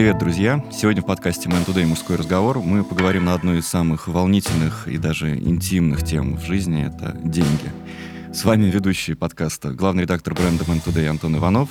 Привет, 0.00 0.16
друзья! 0.16 0.64
Сегодня 0.72 1.02
в 1.02 1.04
подкасте 1.04 1.50
Man 1.50 1.66
Today 1.66 1.84
«Мужской 1.84 2.16
разговор» 2.16 2.60
мы 2.60 2.84
поговорим 2.84 3.26
на 3.26 3.34
одну 3.34 3.54
из 3.54 3.66
самых 3.66 4.08
волнительных 4.08 4.88
и 4.88 4.96
даже 4.96 5.36
интимных 5.36 6.06
тем 6.06 6.38
в 6.38 6.42
жизни– 6.42 6.86
это 6.86 7.20
деньги. 7.22 7.70
С 8.32 8.46
вами 8.46 8.70
ведущий 8.70 9.12
подкаста, 9.12 9.74
главный 9.74 10.04
редактор 10.04 10.32
бренда 10.32 10.64
Man 10.64 10.82
Today 10.82 11.06
Антон 11.06 11.36
Иванов 11.36 11.68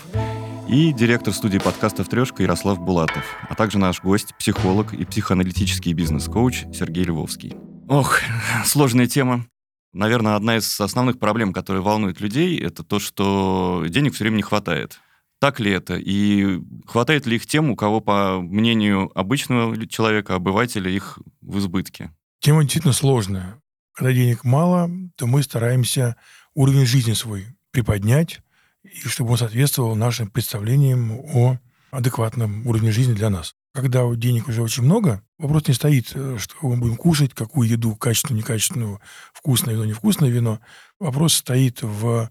и 0.67 0.93
директор 0.93 1.33
студии 1.33 1.57
подкастов 1.57 2.07
«Трешка» 2.07 2.43
Ярослав 2.43 2.79
Булатов, 2.79 3.25
а 3.49 3.55
также 3.55 3.79
наш 3.79 3.99
гость, 4.03 4.35
психолог 4.37 4.93
и 4.93 5.05
психоаналитический 5.05 5.93
бизнес-коуч 5.93 6.65
Сергей 6.71 7.05
Львовский. 7.05 7.55
Ох, 7.87 8.19
сложная 8.63 9.07
тема. 9.07 9.47
Наверное, 9.91 10.35
одна 10.35 10.57
из 10.57 10.79
основных 10.79 11.17
проблем, 11.17 11.51
которые 11.51 11.81
волнуют 11.81 12.21
людей, 12.21 12.59
это 12.59 12.83
то, 12.83 12.99
что 12.99 13.83
денег 13.89 14.13
все 14.13 14.25
время 14.25 14.35
не 14.35 14.43
хватает. 14.43 14.99
Так 15.39 15.59
ли 15.59 15.71
это? 15.71 15.95
И 15.95 16.59
хватает 16.85 17.25
ли 17.25 17.37
их 17.37 17.45
тем, 17.45 17.71
у 17.71 17.75
кого, 17.75 18.01
по 18.01 18.41
мнению 18.41 19.09
обычного 19.17 19.87
человека, 19.87 20.35
обывателя, 20.35 20.91
их 20.91 21.17
в 21.41 21.59
избытке? 21.59 22.11
Тема 22.41 22.63
действительно 22.63 22.93
сложная. 22.93 23.61
Когда 23.93 24.13
денег 24.13 24.43
мало, 24.43 24.89
то 25.15 25.27
мы 25.27 25.41
стараемся 25.43 26.17
уровень 26.53 26.85
жизни 26.85 27.13
свой 27.13 27.47
приподнять, 27.71 28.41
и 28.83 29.07
чтобы 29.07 29.31
он 29.31 29.37
соответствовал 29.37 29.95
нашим 29.95 30.29
представлениям 30.29 31.11
о 31.11 31.57
адекватном 31.91 32.67
уровне 32.67 32.91
жизни 32.91 33.13
для 33.13 33.29
нас. 33.29 33.55
Когда 33.73 34.03
денег 34.15 34.47
уже 34.47 34.61
очень 34.61 34.83
много, 34.83 35.21
вопрос 35.37 35.67
не 35.67 35.73
стоит, 35.73 36.11
э, 36.15 36.37
что 36.39 36.55
мы 36.63 36.77
будем 36.77 36.95
кушать, 36.95 37.33
какую 37.33 37.69
еду, 37.69 37.95
качественную, 37.95 38.39
некачественную, 38.41 38.99
вкусное 39.33 39.73
вино, 39.75 39.85
невкусное 39.85 40.29
вино. 40.29 40.59
Вопрос 40.99 41.35
стоит 41.35 41.81
в 41.81 42.29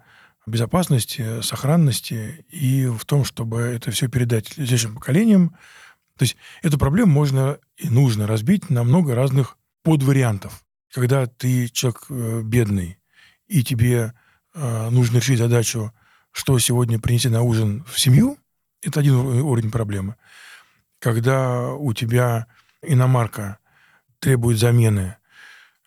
безопасности, 0.49 1.41
сохранности 1.43 2.45
и 2.51 2.87
в 2.87 3.05
том, 3.05 3.25
чтобы 3.25 3.61
это 3.61 3.91
все 3.91 4.09
передать 4.09 4.49
следующим 4.49 4.95
поколениям. 4.95 5.51
То 6.17 6.25
есть 6.25 6.37
эту 6.63 6.79
проблему 6.79 7.13
можно 7.13 7.59
и 7.77 7.89
нужно 7.89 8.27
разбить 8.27 8.71
на 8.71 8.83
много 8.83 9.15
разных 9.15 9.57
подвариантов. 9.83 10.65
Когда 10.93 11.27
ты 11.27 11.69
человек 11.69 12.07
э, 12.11 12.43
бедный, 12.43 12.99
и 13.47 13.63
тебе 13.63 14.15
э, 14.55 14.91
нужно 14.91 15.19
решить 15.19 15.39
задачу, 15.39 15.93
что 16.33 16.59
сегодня 16.59 16.99
принести 16.99 17.29
на 17.29 17.43
ужин 17.43 17.85
в 17.89 17.99
семью, 17.99 18.39
это 18.83 19.01
один 19.01 19.15
уровень 19.15 19.71
проблемы. 19.71 20.17
Когда 20.99 21.73
у 21.73 21.93
тебя 21.93 22.47
иномарка 22.83 23.59
требует 24.19 24.59
замены, 24.59 25.17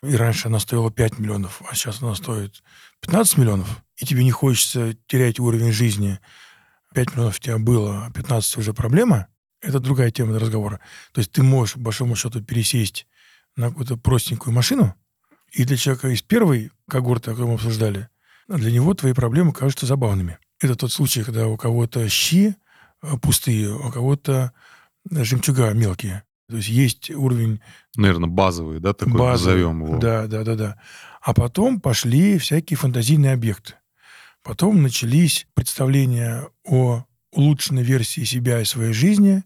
и 0.02 0.16
раньше 0.16 0.48
она 0.48 0.58
стоила 0.58 0.90
5 0.90 1.18
миллионов, 1.18 1.62
а 1.68 1.74
сейчас 1.74 2.02
она 2.02 2.14
стоит 2.14 2.62
15 3.00 3.38
миллионов, 3.38 3.82
и 4.02 4.04
тебе 4.04 4.24
не 4.24 4.32
хочется 4.32 4.96
терять 5.06 5.38
уровень 5.38 5.70
жизни, 5.70 6.18
5 6.92 7.12
миллионов 7.12 7.36
у 7.36 7.40
тебя 7.40 7.58
было, 7.58 8.06
а 8.06 8.10
15 8.10 8.58
уже 8.58 8.74
проблема, 8.74 9.28
это 9.60 9.78
другая 9.78 10.10
тема 10.10 10.32
для 10.32 10.40
разговора. 10.40 10.80
То 11.12 11.20
есть 11.20 11.30
ты 11.30 11.44
можешь, 11.44 11.74
по 11.74 11.80
большому 11.80 12.16
счету, 12.16 12.42
пересесть 12.42 13.06
на 13.54 13.68
какую-то 13.68 13.96
простенькую 13.96 14.52
машину, 14.52 14.96
и 15.52 15.62
для 15.62 15.76
человека 15.76 16.08
из 16.08 16.20
первой 16.20 16.72
когорты, 16.88 17.30
которую 17.30 17.50
мы 17.50 17.54
обсуждали, 17.54 18.08
для 18.48 18.72
него 18.72 18.92
твои 18.94 19.12
проблемы 19.12 19.52
кажутся 19.52 19.86
забавными. 19.86 20.38
Это 20.60 20.74
тот 20.74 20.90
случай, 20.90 21.22
когда 21.22 21.46
у 21.46 21.56
кого-то 21.56 22.08
щи 22.08 22.56
э, 23.02 23.16
пустые, 23.18 23.72
у 23.72 23.88
кого-то 23.92 24.52
жемчуга 25.08 25.72
мелкие. 25.74 26.24
То 26.48 26.56
есть 26.56 26.68
есть 26.68 27.10
уровень... 27.10 27.60
Наверное, 27.94 28.28
базовый, 28.28 28.80
да, 28.80 28.94
такой 28.94 29.12
базовый, 29.12 29.54
назовем 29.54 29.84
его. 29.84 29.98
Да, 29.98 30.26
да, 30.26 30.42
да, 30.42 30.56
да. 30.56 30.80
А 31.20 31.34
потом 31.34 31.80
пошли 31.80 32.38
всякие 32.38 32.76
фантазийные 32.76 33.32
объекты. 33.32 33.74
Потом 34.42 34.82
начались 34.82 35.46
представления 35.54 36.48
о 36.64 37.04
улучшенной 37.32 37.82
версии 37.82 38.24
себя 38.24 38.60
и 38.60 38.64
своей 38.64 38.92
жизни. 38.92 39.44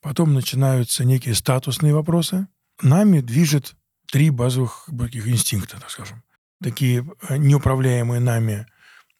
Потом 0.00 0.34
начинаются 0.34 1.04
некие 1.04 1.34
статусные 1.34 1.94
вопросы. 1.94 2.48
Нами 2.82 3.20
движет 3.20 3.76
три 4.10 4.30
базовых 4.30 4.88
таких 4.98 5.28
инстинкта, 5.28 5.80
так 5.80 5.90
скажем. 5.90 6.22
Такие 6.62 7.06
э, 7.28 7.36
неуправляемые 7.36 8.20
нами 8.20 8.66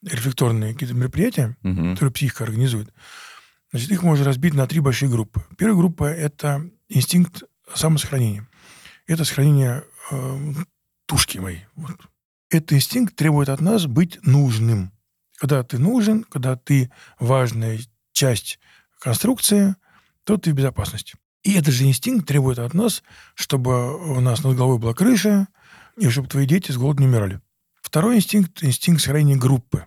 рефлекторные 0.03 0.75
какие-то 0.75 0.95
мероприятия, 0.95 1.57
угу. 1.63 1.93
которые 1.93 2.13
психика 2.13 2.45
организует. 2.45 2.93
Значит, 3.71 3.91
их 3.91 4.03
можно 4.03 4.25
разбить 4.25 4.55
на 4.55 4.67
три 4.67 4.81
большие 4.81 5.11
группы. 5.11 5.45
Первая 5.57 5.77
группа– 5.77 6.05
это 6.05 6.71
инстинкт 6.89 7.43
самосохранения. 7.75 8.47
Это 9.07 9.25
сохранение 9.25 9.85
э, 10.11 10.55
тушки 11.07 11.39
моей. 11.39 11.67
Вот. 11.75 11.97
Этот 12.51 12.73
инстинкт 12.75 13.17
требует 13.17 13.49
от 13.49 13.61
нас 13.61 13.87
быть 13.87 14.25
нужным. 14.25 14.93
Когда 15.37 15.63
ты 15.63 15.79
нужен, 15.79 16.25
когда 16.25 16.57
ты 16.57 16.91
важная 17.19 17.81
часть 18.13 18.59
конструкции, 19.01 19.75
то 20.25 20.37
ты 20.37 20.53
в 20.53 20.55
безопасности. 20.55 21.17
И 21.43 21.55
этот 21.55 21.75
же 21.75 21.85
инстинкт 21.85 22.27
требует 22.27 22.59
от 22.59 22.73
нас, 22.73 23.03
чтобы 23.35 24.17
у 24.17 24.21
нас 24.21 24.43
над 24.43 24.57
головой 24.57 24.79
была 24.79 24.95
крыша, 24.95 25.49
и 25.97 26.09
чтобы 26.09 26.29
твои 26.29 26.47
дети 26.47 26.73
с 26.73 26.77
голоду 26.77 27.03
не 27.03 27.09
умирали. 27.09 27.41
Второй 27.83 28.17
инстинкт– 28.17 28.63
инстинкт 28.65 29.03
сохранения 29.03 29.37
группы. 29.37 29.87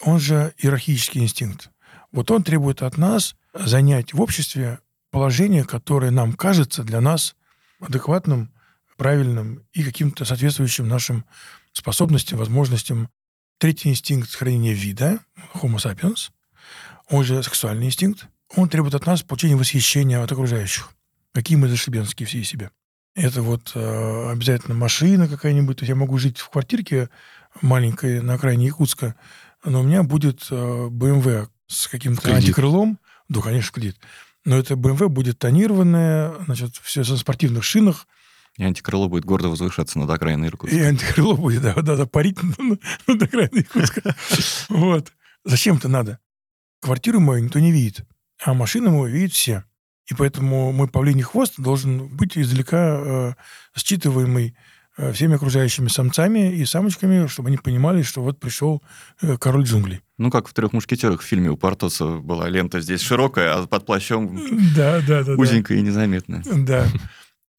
Он 0.00 0.18
же 0.18 0.54
иерархический 0.58 1.20
инстинкт. 1.20 1.70
Вот 2.12 2.30
он 2.30 2.44
требует 2.44 2.82
от 2.82 2.96
нас 2.96 3.34
занять 3.52 4.12
в 4.12 4.20
обществе 4.20 4.78
положение, 5.10 5.64
которое 5.64 6.10
нам 6.10 6.32
кажется 6.32 6.84
для 6.84 7.00
нас 7.00 7.34
адекватным, 7.80 8.52
правильным 8.96 9.66
и 9.72 9.82
каким-то 9.82 10.24
соответствующим 10.24 10.88
нашим 10.88 11.24
способностям, 11.72 12.38
возможностям. 12.38 13.10
Третий 13.58 13.88
инстинкт 13.88 14.30
сохранения 14.30 14.72
вида, 14.72 15.20
Homo 15.54 15.76
sapiens, 15.76 16.30
он 17.08 17.24
же 17.24 17.42
сексуальный 17.42 17.86
инстинкт, 17.86 18.26
он 18.56 18.68
требует 18.68 18.94
от 18.94 19.06
нас 19.06 19.22
получения 19.22 19.56
восхищения 19.56 20.22
от 20.22 20.30
окружающих. 20.30 20.90
Какие 21.32 21.56
мы 21.56 21.68
зашибенские 21.68 22.26
все 22.26 22.38
из 22.38 22.48
себя. 22.48 22.70
Это 23.14 23.42
вот 23.42 23.72
э, 23.74 24.30
обязательно 24.30 24.74
машина 24.74 25.28
какая-нибудь. 25.28 25.78
То 25.78 25.82
есть 25.82 25.88
я 25.88 25.94
могу 25.94 26.18
жить 26.18 26.38
в 26.38 26.48
квартирке 26.48 27.08
маленькой 27.62 28.20
на 28.20 28.34
окраине 28.34 28.66
Якутска, 28.66 29.14
но 29.64 29.80
у 29.80 29.82
меня 29.84 30.02
будет 30.02 30.46
э, 30.50 30.54
BMW 30.54 31.48
с 31.66 31.86
каким-то 31.86 32.34
антикрылом. 32.34 32.98
Да, 33.28 33.40
конечно, 33.40 33.72
кредит. 33.72 33.96
Но 34.44 34.56
это 34.56 34.74
BMW 34.74 35.08
будет 35.08 35.38
тонированное, 35.38 36.34
значит, 36.46 36.76
все 36.82 37.04
со 37.04 37.16
спортивных 37.16 37.64
шинах. 37.64 38.06
И 38.56 38.64
антикрыло 38.64 39.08
будет 39.08 39.24
гордо 39.24 39.48
возвышаться 39.48 39.98
над 39.98 40.08
окраиной 40.10 40.48
Иркутска. 40.48 40.76
И 40.76 40.80
антикрыло 40.80 41.34
будет, 41.34 41.62
да, 41.62 41.74
да, 41.74 41.96
да 41.96 42.06
парить 42.06 42.38
над 43.06 43.22
окраиной 43.22 43.62
Иркутска. 43.62 44.14
Вот. 44.68 45.12
Зачем 45.44 45.76
это 45.76 45.88
надо? 45.88 46.18
Квартиру 46.80 47.20
мою 47.20 47.44
никто 47.44 47.58
не 47.58 47.72
видит, 47.72 48.06
а 48.42 48.54
машину 48.54 48.90
мою 48.90 49.12
видят 49.12 49.32
все. 49.32 49.64
И 50.10 50.14
поэтому 50.14 50.72
мой 50.72 50.88
павлиний 50.88 51.22
хвост 51.22 51.54
должен 51.58 52.08
быть 52.08 52.36
издалека 52.36 52.76
э, 52.76 53.34
считываемый 53.76 54.54
э, 54.98 55.12
всеми 55.12 55.36
окружающими 55.36 55.88
самцами 55.88 56.54
и 56.54 56.64
самочками, 56.66 57.26
чтобы 57.26 57.48
они 57.48 57.56
понимали, 57.56 58.02
что 58.02 58.22
вот 58.22 58.38
пришел 58.38 58.82
э, 59.22 59.38
король 59.38 59.64
джунглей. 59.64 60.02
Ну, 60.18 60.30
как 60.30 60.46
в 60.46 60.52
«Трех 60.52 60.72
мушкетерах» 60.72 61.22
в 61.22 61.24
фильме 61.24 61.50
у 61.50 61.56
Портоса 61.56 62.18
была 62.18 62.48
лента 62.48 62.80
здесь 62.80 63.00
широкая, 63.00 63.54
а 63.54 63.66
под 63.66 63.86
плащом 63.86 64.38
да, 64.76 65.00
да, 65.00 65.24
да, 65.24 65.32
узенькая 65.32 65.78
да. 65.78 65.82
и 65.82 65.86
незаметная. 65.86 66.42
Да. 66.44 66.86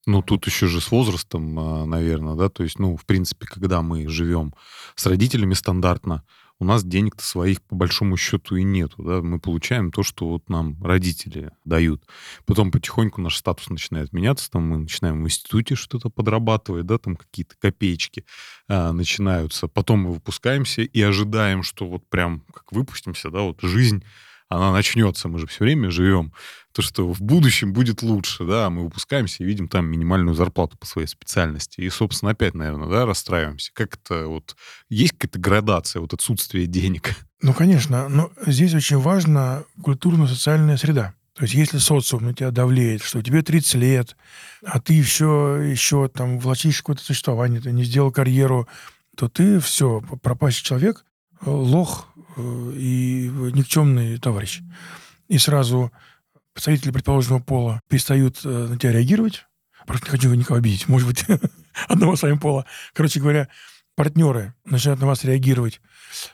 Ну, 0.07 0.21
тут 0.21 0.45
еще 0.45 0.67
же 0.67 0.81
с 0.81 0.91
возрастом, 0.91 1.57
а, 1.57 1.85
наверное, 1.85 2.35
да, 2.35 2.49
то 2.49 2.63
есть, 2.63 2.77
ну, 2.77 2.95
в 2.95 3.05
принципе, 3.05 3.47
когда 3.47 3.81
мы 3.81 4.07
живем 4.07 4.53
с 4.95 5.05
родителями 5.07 5.55
стандартно, 5.55 6.23
у 6.59 6.63
нас 6.66 6.85
денег-то 6.85 7.23
своих 7.23 7.61
по 7.63 7.75
большому 7.75 8.16
счету 8.16 8.55
и 8.55 8.63
нету, 8.63 9.03
да, 9.03 9.21
мы 9.21 9.39
получаем 9.39 9.91
то, 9.91 10.03
что 10.03 10.29
вот 10.29 10.47
нам 10.47 10.81
родители 10.83 11.51
дают. 11.66 12.03
Потом 12.45 12.71
потихоньку 12.71 13.19
наш 13.19 13.35
статус 13.35 13.69
начинает 13.69 14.13
меняться, 14.13 14.49
там 14.49 14.69
мы 14.69 14.77
начинаем 14.77 15.22
в 15.22 15.25
институте 15.25 15.75
что-то 15.75 16.09
подрабатывать, 16.09 16.85
да, 16.85 16.97
там 16.97 17.16
какие-то 17.17 17.55
копеечки 17.59 18.25
а, 18.67 18.93
начинаются. 18.93 19.67
Потом 19.67 20.02
мы 20.02 20.13
выпускаемся 20.13 20.84
и 20.84 21.02
ожидаем, 21.02 21.63
что 21.63 21.87
вот 21.87 22.07
прям 22.07 22.41
как 22.53 22.72
выпустимся, 22.72 23.31
да, 23.31 23.41
вот 23.41 23.59
жизнь 23.61 24.03
она 24.47 24.72
начнется. 24.72 25.28
Мы 25.28 25.40
же 25.40 25.47
все 25.47 25.63
время 25.63 25.90
живем. 25.90 26.34
То, 26.75 26.81
что 26.81 27.11
в 27.11 27.22
будущем 27.22 27.72
будет 27.72 28.01
лучше, 28.01 28.43
да, 28.45 28.69
мы 28.69 28.83
выпускаемся 28.83 29.43
и 29.43 29.45
видим 29.45 29.69
там 29.69 29.85
минимальную 29.85 30.35
зарплату 30.35 30.77
по 30.77 30.85
своей 30.85 31.07
специальности. 31.07 31.79
И, 31.79 31.89
собственно, 31.89 32.31
опять, 32.31 32.53
наверное, 32.53 32.89
да, 32.89 33.05
расстраиваемся. 33.05 33.72
Как 33.73 33.95
это 33.95 34.27
вот... 34.27 34.55
Есть 34.89 35.13
какая-то 35.13 35.39
градация, 35.39 36.01
вот 36.01 36.13
отсутствие 36.13 36.67
денег? 36.67 37.16
Ну, 37.41 37.53
конечно. 37.53 38.09
Но 38.09 38.29
здесь 38.45 38.73
очень 38.73 38.99
важна 38.99 39.63
культурно-социальная 39.81 40.77
среда. 40.77 41.13
То 41.33 41.43
есть 41.43 41.53
если 41.53 41.77
социум 41.77 42.25
на 42.25 42.33
тебя 42.33 42.51
давлеет, 42.51 43.01
что 43.01 43.21
тебе 43.21 43.41
30 43.41 43.75
лет, 43.75 44.17
а 44.66 44.79
ты 44.79 44.93
еще, 44.93 45.61
еще 45.66 46.07
там 46.09 46.39
влачишь 46.39 46.79
какое-то 46.79 47.03
существование, 47.03 47.61
ты 47.61 47.71
не 47.71 47.83
сделал 47.83 48.11
карьеру, 48.11 48.67
то 49.16 49.29
ты 49.29 49.59
все, 49.59 50.01
пропащий 50.21 50.63
человек, 50.63 51.05
лох, 51.45 52.07
Э, 52.35 52.71
и 52.75 53.29
никчемный 53.53 54.17
товарищ. 54.17 54.61
И 55.28 55.37
сразу 55.37 55.91
представители 56.55 56.91
предположенного 56.91 57.41
пола 57.41 57.81
перестают 57.90 58.40
э, 58.46 58.49
на 58.49 58.79
тебя 58.79 58.93
реагировать. 58.93 59.46
Просто 59.85 60.05
не 60.07 60.11
хочу 60.11 60.34
никого 60.34 60.57
обидеть. 60.57 60.87
Может 60.87 61.07
быть, 61.07 61.25
одного 61.87 62.16
своим 62.16 62.40
пола. 62.40 62.66
Короче 62.93 63.19
говоря, 63.19 63.49
партнеры 63.96 64.55
начинают 64.63 65.02
на 65.02 65.07
вас 65.07 65.23
реагировать 65.25 65.81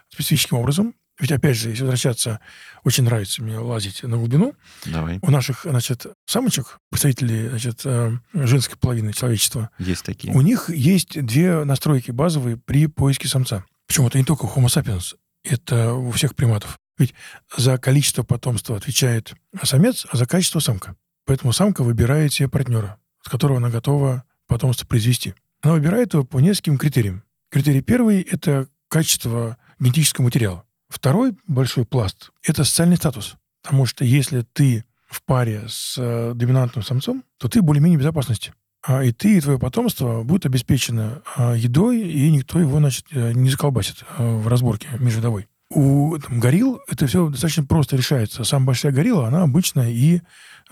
специфическим 0.09 0.57
образом. 0.57 0.93
Ведь, 1.19 1.31
опять 1.31 1.57
же, 1.57 1.69
если 1.69 1.81
возвращаться, 1.83 2.39
очень 2.83 3.03
нравится 3.03 3.43
мне 3.43 3.57
лазить 3.57 4.01
на 4.03 4.17
глубину. 4.17 4.53
Давай. 4.85 5.19
У 5.21 5.29
наших, 5.29 5.63
значит, 5.63 6.05
самочек, 6.25 6.77
представителей, 6.89 7.49
значит, 7.49 7.81
э, 7.85 8.11
женской 8.33 8.77
половины 8.77 9.13
человечества, 9.13 9.69
Есть 9.77 10.03
такие. 10.05 10.33
у 10.33 10.41
них 10.41 10.69
есть 10.69 11.23
две 11.23 11.63
настройки 11.63 12.11
базовые 12.11 12.57
при 12.57 12.87
поиске 12.87 13.27
самца. 13.27 13.65
Причем 13.87 14.07
это 14.07 14.17
не 14.17 14.23
только 14.23 14.45
у 14.45 14.47
Homo 14.47 14.67
sapiens, 14.67 15.15
это 15.43 15.93
у 15.93 16.11
всех 16.11 16.35
приматов. 16.35 16.79
Ведь 17.01 17.15
за 17.57 17.79
количество 17.79 18.21
потомства 18.21 18.77
отвечает 18.77 19.33
самец, 19.63 20.05
а 20.11 20.17
за 20.17 20.27
качество 20.27 20.59
самка. 20.59 20.95
Поэтому 21.25 21.51
самка 21.51 21.83
выбирает 21.83 22.31
себе 22.31 22.47
партнера, 22.47 22.99
с 23.23 23.29
которого 23.29 23.57
она 23.57 23.71
готова 23.71 24.23
потомство 24.47 24.85
произвести. 24.85 25.33
Она 25.61 25.73
выбирает 25.73 26.13
его 26.13 26.23
по 26.23 26.39
нескольким 26.39 26.77
критериям. 26.77 27.23
Критерий 27.49 27.81
первый– 27.81 28.21
это 28.31 28.67
качество 28.87 29.57
генетического 29.79 30.25
материала. 30.25 30.63
Второй 30.89 31.35
большой 31.47 31.85
пласт– 31.85 32.29
это 32.43 32.63
социальный 32.63 32.97
статус. 32.97 33.35
Потому 33.63 33.87
что 33.87 34.05
если 34.05 34.45
ты 34.53 34.85
в 35.07 35.23
паре 35.23 35.63
с 35.67 35.95
э, 35.97 36.33
доминантным 36.35 36.83
самцом, 36.83 37.23
то 37.39 37.47
ты 37.47 37.63
более-менее 37.63 37.97
в 37.97 38.01
безопасности. 38.01 38.53
А, 38.83 39.03
и 39.03 39.11
ты, 39.11 39.37
и 39.37 39.41
твое 39.41 39.57
потомство 39.57 40.21
будет 40.21 40.45
обеспечено 40.45 41.23
а, 41.35 41.53
едой, 41.55 42.01
и 42.01 42.29
никто 42.31 42.59
его, 42.59 42.77
значит, 42.77 43.07
э, 43.11 43.33
не 43.33 43.49
заколбасит 43.49 44.03
э, 44.19 44.35
в 44.37 44.47
разборке 44.47 44.87
межвидовой. 44.99 45.47
У 45.73 46.17
там, 46.17 46.39
горилл 46.39 46.81
это 46.89 47.07
все 47.07 47.29
достаточно 47.29 47.63
просто 47.63 47.95
решается. 47.95 48.43
Самая 48.43 48.67
большая 48.67 48.91
горилла, 48.91 49.27
она 49.27 49.43
обычная 49.43 49.89
и 49.89 50.21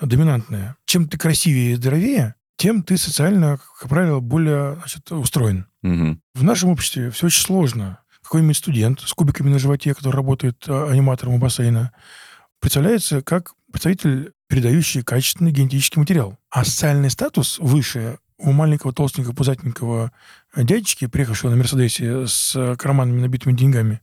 доминантная. 0.02 0.76
Чем 0.86 1.08
ты 1.08 1.18
красивее 1.18 1.72
и 1.72 1.76
здоровее, 1.76 2.36
тем 2.58 2.84
ты 2.84 2.98
социально, 2.98 3.58
как 3.80 3.90
правило, 3.90 4.20
более 4.20 4.76
значит, 4.76 5.10
устроен. 5.12 5.68
Мгм. 5.82 6.22
В 6.36 6.44
нашем 6.44 6.70
обществе 6.70 7.10
все 7.12 7.28
очень 7.28 7.42
сложно. 7.42 8.00
Какой-нибудь 8.22 8.58
студент 8.58 9.00
с 9.00 9.14
кубиками 9.14 9.50
на 9.50 9.60
животе, 9.60 9.94
который 9.96 10.18
работает 10.18 10.66
а, 10.68 10.90
аниматором 10.90 11.36
у 11.36 11.38
бассейна, 11.38 11.94
представляется 12.60 13.22
как 13.22 13.54
представитель, 13.72 14.34
передающий 14.48 15.04
качественный 15.04 15.52
генетический 15.52 16.00
материал. 16.00 16.38
А 16.50 16.66
социальный 16.66 17.10
статус 17.10 17.58
выше 17.60 18.20
у 18.38 18.52
маленького 18.52 18.94
толстенького 18.94 19.34
пузатенького 19.34 20.12
дядечки, 20.56 21.08
приехавшего 21.08 21.52
на 21.52 21.58
Мерседесе 21.58 22.28
с 22.28 22.76
карманами, 22.78 23.22
набитыми 23.22 23.54
деньгами, 23.54 24.02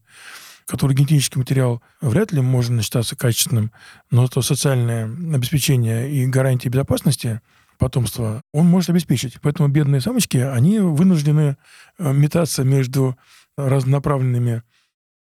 который 0.67 0.95
генетический 0.97 1.39
материал 1.39 1.83
вряд 2.01 2.33
ли 2.33 2.41
можно 2.41 2.83
считаться 2.83 3.17
качественным, 3.17 3.73
но 4.11 4.27
то 4.29 4.43
социальное 4.43 5.05
обеспечение 5.05 6.11
и 6.11 6.27
гарантия 6.27 6.69
безопасности 6.69 7.41
потомства 7.79 8.43
он 8.53 8.67
может 8.67 8.91
обеспечить. 8.91 9.41
Поэтому 9.41 9.69
бедные 9.69 10.01
самочки, 10.01 10.39
они 10.39 10.81
вынуждены 10.81 11.57
э, 11.99 12.13
метаться 12.13 12.65
между 12.65 13.17
разнонаправленными 13.57 14.63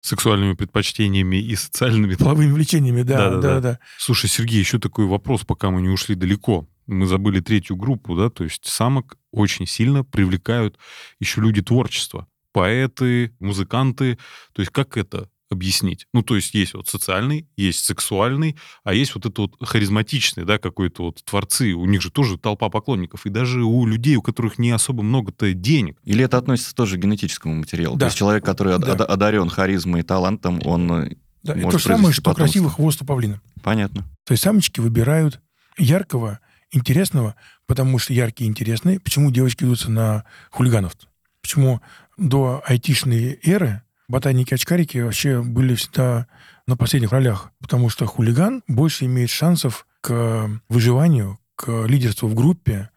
Сексуальными 0.02 0.54
предпочтениями 0.54 1.36
и 1.36 1.54
социальными. 1.56 2.14
половыми 2.14 2.52
влечениями. 2.52 3.02
Да, 3.02 3.16
да, 3.16 3.30
Да-да-да. 3.30 3.60
да. 3.60 3.78
Слушай, 3.98 4.30
Сергей, 4.30 4.58
еще 4.58 4.78
такой 4.78 5.04
вопрос, 5.04 5.42
пока 5.44 5.70
мы 5.70 5.82
не 5.82 5.90
ушли 5.90 6.14
далеко. 6.14 6.66
Мы 6.86 7.06
забыли 7.06 7.40
третью 7.40 7.76
группу, 7.76 8.16
да, 8.16 8.30
то 8.30 8.42
есть 8.42 8.64
самок 8.66 9.18
очень 9.30 9.66
сильно 9.66 10.02
привлекают 10.02 10.78
еще 11.20 11.42
люди 11.42 11.60
творчества. 11.60 12.26
Поэты, 12.52 13.34
музыканты. 13.40 14.18
То 14.52 14.60
есть 14.62 14.72
как 14.72 14.96
это 14.96 15.28
объяснить? 15.50 16.06
Ну, 16.14 16.22
то 16.22 16.36
есть 16.36 16.54
есть 16.54 16.74
вот 16.74 16.88
социальный, 16.88 17.48
есть 17.56 17.84
сексуальный, 17.84 18.56
а 18.84 18.94
есть 18.94 19.14
вот 19.16 19.26
это 19.26 19.42
вот 19.42 19.56
харизматичный, 19.60 20.44
да, 20.44 20.58
какой-то 20.58 21.04
вот 21.04 21.24
творцы. 21.24 21.72
У 21.72 21.86
них 21.86 22.00
же 22.02 22.10
тоже 22.12 22.38
толпа 22.38 22.68
поклонников. 22.68 23.26
И 23.26 23.30
даже 23.30 23.62
у 23.64 23.84
людей, 23.86 24.14
у 24.16 24.22
которых 24.22 24.58
не 24.58 24.70
особо 24.70 25.02
много-то 25.02 25.52
денег, 25.52 25.98
Или 26.04 26.24
это 26.24 26.38
относится 26.38 26.74
тоже 26.74 26.96
к 26.96 27.00
генетическому 27.00 27.54
материалу? 27.56 27.96
Да. 27.96 28.06
То 28.06 28.06
есть 28.06 28.18
человек, 28.18 28.44
который 28.44 28.78
Да. 28.78 28.92
од- 28.92 29.00
одарен 29.00 29.48
харизмой 29.48 30.00
и 30.00 30.04
талантом, 30.04 30.60
он... 30.64 30.90
э, 30.92 31.16
Да, 31.42 31.54
это 31.54 31.62
Может 31.62 31.70
то 31.82 31.88
же 31.88 31.94
самое, 31.96 32.12
что 32.12 32.22
потомство. 32.22 32.44
красивый 32.44 32.70
хвост 32.70 33.02
у 33.02 33.04
павлина. 33.04 33.40
Понятно. 33.62 34.02
То 34.24 34.32
есть 34.32 34.42
самочки 34.44 34.78
выбирают 34.78 35.40
яркого, 35.78 36.38
интересного, 36.70 37.34
потому 37.66 37.98
что 37.98 38.12
яркие 38.12 38.46
и 38.46 38.50
интересные. 38.50 39.00
Почему 39.00 39.30
девочки 39.32 39.64
идутся 39.64 39.90
на 39.90 40.24
хулиганов? 40.50 40.92
Почему 41.40 41.80
до 42.20 42.62
айтишной 42.66 43.40
эры 43.42 43.82
ботаники-очкарики 44.06 44.98
вообще 44.98 45.42
были 45.42 45.74
всегда 45.74 46.26
на 46.66 46.76
последних 46.76 47.10
ролях? 47.10 47.50
Потому 47.60 47.88
что 47.88 48.06
хулиган 48.06 48.62
больше 48.68 49.06
имеет 49.06 49.30
шансов 49.30 49.86
к 50.00 50.48
выживанию, 50.68 51.38
к 51.56 51.86
лидерству 51.86 52.28
в 52.28 52.34
группе. 52.34 52.90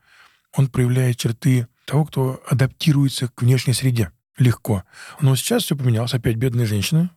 Он 0.56 0.68
проявляет 0.68 1.18
черты 1.18 1.68
того, 1.86 2.06
кто 2.06 2.44
адаптируется 2.48 3.30
к 3.30 3.42
внешней 3.42 3.74
среде 3.74 4.12
легко. 4.38 4.84
Но 5.22 5.36
сейчас 5.36 5.64
все 5.64 5.76
поменялось. 5.76 6.14
Опять 6.14 6.36
бедные 6.36 6.66
женщины. 6.66 7.10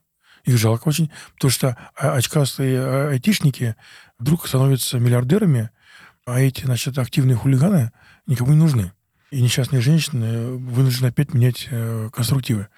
Их 0.45 0.59
жалко 0.59 0.89
очень, 0.89 1.11
потому 1.35 1.51
что 1.51 1.77
а, 1.97 2.15
очкастые 2.15 2.79
а, 2.79 3.09
айтишники 3.11 3.75
вдруг 4.17 4.47
становятся 4.47 5.01
миллиардерами, 5.01 5.71
а 6.25 6.41
эти, 6.41 6.65
значит, 6.65 6.97
активные 6.99 7.37
хулиганы 7.37 7.91
никому 8.27 8.53
не 8.53 8.59
нужны. 8.59 8.93
И 9.37 9.43
несчастные 9.43 9.83
женщины 9.83 10.53
вынуждены 10.53 11.09
опять 11.09 11.35
менять 11.35 11.69
э, 11.71 12.09
конструктивы. 12.11 12.69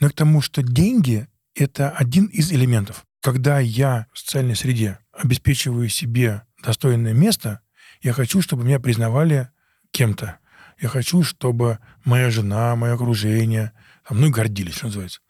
Но 0.00 0.08
к 0.08 0.14
тому, 0.14 0.40
что 0.40 0.62
деньги– 0.62 1.28
это 1.54 1.90
один 1.90 2.24
из 2.24 2.50
элементов. 2.50 3.04
Когда 3.20 3.58
я 3.58 4.06
в 4.14 4.18
социальной 4.18 4.56
среде 4.56 5.00
обеспечиваю 5.12 5.90
себе 5.90 6.44
достойное 6.64 7.12
место, 7.12 7.60
я 8.00 8.14
хочу, 8.14 8.40
чтобы 8.40 8.64
меня 8.64 8.80
признавали 8.80 9.50
кем-то. 9.90 10.38
Я 10.80 10.88
хочу, 10.88 11.22
чтобы 11.22 11.78
моя 12.06 12.30
жена, 12.30 12.74
мое 12.74 12.94
окружение 12.94 13.72
со 14.08 14.14
мной 14.14 14.30
гордились, 14.30 14.76
что 14.76 14.86
называется. 14.86 15.20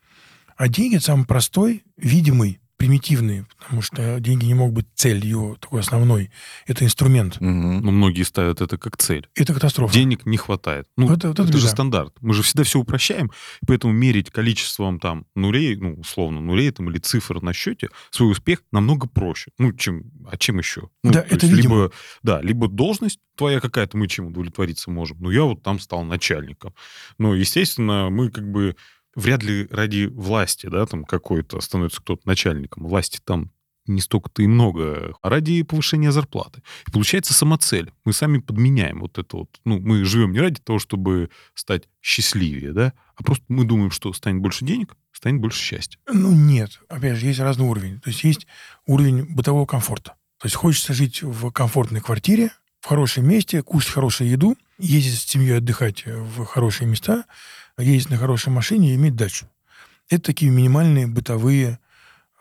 А 0.56 0.68
деньги 0.68 0.98
самый 0.98 1.26
простой, 1.26 1.82
видимый, 1.96 2.60
примитивный, 2.78 3.44
потому 3.58 3.82
что 3.82 4.20
деньги 4.20 4.46
не 4.46 4.54
могут 4.54 4.74
быть 4.74 4.86
целью 4.94 5.56
такой 5.60 5.80
основной. 5.80 6.30
Это 6.66 6.84
инструмент. 6.84 7.40
Мгм. 7.40 7.80
ну, 7.80 7.90
многие 7.90 8.22
ставят 8.22 8.60
это 8.60 8.78
как 8.78 8.96
цель. 8.96 9.28
Это 9.34 9.52
катастрофа. 9.52 9.92
Денег 9.92 10.24
не 10.24 10.36
хватает. 10.36 10.86
Ну, 10.96 11.08
Вот 11.08 11.18
это, 11.18 11.28
это- 11.28 11.42
это 11.42 11.58
же 11.58 11.68
стандарт. 11.68 12.14
Мы 12.20 12.34
же 12.34 12.42
всегда 12.42 12.62
все 12.62 12.78
упрощаем, 12.78 13.30
поэтому 13.66 13.92
мерить 13.92 14.30
количеством 14.30 15.00
там 15.00 15.26
нулей, 15.34 15.76
ну, 15.76 15.94
условно, 15.94 16.40
нулей 16.40 16.70
там 16.70 16.88
или 16.88 16.98
цифр 16.98 17.42
на 17.42 17.52
счете, 17.52 17.88
свой 18.10 18.30
успех 18.30 18.62
намного 18.72 19.08
проще. 19.08 19.50
Ну, 19.58 19.72
чем, 19.72 20.04
а 20.30 20.36
чем 20.36 20.58
еще? 20.58 20.88
Ну, 21.02 21.10
Да, 21.12 21.22
то 21.22 21.34
это 21.34 21.46
есть 21.46 21.56
видимо. 21.56 21.74
либо, 21.74 21.92
да, 22.22 22.40
либо 22.40 22.68
должность 22.68 23.18
твоя 23.36 23.60
какая-то, 23.60 23.96
мы 23.96 24.06
чем 24.08 24.28
удовлетвориться 24.28 24.90
можем. 24.90 25.18
Ну, 25.20 25.30
я 25.30 25.42
вот 25.42 25.62
там 25.64 25.80
стал 25.80 26.04
начальником. 26.04 26.74
Но, 27.18 27.34
естественно, 27.34 28.08
мы 28.10 28.30
как 28.30 28.48
бы 28.50 28.76
вряд 29.18 29.42
ли 29.42 29.66
ради 29.70 30.06
власти, 30.06 30.66
да, 30.66 30.86
там 30.86 31.04
какой-то 31.04 31.60
становится 31.60 32.00
кто-то 32.00 32.22
начальником. 32.24 32.86
Власти 32.86 33.20
там 33.24 33.50
не 33.86 34.00
столько-то 34.00 34.42
и 34.42 34.46
много, 34.46 35.14
а 35.22 35.30
ради 35.30 35.62
повышения 35.62 36.12
зарплаты. 36.12 36.62
И 36.86 36.90
получается 36.90 37.32
самоцель. 37.32 37.90
Мы 38.04 38.12
сами 38.12 38.38
подменяем 38.38 39.00
вот 39.00 39.18
это 39.18 39.38
вот. 39.38 39.60
Ну, 39.64 39.80
мы 39.80 40.04
живем 40.04 40.32
не 40.32 40.40
ради 40.40 40.60
того, 40.60 40.78
чтобы 40.78 41.30
стать 41.54 41.88
счастливее, 42.02 42.72
да, 42.72 42.92
а 43.16 43.22
просто 43.24 43.44
мы 43.48 43.64
думаем, 43.64 43.90
что 43.90 44.12
станет 44.12 44.42
больше 44.42 44.64
денег, 44.64 44.94
станет 45.12 45.40
больше 45.40 45.60
счастья. 45.60 45.98
Ну, 46.12 46.32
нет. 46.32 46.80
Опять 46.88 47.16
же, 47.16 47.26
есть 47.26 47.40
разный 47.40 47.66
уровень. 47.66 48.00
То 48.00 48.10
есть 48.10 48.22
есть 48.24 48.46
уровень 48.86 49.24
бытового 49.24 49.66
комфорта. 49.66 50.14
То 50.38 50.46
есть 50.46 50.54
хочется 50.54 50.92
жить 50.92 51.22
в 51.22 51.50
комфортной 51.50 52.00
квартире, 52.00 52.50
в 52.80 52.86
хорошем 52.86 53.26
месте, 53.26 53.62
кушать 53.62 53.90
хорошую 53.90 54.30
еду, 54.30 54.56
ездить 54.78 55.18
с 55.18 55.24
семьей 55.24 55.58
отдыхать 55.58 56.04
в 56.06 56.44
хорошие 56.44 56.86
места, 56.86 57.24
ездить 57.82 58.10
на 58.10 58.16
хорошей 58.16 58.50
машине 58.50 58.92
и 58.92 58.94
иметь 58.94 59.16
дачу. 59.16 59.48
Это 60.08 60.22
такие 60.22 60.50
минимальные 60.50 61.06
бытовые 61.06 61.78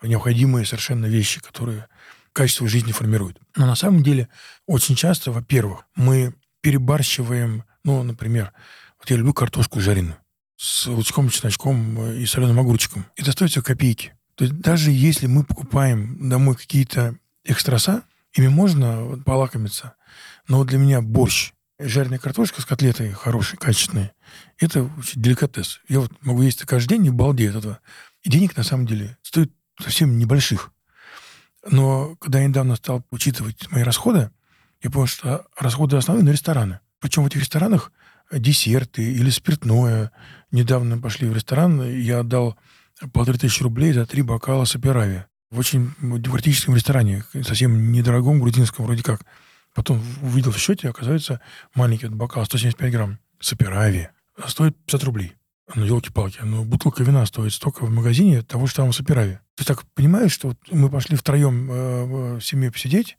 необходимые 0.02 0.64
совершенно 0.64 1.06
вещи, 1.06 1.40
которые 1.40 1.88
качество 2.32 2.68
жизни 2.68 2.92
формируют. 2.92 3.38
Но 3.56 3.66
на 3.66 3.74
самом 3.74 4.02
деле 4.02 4.28
очень 4.66 4.94
часто, 4.94 5.32
во-первых, 5.32 5.84
мы 5.96 6.34
перебарщиваем, 6.60 7.64
ну, 7.84 8.02
например, 8.02 8.52
вот 8.98 9.10
я 9.10 9.16
люблю 9.16 9.32
картошку 9.32 9.80
жареную 9.80 10.16
с 10.56 10.86
лучком, 10.86 11.30
чесночком 11.30 12.12
и 12.12 12.26
соленым 12.26 12.58
огурчиком. 12.60 13.06
Это 13.16 13.32
стоит 13.32 13.50
все 13.50 13.62
копейки. 13.62 14.14
То 14.34 14.44
есть 14.44 14.56
даже 14.58 14.90
если 14.90 15.26
мы 15.26 15.44
покупаем 15.44 16.28
домой 16.28 16.56
какие-то 16.56 17.16
экстраса, 17.44 18.02
ими 18.32 18.48
можно 18.48 19.20
полакомиться. 19.24 19.94
Но 20.48 20.58
вот 20.58 20.68
для 20.68 20.78
меня 20.78 21.00
борщ, 21.00 21.52
жареная 21.78 22.18
картошка 22.18 22.60
с 22.60 22.64
котлетой 22.64 23.12
хорошей, 23.12 23.56
качественной, 23.56 24.12
это 24.58 24.82
вообще 24.82 25.18
деликатес. 25.18 25.80
Я 25.88 26.00
вот 26.00 26.12
могу 26.22 26.42
есть 26.42 26.64
каждый 26.64 26.96
день 26.96 27.06
и 27.06 27.10
балдею 27.10 27.50
от 27.50 27.56
этого. 27.56 27.80
И 28.22 28.30
денег, 28.30 28.56
на 28.56 28.62
самом 28.62 28.86
деле, 28.86 29.16
стоит 29.22 29.52
совсем 29.80 30.18
небольших. 30.18 30.70
Но 31.70 32.16
когда 32.16 32.40
я 32.40 32.48
недавно 32.48 32.76
стал 32.76 33.04
учитывать 33.10 33.70
мои 33.70 33.82
расходы, 33.82 34.30
я 34.82 34.90
понял, 34.90 35.06
что 35.06 35.46
расходы 35.56 35.96
основные 35.96 36.24
на 36.24 36.30
рестораны. 36.30 36.80
Причем 37.00 37.24
в 37.24 37.26
этих 37.26 37.40
ресторанах 37.40 37.92
десерты 38.30 39.02
или 39.02 39.30
спиртное. 39.30 40.12
Недавно 40.50 40.98
пошли 40.98 41.28
в 41.28 41.34
ресторан, 41.34 41.82
я 41.82 42.20
отдал 42.20 42.56
полторы 43.12 43.38
тысячи 43.38 43.62
рублей 43.62 43.92
за 43.92 44.06
три 44.06 44.22
бокала 44.22 44.64
саперави. 44.64 45.24
В 45.50 45.58
очень 45.58 45.92
демократическом 46.00 46.74
ресторане, 46.74 47.24
совсем 47.42 47.90
недорогом, 47.92 48.40
грузинском 48.40 48.84
вроде 48.84 49.02
как. 49.02 49.22
Потом 49.74 50.02
увидел 50.22 50.50
в 50.50 50.58
счете, 50.58 50.88
оказывается, 50.88 51.40
маленький 51.74 52.08
бокал, 52.08 52.44
175 52.44 52.92
грамм 52.92 53.18
саперави. 53.40 54.08
Стоит 54.46 54.76
50 54.86 55.04
рублей. 55.04 55.34
Ну, 55.74 55.84
елки-палки, 55.84 56.40
ну, 56.42 56.64
бутылка 56.64 57.02
вина 57.02 57.26
стоит 57.26 57.52
столько 57.52 57.84
в 57.84 57.90
магазине 57.90 58.42
того, 58.42 58.66
что 58.66 58.82
там 58.82 58.92
в 58.92 58.96
Сапераве. 58.96 59.40
Ты 59.54 59.64
так 59.64 59.84
понимаешь, 59.94 60.32
что 60.32 60.48
вот 60.48 60.58
мы 60.70 60.88
пошли 60.88 61.14
втроем 61.16 61.70
э, 61.70 62.04
в 62.38 62.40
семье 62.40 62.72
посидеть, 62.72 63.18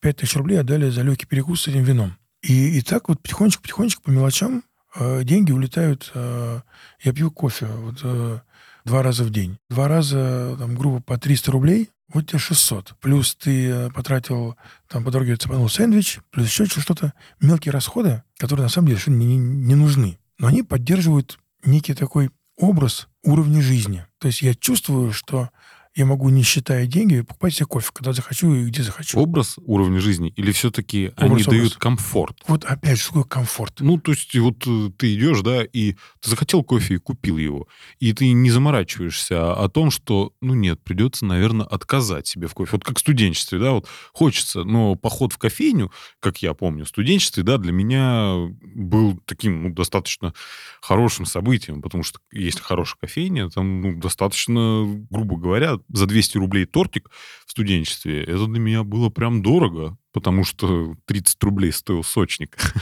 5 0.00 0.16
тысяч 0.16 0.34
рублей 0.36 0.60
отдали 0.60 0.88
за 0.88 1.02
легкий 1.02 1.26
перекус 1.26 1.62
с 1.62 1.68
этим 1.68 1.82
вином. 1.82 2.16
И, 2.42 2.78
и 2.78 2.80
так 2.80 3.08
вот 3.08 3.20
потихонечку-потихонечку 3.20 4.02
по 4.02 4.10
мелочам 4.10 4.64
э, 4.94 5.24
деньги 5.24 5.52
улетают. 5.52 6.10
Э, 6.14 6.62
я 7.02 7.12
пью 7.12 7.30
кофе 7.30 7.66
вот, 7.66 8.00
э, 8.02 8.40
два 8.86 9.02
раза 9.02 9.24
в 9.24 9.30
день. 9.30 9.58
Два 9.68 9.88
раза, 9.88 10.56
там, 10.58 10.74
грубо, 10.74 11.02
по 11.02 11.18
300 11.18 11.52
рублей, 11.52 11.90
вот 12.12 12.28
тебе 12.28 12.38
600. 12.38 12.94
Плюс 13.00 13.34
ты 13.34 13.68
э, 13.68 13.90
потратил, 13.90 14.56
там, 14.88 15.04
по 15.04 15.10
дороге 15.10 15.36
цепанул 15.36 15.68
сэндвич, 15.68 16.20
плюс 16.30 16.46
еще 16.46 16.64
что-то. 16.64 17.12
Мелкие 17.40 17.72
расходы, 17.72 18.22
которые, 18.38 18.64
на 18.64 18.70
самом 18.70 18.88
деле, 18.88 19.00
не, 19.06 19.36
не 19.36 19.74
нужны. 19.74 20.18
Но 20.40 20.46
они 20.46 20.62
поддерживают 20.62 21.38
некий 21.64 21.92
такой 21.92 22.30
образ 22.56 23.08
уровня 23.22 23.60
жизни. 23.60 24.06
То 24.18 24.28
есть 24.28 24.40
я 24.40 24.54
чувствую, 24.54 25.12
что 25.12 25.50
я 25.96 26.06
могу, 26.06 26.28
не 26.28 26.42
считая 26.42 26.86
деньги, 26.86 27.22
покупать 27.22 27.54
себе 27.54 27.66
кофе, 27.66 27.90
когда 27.92 28.12
захочу 28.12 28.54
и 28.54 28.66
где 28.66 28.82
захочу. 28.82 29.18
Образ 29.18 29.56
уровня 29.58 30.00
жизни 30.00 30.32
или 30.36 30.52
все-таки 30.52 31.12
они 31.16 31.32
Образ, 31.32 31.46
дают 31.46 31.74
комфорт? 31.74 32.38
Вот 32.46 32.64
опять 32.64 32.98
же, 32.98 33.06
такой 33.06 33.24
комфорт. 33.24 33.80
Ну, 33.80 33.98
то 33.98 34.12
есть 34.12 34.36
вот 34.36 34.64
э, 34.66 34.90
ты 34.96 35.14
идешь, 35.14 35.40
да, 35.40 35.64
и 35.64 35.94
ты 36.20 36.30
захотел 36.30 36.62
кофе 36.62 36.94
и 36.94 36.98
купил 36.98 37.38
его. 37.38 37.66
И 37.98 38.12
ты 38.12 38.30
не 38.32 38.50
заморачиваешься 38.50 39.52
о 39.52 39.68
том, 39.68 39.90
что, 39.90 40.32
ну 40.40 40.54
нет, 40.54 40.80
придется, 40.82 41.24
наверное, 41.24 41.66
отказать 41.66 42.28
себе 42.28 42.46
в 42.46 42.54
кофе. 42.54 42.70
Вот 42.72 42.84
как 42.84 42.98
в 42.98 43.00
студенчестве, 43.00 43.58
да, 43.58 43.72
вот 43.72 43.88
хочется, 44.12 44.62
но 44.62 44.94
поход 44.94 45.32
в 45.32 45.38
кофейню, 45.38 45.90
как 46.20 46.38
я 46.38 46.54
помню, 46.54 46.84
в 46.84 46.88
студенчестве, 46.88 47.42
да, 47.42 47.58
для 47.58 47.72
меня 47.72 48.36
был 48.62 49.18
таким, 49.24 49.64
ну, 49.64 49.74
достаточно 49.74 50.34
хорошим 50.80 51.26
событием, 51.26 51.82
потому 51.82 52.04
что 52.04 52.20
если 52.30 52.60
хорошая 52.60 52.98
кофейня, 53.00 53.50
там, 53.50 53.80
ну, 53.80 54.00
достаточно, 54.00 54.86
грубо 55.10 55.36
говоря, 55.36 55.80
за 55.92 56.06
200 56.06 56.38
рублей 56.38 56.66
тортик 56.66 57.10
в 57.46 57.50
студенчестве, 57.50 58.22
это 58.22 58.46
для 58.46 58.60
меня 58.60 58.84
было 58.84 59.08
прям 59.10 59.42
дорого, 59.42 59.96
потому 60.12 60.44
что 60.44 60.96
30 61.06 61.42
рублей 61.42 61.72
стоил 61.72 62.04
сочник. 62.04 62.56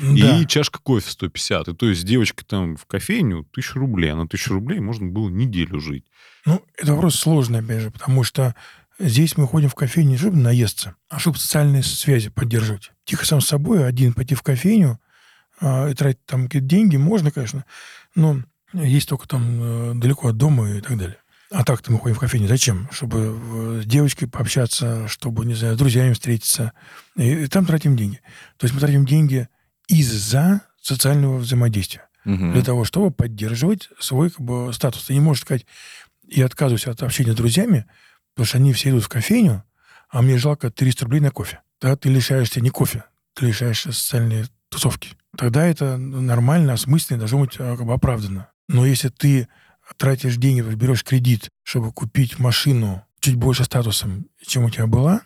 Да. 0.00 0.40
И 0.40 0.46
чашка 0.46 0.78
кофе 0.78 1.10
150. 1.10 1.68
И 1.68 1.74
то 1.74 1.88
есть 1.88 2.04
девочка 2.04 2.44
там 2.44 2.76
в 2.76 2.86
кофейню 2.86 3.40
1000 3.40 3.78
рублей. 3.78 4.10
А 4.10 4.16
на 4.16 4.22
1000 4.22 4.52
рублей 4.54 4.80
можно 4.80 5.06
было 5.06 5.28
неделю 5.28 5.80
жить. 5.80 6.04
Ну, 6.44 6.62
это 6.76 6.94
вопрос 6.94 7.16
сложный, 7.16 7.60
опять 7.60 7.82
же, 7.82 7.90
потому 7.90 8.22
что 8.22 8.54
здесь 8.98 9.36
мы 9.36 9.46
ходим 9.46 9.68
в 9.68 9.74
кофейню 9.74 10.10
не 10.10 10.16
чтобы 10.16 10.38
наесться, 10.38 10.96
а 11.08 11.18
чтобы 11.18 11.38
социальные 11.38 11.82
связи 11.82 12.30
поддерживать. 12.30 12.92
Тихо 13.04 13.26
сам 13.26 13.40
с 13.40 13.48
собой 13.48 13.86
один 13.86 14.14
пойти 14.14 14.34
в 14.34 14.42
кофейню 14.42 14.98
а, 15.60 15.88
и 15.88 15.94
тратить 15.94 16.24
там 16.26 16.44
какие-то 16.44 16.68
деньги 16.68 16.96
можно, 16.96 17.30
конечно, 17.30 17.64
но 18.14 18.42
есть 18.72 19.08
только 19.08 19.28
там 19.28 19.42
э, 19.62 19.94
далеко 19.94 20.28
от 20.28 20.36
дома 20.36 20.70
и 20.70 20.80
так 20.80 20.98
далее. 20.98 21.18
А 21.50 21.64
так-то 21.64 21.92
мы 21.92 21.98
ходим 21.98 22.16
в 22.16 22.18
кофейню. 22.18 22.48
Зачем? 22.48 22.88
Чтобы 22.90 23.38
э, 23.78 23.82
с 23.82 23.86
девочкой 23.86 24.28
пообщаться, 24.28 25.06
чтобы, 25.06 25.46
не 25.46 25.54
знаю, 25.54 25.74
с 25.74 25.78
друзьями 25.78 26.12
встретиться. 26.12 26.72
И, 27.16 27.44
и 27.44 27.46
там 27.46 27.66
тратим 27.66 27.96
деньги. 27.96 28.20
То 28.56 28.64
есть 28.64 28.74
мы 28.74 28.80
тратим 28.80 29.06
деньги 29.06 29.48
из-за 29.86 30.62
социального 30.80 31.38
взаимодействия 31.38 32.08
Мгм. 32.24 32.52
для 32.52 32.62
того, 32.62 32.84
чтобы 32.84 33.12
поддерживать 33.12 33.88
свой 34.00 34.30
как 34.30 34.40
бы, 34.40 34.72
статус. 34.72 35.04
Ты 35.04 35.14
не 35.14 35.20
можешь 35.20 35.42
сказать, 35.42 35.64
я 36.28 36.46
отказываюсь 36.46 36.88
от 36.88 37.02
общения 37.04 37.32
с 37.32 37.36
друзьями, 37.36 37.86
потому 38.34 38.46
что 38.46 38.58
они 38.58 38.72
все 38.72 38.90
идут 38.90 39.04
в 39.04 39.08
кофейню, 39.08 39.62
а 40.10 40.22
мне 40.22 40.36
жалко 40.36 40.70
300 40.70 41.04
рублей 41.04 41.20
на 41.20 41.30
кофе. 41.30 41.60
Тогда 41.78 41.96
ты 41.96 42.08
лишаешься 42.08 42.60
не 42.60 42.70
кофе, 42.70 43.04
ты 43.34 43.46
лишаешься 43.46 43.92
социальной 43.92 44.46
тусовки. 44.70 45.10
Тогда 45.36 45.64
это 45.66 45.96
нормально, 45.96 46.72
осмысленно, 46.72 47.20
должно 47.20 47.40
быть 47.40 47.54
а, 47.58 47.76
как 47.76 47.86
бы 47.86 47.92
оправдано. 47.92 48.48
Но 48.68 48.84
если 48.84 49.08
ты 49.08 49.48
тратишь 49.96 50.36
деньги, 50.36 50.60
берешь 50.74 51.04
кредит, 51.04 51.50
чтобы 51.62 51.92
купить 51.92 52.38
машину 52.38 53.04
чуть 53.20 53.36
больше 53.36 53.64
статусом, 53.64 54.26
чем 54.46 54.64
у 54.64 54.70
тебя 54.70 54.86
была, 54.86 55.22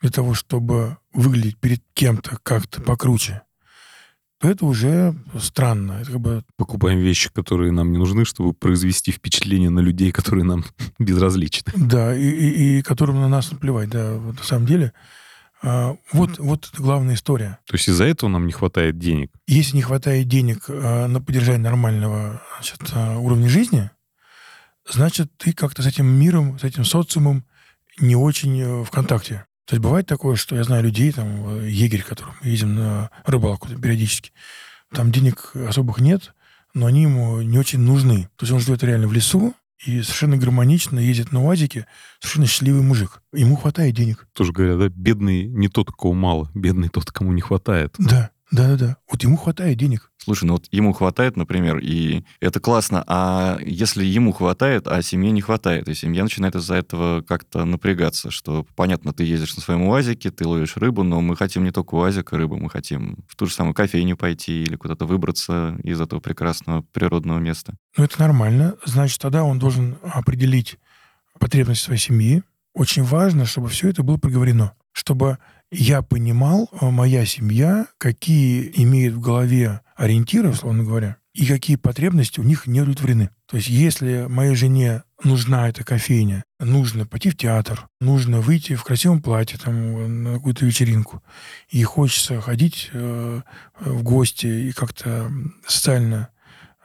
для 0.00 0.10
того, 0.10 0.34
чтобы 0.34 0.98
выглядеть 1.12 1.58
перед 1.58 1.82
кем-то 1.94 2.38
как-то 2.42 2.80
покруче, 2.80 3.42
то 4.40 4.48
это 4.48 4.66
уже 4.66 5.14
странно. 5.38 5.98
Это 6.00 6.12
как 6.12 6.20
бы 6.20 6.44
Покупаем 6.56 7.00
вещи, 7.00 7.30
которые 7.32 7.72
нам 7.72 7.90
не 7.90 7.98
нужны, 7.98 8.24
чтобы 8.24 8.52
произвести 8.52 9.10
впечатление 9.10 9.70
на 9.70 9.80
людей, 9.80 10.12
которые 10.12 10.44
нам 10.44 10.64
безразличны. 10.98 11.72
Да, 11.74 12.14
и, 12.14 12.28
и, 12.28 12.78
и 12.78 12.82
которым 12.82 13.16
на 13.16 13.28
нас 13.28 13.50
наплевать, 13.50 13.90
да, 13.90 14.14
вот 14.14 14.36
на 14.36 14.44
самом 14.44 14.66
деле. 14.66 14.92
а, 15.62 15.96
вот, 16.12 16.38
вот 16.38 16.68
это 16.72 16.82
главная 16.82 17.14
история. 17.14 17.58
То 17.66 17.74
есть 17.74 17.88
из-за 17.88 18.04
этого 18.04 18.30
нам 18.30 18.46
не 18.46 18.52
хватает 18.52 18.98
денег. 18.98 19.32
Если 19.48 19.74
не 19.74 19.82
хватает 19.82 20.28
денег 20.28 20.66
а, 20.68 21.08
на 21.08 21.20
поддержание 21.20 21.62
нормального 21.62 22.40
значит, 22.56 22.80
а, 22.92 23.18
уровня 23.18 23.48
жизни, 23.48 23.90
значит, 24.88 25.30
ты 25.36 25.52
как-то 25.52 25.82
с 25.82 25.86
этим 25.86 26.06
миром, 26.06 26.58
с 26.58 26.64
этим 26.64 26.84
социумом 26.84 27.44
не 28.00 28.16
очень 28.16 28.60
э, 28.60 28.84
в 28.84 28.90
контакте. 28.90 29.46
То 29.66 29.74
есть 29.74 29.82
бывает 29.82 30.06
такое, 30.06 30.36
что 30.36 30.56
я 30.56 30.64
знаю 30.64 30.84
людей, 30.84 31.12
там, 31.12 31.58
э, 31.58 31.68
егерь, 31.68 32.02
которым 32.02 32.34
мы 32.40 32.48
едем 32.48 32.74
на 32.74 33.10
рыбалку 33.26 33.68
периодически, 33.68 34.32
там 34.92 35.12
денег 35.12 35.52
особых 35.54 36.00
нет, 36.00 36.34
но 36.74 36.86
они 36.86 37.02
ему 37.02 37.42
не 37.42 37.58
очень 37.58 37.80
нужны. 37.80 38.28
То 38.36 38.44
есть 38.44 38.52
он 38.52 38.60
живет 38.60 38.82
реально 38.82 39.08
в 39.08 39.12
лесу, 39.12 39.54
и 39.84 40.02
совершенно 40.02 40.36
гармонично 40.36 40.98
ездит 40.98 41.30
на 41.32 41.44
УАЗике, 41.44 41.86
совершенно 42.18 42.46
счастливый 42.46 42.82
мужик. 42.82 43.22
Ему 43.32 43.56
хватает 43.56 43.94
денег. 43.94 44.26
Тоже 44.32 44.52
говорят, 44.52 44.78
да, 44.78 44.88
бедный 44.88 45.46
не 45.46 45.68
тот, 45.68 45.92
кого 45.92 46.14
мало, 46.14 46.50
бедный 46.54 46.88
тот, 46.88 47.10
кому 47.12 47.32
не 47.32 47.40
хватает. 47.40 47.94
Да, 47.98 48.30
да, 48.50 48.68
да, 48.68 48.76
да. 48.76 48.96
Вот 49.10 49.22
ему 49.22 49.36
хватает 49.36 49.78
денег. 49.78 50.10
Слушай, 50.28 50.44
ну 50.44 50.52
вот 50.52 50.68
ему 50.70 50.92
хватает, 50.92 51.38
например, 51.38 51.78
и 51.78 52.22
это 52.38 52.60
классно, 52.60 53.02
а 53.06 53.56
если 53.64 54.04
ему 54.04 54.32
хватает, 54.32 54.86
а 54.86 55.00
семье 55.00 55.30
не 55.30 55.40
хватает, 55.40 55.88
и 55.88 55.94
семья 55.94 56.22
начинает 56.22 56.54
из-за 56.54 56.74
этого 56.74 57.22
как-то 57.22 57.64
напрягаться, 57.64 58.30
что, 58.30 58.66
понятно, 58.76 59.14
ты 59.14 59.24
ездишь 59.24 59.56
на 59.56 59.62
своем 59.62 59.84
УАЗике, 59.84 60.30
ты 60.30 60.46
ловишь 60.46 60.76
рыбу, 60.76 61.02
но 61.02 61.22
мы 61.22 61.34
хотим 61.34 61.64
не 61.64 61.70
только 61.70 61.94
УАЗик 61.94 62.30
и 62.34 62.36
рыбу, 62.36 62.58
мы 62.58 62.68
хотим 62.68 63.24
в 63.26 63.36
ту 63.36 63.46
же 63.46 63.54
самую 63.54 63.72
кофейню 63.72 64.18
пойти 64.18 64.64
или 64.64 64.76
куда-то 64.76 65.06
выбраться 65.06 65.78
из 65.82 65.98
этого 65.98 66.20
прекрасного 66.20 66.82
природного 66.92 67.38
места. 67.38 67.72
Ну, 67.96 68.04
это 68.04 68.20
нормально. 68.20 68.74
Значит, 68.84 69.22
тогда 69.22 69.44
он 69.44 69.58
должен 69.58 69.96
определить 70.02 70.76
потребности 71.40 71.86
своей 71.86 72.00
семьи. 72.00 72.42
Очень 72.74 73.02
важно, 73.02 73.46
чтобы 73.46 73.70
все 73.70 73.88
это 73.88 74.02
было 74.02 74.18
проговорено. 74.18 74.74
Чтобы 74.92 75.38
я 75.70 76.02
понимал, 76.02 76.68
а, 76.78 76.90
моя 76.90 77.24
семья, 77.24 77.86
какие 77.96 78.70
имеет 78.74 79.14
в 79.14 79.20
голове 79.20 79.80
ориентиры, 79.98 80.50
условно 80.50 80.84
говоря, 80.84 81.16
и 81.34 81.44
какие 81.44 81.76
потребности 81.76 82.40
у 82.40 82.44
них 82.44 82.66
не 82.66 82.80
удовлетворены. 82.80 83.30
То 83.46 83.56
есть, 83.56 83.68
если 83.68 84.26
моей 84.28 84.54
жене 84.54 85.02
нужна 85.22 85.68
эта 85.68 85.84
кофейня, 85.84 86.44
нужно 86.60 87.04
пойти 87.04 87.30
в 87.30 87.36
театр, 87.36 87.88
нужно 88.00 88.40
выйти 88.40 88.76
в 88.76 88.84
красивом 88.84 89.20
платье 89.20 89.58
там, 89.58 90.22
на 90.22 90.34
какую-то 90.34 90.64
вечеринку, 90.64 91.22
и 91.68 91.82
хочется 91.82 92.40
ходить 92.40 92.90
э, 92.92 93.42
в 93.80 94.02
гости 94.02 94.46
и 94.46 94.72
как-то 94.72 95.30
социально 95.66 96.28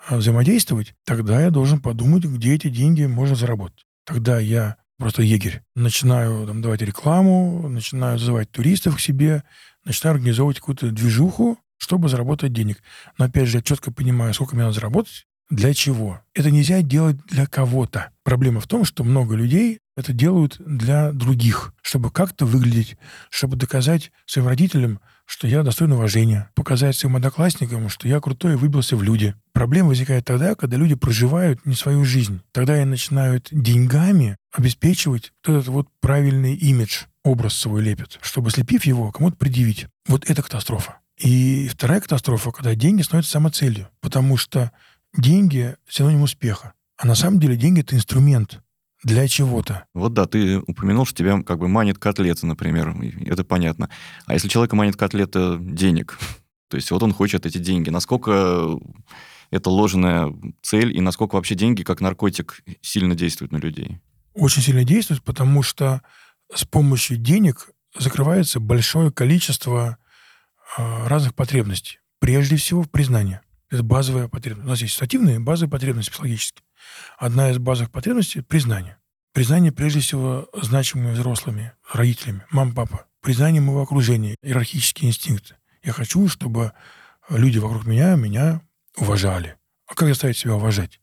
э, 0.10 0.18
взаимодействовать, 0.18 0.96
тогда 1.06 1.40
я 1.42 1.52
должен 1.52 1.80
подумать, 1.80 2.26
где 2.26 2.56
эти 2.56 2.70
деньги 2.70 3.06
можно 3.06 3.36
заработать. 3.36 3.86
Тогда 4.06 4.40
я 4.40 4.78
просто 4.98 5.22
егерь. 5.22 5.62
Начинаю 5.76 6.48
там, 6.48 6.62
давать 6.62 6.82
рекламу, 6.82 7.68
начинаю 7.70 8.18
зазывать 8.18 8.52
туристов 8.52 8.98
к 8.98 9.00
себе, 9.00 9.44
начинаю 9.86 10.16
организовывать 10.16 10.60
какую-то 10.60 10.90
движуху, 10.90 11.60
чтобы 11.84 12.08
заработать 12.08 12.54
денег. 12.54 12.82
Но 13.18 13.26
опять 13.26 13.50
же, 13.50 13.58
я 13.58 13.62
четко 13.62 13.92
понимаю, 13.92 14.34
сколько 14.34 14.56
мне 14.56 14.64
надо 14.64 14.76
заработать, 14.76 15.28
для 15.50 15.74
чего. 15.74 16.22
Это 16.34 16.50
нельзя 16.50 16.82
делать 16.82 17.18
для 17.28 17.46
кого-то. 17.46 18.10
Проблема 18.24 18.62
в 18.62 18.68
том, 18.68 18.86
что 18.86 19.04
много 19.04 19.36
людей 19.36 19.80
это 19.96 20.14
делают 20.14 20.56
для 20.66 21.12
других, 21.12 21.74
чтобы 21.82 22.10
как-то 22.10 22.46
выглядеть, 22.46 22.98
чтобы 23.30 23.58
доказать 23.58 24.12
своим 24.26 24.48
родителям, 24.48 25.00
что 25.26 25.46
я 25.46 25.62
достоин 25.62 25.92
уважения, 25.92 26.50
показать 26.56 26.96
своим 26.96 27.18
одноклассникам, 27.18 27.90
что 27.90 28.08
я 28.08 28.20
крутой 28.20 28.54
и 28.54 28.56
выбился 28.56 28.96
в 28.96 29.04
люди. 29.04 29.36
Проблема 29.52 29.90
возникает 29.90 30.26
тогда, 30.26 30.56
когда 30.56 30.78
люди 30.78 30.96
проживают 30.96 31.66
не 31.66 31.76
свою 31.76 32.06
жизнь. 32.06 32.42
Тогда 32.54 32.74
они 32.74 32.86
начинают 32.86 33.50
деньгами 33.52 34.38
обеспечивать 34.52 35.34
вот 35.46 35.54
этот 35.54 35.68
вот 35.68 35.88
правильный 36.00 36.56
имидж, 36.56 37.04
образ 37.24 37.54
свой 37.54 37.84
лепят, 37.84 38.18
чтобы, 38.22 38.50
слепив 38.50 38.86
его, 38.86 39.12
кому-то 39.12 39.38
предъявить. 39.38 39.88
Вот 40.08 40.30
это 40.30 40.42
катастрофа. 40.42 40.98
И 41.18 41.68
вторая 41.68 42.02
катастрофа, 42.02 42.52
когда 42.52 42.76
деньги 42.76 43.02
становятся 43.02 43.34
самоцелью, 43.34 43.90
потому 44.02 44.38
что 44.38 44.72
деньги— 45.16 45.76
синоним 45.90 46.24
успеха. 46.24 46.74
А 46.98 47.08
на 47.08 47.16
самом 47.16 47.40
деле 47.40 47.56
деньги— 47.56 47.80
это 47.82 47.96
инструмент 47.96 48.62
для 49.04 49.28
чего-то. 49.28 49.86
Вот 49.94 50.14
да, 50.14 50.26
ты 50.26 50.60
упомянул, 50.60 51.06
что 51.06 51.18
тебя 51.18 51.42
как 51.44 51.60
бы 51.60 51.68
манит 51.68 51.98
котлета, 51.98 52.46
например, 52.48 52.96
это 53.26 53.44
понятно. 53.44 53.90
А 54.26 54.34
если 54.34 54.48
человека 54.48 54.76
манит 54.76 54.96
котлета 54.96 55.58
денег, 55.60 56.18
то 56.70 56.78
есть 56.78 56.90
вот 56.92 57.04
он 57.04 57.14
хочет 57.14 57.46
эти 57.46 57.58
деньги, 57.58 57.90
насколько 57.90 58.80
это 59.52 59.70
ложная 59.70 60.34
цель 60.62 60.96
и 60.96 61.02
насколько 61.02 61.36
вообще 61.36 61.56
деньги 61.56 61.84
как 61.84 62.02
наркотик 62.02 62.64
сильно 62.82 63.14
действуют 63.14 63.52
на 63.52 63.58
людей? 63.58 64.00
Очень 64.34 64.64
сильно 64.64 64.84
действует, 64.84 65.22
потому 65.22 65.62
что 65.62 66.02
с 66.54 66.66
помощью 66.66 67.18
денег 67.18 67.70
закрывается 67.96 68.60
большое 68.60 69.12
количество 69.12 69.98
разных 70.78 71.36
потребностей. 71.36 72.00
Прежде 72.20 72.56
всего 72.56 72.84
в 72.84 72.90
признании. 72.90 73.40
Это 73.70 73.84
базовая 73.84 74.28
потребность. 74.28 74.68
У 74.68 74.70
нас 74.70 74.82
есть 74.82 74.94
стативные 74.94 75.40
базовые 75.40 75.72
потребности 75.72 76.12
психологические. 76.12 76.64
Одна 77.18 77.50
из 77.50 77.58
базовых 77.58 77.92
потребностей– 77.92 78.42
признание. 78.48 78.98
Признание, 79.34 79.72
прежде 79.72 80.00
всего, 80.00 80.48
значимыми 80.54 81.14
взрослыми, 81.14 81.74
родителями, 81.92 82.46
мам, 82.52 82.74
папа. 82.74 83.08
Признание 83.22 83.62
моего 83.62 83.82
окружения, 83.82 84.36
иерархические 84.44 85.10
инстинкты. 85.10 85.56
Я 85.84 85.92
хочу, 85.92 86.28
чтобы 86.28 86.74
люди 87.30 87.58
вокруг 87.58 87.86
меня 87.86 88.16
меня 88.16 88.62
уважали. 88.96 89.56
А 89.88 89.96
как 89.96 90.10
заставить 90.10 90.38
себя 90.38 90.56
уважать? 90.56 91.00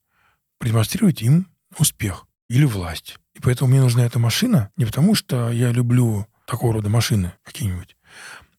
Продемонстрировать 0.59 1.23
им 1.23 1.49
успех 1.79 2.27
или 2.49 2.65
власть. 2.65 3.19
И 3.35 3.41
поэтому 3.41 3.71
мне 3.71 3.81
нужна 3.81 4.05
эта 4.05 4.19
машина 4.19 4.71
не 4.77 4.85
потому, 4.85 5.15
что 5.15 5.51
я 5.51 5.73
люблю 5.73 6.27
такого 6.47 6.75
рода 6.75 6.89
машины 6.89 7.33
какие-нибудь, 7.43 7.97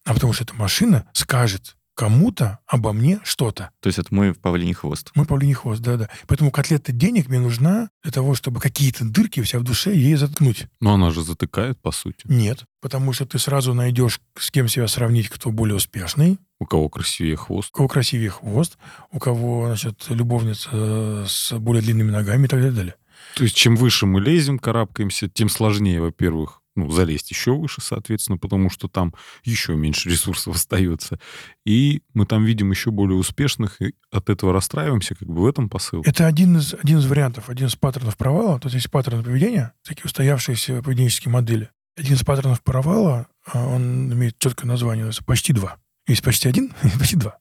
а 0.04 0.14
потому 0.14 0.32
что 0.32 0.44
эта 0.44 0.54
машина 0.54 1.06
скажет 1.12 1.76
кому-то 1.94 2.58
обо 2.66 2.94
мне 2.94 3.20
что-то. 3.22 3.68
То 3.80 3.88
есть 3.88 3.98
это 3.98 4.14
мой 4.14 4.32
павлиний 4.34 4.72
хвост. 4.72 5.10
Мой 5.14 5.26
павлиний 5.26 5.52
хвост, 5.52 5.82
да-да. 5.82 6.08
Поэтому 6.26 6.50
котлета 6.50 6.90
денег 6.90 7.28
мне 7.28 7.38
нужна 7.38 7.90
для 8.02 8.10
того, 8.10 8.34
чтобы 8.34 8.60
какие-то 8.60 9.04
дырки 9.04 9.40
у 9.40 9.44
себя 9.44 9.58
в 9.58 9.62
душе 9.62 9.94
ей 9.94 10.14
заткнуть. 10.14 10.68
Но 10.80 10.94
она 10.94 11.10
же 11.10 11.22
затыкает, 11.22 11.78
по 11.80 11.92
сути. 11.92 12.22
Нет, 12.24 12.64
потому 12.80 13.12
что 13.12 13.26
ты 13.26 13.38
сразу 13.38 13.74
найдешь, 13.74 14.20
с 14.38 14.50
кем 14.50 14.68
себя 14.68 14.88
сравнить, 14.88 15.28
кто 15.28 15.50
более 15.50 15.76
успешный, 15.76 16.38
У 16.58 16.64
кого 16.64 16.88
красивее 16.88 17.36
хвост. 17.36 17.68
у 17.74 17.76
кого 17.76 17.88
красивее 17.88 18.30
хвост, 18.30 18.78
у 19.10 19.18
кого, 19.18 19.66
значит, 19.66 20.06
любовница 20.08 21.26
с 21.28 21.52
более 21.58 21.82
длинными 21.82 22.10
ногами 22.10 22.46
и 22.46 22.48
так 22.48 22.60
далее. 22.60 22.74
далее. 22.74 22.94
То 23.36 23.44
есть 23.44 23.54
чем 23.54 23.76
выше 23.76 24.06
мы 24.06 24.20
лезем, 24.20 24.58
карабкаемся, 24.58 25.28
тем 25.28 25.48
сложнее, 25.50 26.00
во-первых, 26.00 26.61
ну, 26.74 26.90
залезть 26.90 27.30
еще 27.30 27.54
выше, 27.54 27.80
соответственно, 27.80 28.38
потому 28.38 28.70
что 28.70 28.88
там 28.88 29.14
еще 29.44 29.74
меньше 29.74 30.08
ресурсов 30.08 30.54
остается. 30.56 31.18
И 31.64 32.02
мы 32.14 32.26
там 32.26 32.44
видим 32.44 32.70
еще 32.70 32.90
более 32.90 33.16
успешных, 33.16 33.80
и 33.82 33.94
от 34.10 34.30
этого 34.30 34.52
расстраиваемся, 34.52 35.14
как 35.14 35.28
бы 35.28 35.42
в 35.42 35.46
этом 35.46 35.68
посыл. 35.68 36.02
Это 36.04 36.26
один 36.26 36.56
из, 36.56 36.74
один 36.74 36.98
из 36.98 37.06
вариантов, 37.06 37.48
один 37.48 37.66
из 37.66 37.76
паттернов 37.76 38.16
провала. 38.16 38.58
То 38.58 38.66
есть 38.66 38.76
есть 38.76 38.90
паттерны 38.90 39.22
поведения, 39.22 39.72
такие 39.82 40.04
устоявшиеся 40.04 40.82
поведенческие 40.82 41.32
модели. 41.32 41.70
Один 41.96 42.14
из 42.14 42.24
паттернов 42.24 42.62
провала, 42.62 43.28
а, 43.46 43.66
он 43.66 44.12
имеет 44.12 44.38
четкое 44.38 44.66
название, 44.66 45.10
почти 45.26 45.52
два. 45.52 45.76
Есть 46.06 46.22
почти 46.22 46.48
один, 46.48 46.72
почти 46.98 47.16
два. 47.16 47.38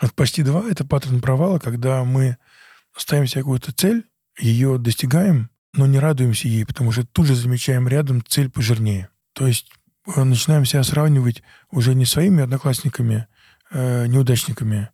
Вот 0.00 0.14
почти 0.14 0.42
два— 0.42 0.64
это 0.70 0.84
паттерн 0.84 1.20
провала, 1.20 1.58
когда 1.58 2.04
мы 2.04 2.36
ставим 2.96 3.26
себе 3.26 3.42
какую-то 3.42 3.72
цель, 3.72 4.04
ее 4.38 4.78
достигаем, 4.78 5.50
но 5.74 5.86
не 5.86 5.98
радуемся 5.98 6.48
ей, 6.48 6.64
потому 6.64 6.92
что 6.92 7.06
тут 7.06 7.26
же 7.26 7.34
замечаем 7.34 7.88
рядом 7.88 8.22
цель 8.26 8.50
пожирнее. 8.50 9.08
То 9.32 9.46
есть 9.46 9.70
э, 10.06 10.24
начинаем 10.24 10.64
себя 10.64 10.82
сравнивать 10.82 11.42
уже 11.70 11.94
не 11.94 12.04
своими 12.04 12.42
одноклассниками, 12.42 13.26
э, 13.70 14.06
неудачниками, 14.06 14.90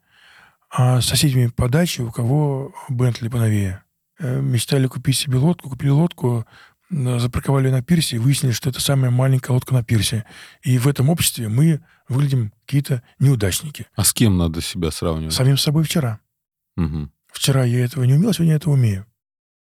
а 0.70 1.00
с 1.00 1.06
соседями 1.06 1.46
по 1.46 1.68
даче, 1.68 2.02
у 2.02 2.10
кого 2.10 2.74
Бентли 2.88 3.28
поновее. 3.28 3.84
Э, 4.18 4.40
мечтали 4.40 4.86
купить 4.86 5.16
себе 5.16 5.38
лодку, 5.38 5.70
купили 5.70 5.90
лодку, 5.90 6.46
запарковали 6.90 7.70
на 7.70 7.82
пирсе 7.82 8.16
и 8.16 8.18
выяснили, 8.18 8.52
что 8.52 8.70
это 8.70 8.80
самая 8.80 9.10
маленькая 9.10 9.52
лодка 9.52 9.74
на 9.74 9.82
пирсе. 9.82 10.24
И 10.62 10.78
в 10.78 10.86
этом 10.86 11.08
обществе 11.08 11.48
мы 11.48 11.82
выглядим 12.08 12.52
какие-то 12.66 13.02
неудачники. 13.18 13.86
А 13.96 14.04
с 14.04 14.12
кем 14.12 14.36
надо 14.36 14.60
себя 14.60 14.90
сравнивать? 14.90 15.34
Самим 15.34 15.56
собой 15.56 15.84
вчера. 15.84 16.20
Мгм. 16.76 17.10
Вчера 17.32 17.64
я 17.64 17.84
этого 17.84 18.04
не 18.04 18.14
умел, 18.14 18.32
сегодня 18.32 18.52
я 18.52 18.56
это 18.56 18.70
умею. 18.70 19.06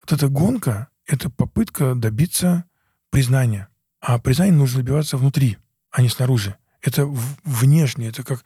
Вот 0.01 0.11
эта 0.11 0.27
гонка— 0.27 0.89
это 1.05 1.29
попытка 1.29 1.95
добиться 1.95 2.65
признания. 3.09 3.69
А 3.99 4.19
признание 4.19 4.55
нужно 4.55 4.79
добиваться 4.79 5.17
внутри, 5.17 5.57
а 5.91 6.01
не 6.01 6.09
снаружи. 6.09 6.55
Это 6.81 7.05
внешне, 7.05 8.07
это 8.07 8.23
как... 8.23 8.43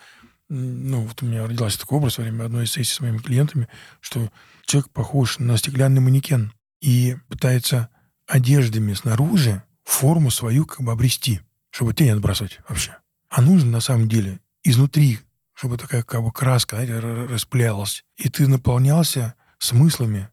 Ну, 0.49 1.01
вот 1.01 1.21
у 1.21 1.25
меня 1.25 1.45
родился 1.45 1.79
такой 1.79 1.97
образ 1.97 2.17
во 2.17 2.23
время 2.23 2.45
одной 2.45 2.65
из 2.65 2.71
сессий 2.71 2.93
с 2.93 2.99
моими 3.01 3.17
клиентами, 3.17 3.67
что 3.99 4.31
человек 4.65 4.89
похож 4.91 5.39
на 5.39 5.57
стеклянный 5.57 5.99
манекен 5.99 6.53
и 6.79 7.17
пытается 7.27 7.89
одеждами 8.27 8.93
снаружи 8.93 9.63
форму 9.83 10.31
свою 10.31 10.65
как 10.65 10.81
бы 10.81 10.91
обрести, 10.91 11.41
чтобы 11.69 11.93
тень 11.93 12.11
отбрасывать 12.11 12.59
вообще. 12.69 12.97
А 13.29 13.41
нужно 13.41 13.71
на 13.71 13.81
самом 13.81 14.07
деле 14.07 14.39
изнутри, 14.63 15.19
чтобы 15.53 15.77
такая 15.77 16.03
как 16.03 16.21
бы 16.21 16.31
краска 16.31 16.75
знаете, 16.75 16.93
р- 16.93 17.05
р- 17.05 17.29
распылялась, 17.31 18.05
и 18.15 18.29
ты 18.29 18.47
наполнялся 18.47 19.33
смыслами 19.59 20.29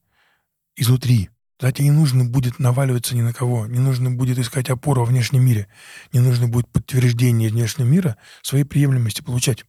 изнутри. 0.76 1.30
Тогда 1.58 1.72
тебе 1.72 1.88
не 1.88 1.92
нужно 1.92 2.24
будет 2.24 2.58
наваливаться 2.58 3.14
ни 3.14 3.22
на 3.22 3.32
кого, 3.32 3.66
не 3.66 3.78
нужно 3.78 4.10
будет 4.10 4.38
искать 4.38 4.70
опору 4.70 5.02
во 5.02 5.06
внешнем 5.06 5.44
мире, 5.44 5.68
не 6.12 6.20
нужно 6.20 6.48
будет 6.48 6.68
подтверждение 6.68 7.48
внешнего 7.48 7.86
мира 7.86 8.16
своей 8.42 8.64
приемлемости 8.64 9.22
получать. 9.22 9.64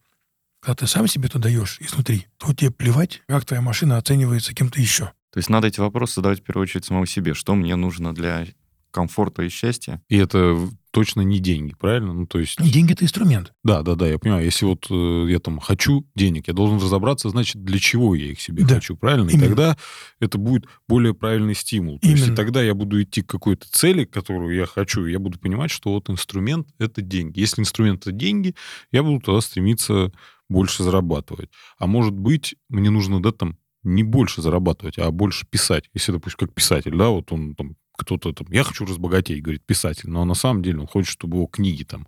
Когда 0.62 0.76
ты 0.76 0.88
сам 0.88 1.08
себе 1.08 1.28
это 1.28 1.38
даешь 1.38 1.78
изнутри, 1.80 2.26
то 2.38 2.54
тебе 2.54 2.72
плевать, 2.72 3.22
как 3.28 3.46
твоя 3.46 3.62
машина 3.62 3.98
оценивается 3.98 4.56
кем-то 4.56 4.82
еще. 4.82 5.12
То 5.32 5.38
есть 5.38 5.50
надо 5.50 5.68
эти 5.68 5.80
вопросы 5.80 6.16
задавать 6.16 6.40
в 6.40 6.44
первую 6.44 6.64
очередь 6.64 6.86
самому 6.86 7.06
себе. 7.06 7.34
Что 7.34 7.54
мне 7.54 7.76
нужно 7.76 8.16
для 8.16 8.48
комфорта 8.90 9.44
и 9.44 9.50
счастья? 9.50 10.02
И 10.08 10.18
это 10.18 10.58
точно 10.96 11.20
не 11.22 11.40
деньги, 11.40 11.76
правильно? 11.78 12.14
Ну, 12.14 12.26
то 12.26 12.40
есть... 12.40 12.58
Деньги— 12.64 12.94
это 12.94 13.04
инструмент. 13.04 13.52
Да, 13.66 13.82
да, 13.82 13.96
да, 13.96 14.08
я 14.08 14.18
понимаю. 14.18 14.46
Если 14.46 14.64
вот 14.64 14.88
э, 14.90 15.26
я 15.30 15.40
там 15.40 15.60
хочу 15.60 16.08
денег, 16.16 16.48
я 16.48 16.54
должен 16.54 16.78
разобраться, 16.78 17.28
значит, 17.28 17.62
для 17.62 17.80
чего 17.80 18.16
я 18.16 18.28
их 18.32 18.40
себе 18.40 18.64
Да, 18.64 18.76
хочу, 18.76 18.96
правильно? 18.96 19.30
И 19.30 19.34
именно. 19.34 19.48
тогда 19.48 19.78
это 20.22 20.38
будет 20.38 20.68
более 20.88 21.14
правильный 21.14 21.54
стимул. 21.54 22.00
То 22.00 22.08
есть 22.08 22.22
и 22.22 22.26
Именно. 22.28 22.38
тогда 22.38 22.64
я 22.64 22.74
буду 22.74 23.04
идти 23.04 23.24
к 23.24 23.28
какой-то 23.28 23.68
цели, 23.70 24.06
которую 24.06 24.56
я 24.56 24.66
хочу, 24.66 25.06
и 25.06 25.12
я 25.12 25.20
буду 25.20 25.38
понимать, 25.38 25.70
что 25.70 25.92
вот 25.92 26.10
инструмент— 26.10 26.70
это 26.80 27.02
деньги. 27.02 27.42
Если 27.42 27.62
инструмент— 27.62 28.02
это 28.08 28.14
деньги, 28.14 28.56
я 28.94 29.04
буду 29.04 29.20
тогда 29.20 29.42
стремиться 29.42 30.14
больше 30.48 30.82
зарабатывать. 30.84 31.50
А 31.78 31.88
может 31.88 32.14
быть, 32.14 32.56
мне 32.70 32.90
нужно, 32.90 33.22
да, 33.22 33.34
там, 33.34 33.58
не 33.84 34.04
больше 34.04 34.42
зарабатывать, 34.42 34.98
а 34.98 35.12
больше 35.12 35.46
писать. 35.46 35.90
Если, 35.94 36.14
допустим, 36.14 36.48
как 36.48 36.54
писатель, 36.54 36.96
да, 36.96 37.10
вот 37.10 37.34
он 37.34 37.54
там 37.54 37.76
кто-то 37.98 38.34
там, 38.34 38.48
я 38.52 38.64
хочу 38.64 38.86
разбогатеть, 38.86 39.42
говорит 39.42 39.64
писатель, 39.66 40.10
но 40.10 40.26
на 40.26 40.34
самом 40.34 40.62
деле 40.64 40.80
он 40.80 40.88
хочет, 40.88 41.12
чтобы 41.12 41.38
его 41.38 41.48
книги 41.48 41.84
там 41.84 42.08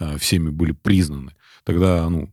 э, 0.00 0.18
всеми 0.18 0.50
были 0.50 0.72
признаны. 0.72 1.32
Тогда, 1.64 2.08
ну, 2.08 2.32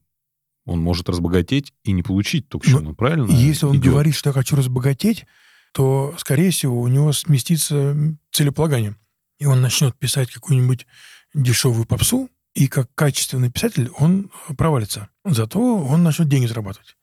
он 0.66 0.80
может 0.82 1.10
разбогатеть 1.10 1.74
и 1.84 1.92
не 1.92 2.04
получить 2.04 2.48
то, 2.50 2.60
к 2.60 2.66
чему 2.66 2.80
Ну, 2.80 2.90
он 2.90 2.96
правильно 2.96 3.32
Если 3.32 3.66
он 3.66 3.78
идет. 3.78 3.92
говорит, 3.92 4.16
что 4.16 4.30
я 4.30 4.34
хочу 4.34 4.56
разбогатеть, 4.56 5.26
то, 5.74 6.16
скорее 6.18 6.52
всего, 6.52 6.80
у 6.82 6.88
него 6.88 7.12
сместится 7.12 7.96
целеполагание. 8.32 8.96
И 9.40 9.46
он 9.46 9.62
начнет 9.62 9.96
писать 9.98 10.32
какую-нибудь 10.32 10.88
дешевую 11.34 11.86
попсу, 11.86 12.30
и 12.54 12.68
как 12.68 12.90
качественный 12.96 13.52
писатель 13.52 13.90
он 14.00 14.32
провалится. 14.58 15.10
Зато 15.26 15.60
он 15.60 16.04
начнет 16.04 16.30
деньги 16.30 16.46
зарабатывать. 16.46 16.96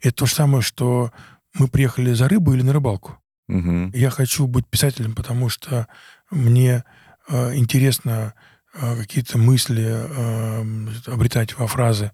Это 0.00 0.14
то 0.14 0.26
же 0.26 0.34
самое, 0.34 0.62
что 0.62 1.10
мы 1.54 1.68
приехали 1.68 2.12
за 2.12 2.28
рыбой 2.28 2.56
или 2.56 2.62
на 2.62 2.72
рыбалку. 2.72 3.18
Мгм. 3.48 3.90
Я 3.92 4.10
хочу 4.10 4.46
быть 4.46 4.66
писателем, 4.66 5.14
потому 5.14 5.48
что 5.48 5.88
мне 6.30 6.84
э, 7.28 7.56
интересно 7.56 8.34
э, 8.74 8.96
какие-то 8.96 9.38
мысли 9.38 9.86
э, 9.86 10.62
обретать 11.06 11.58
во 11.58 11.66
фразы, 11.66 12.12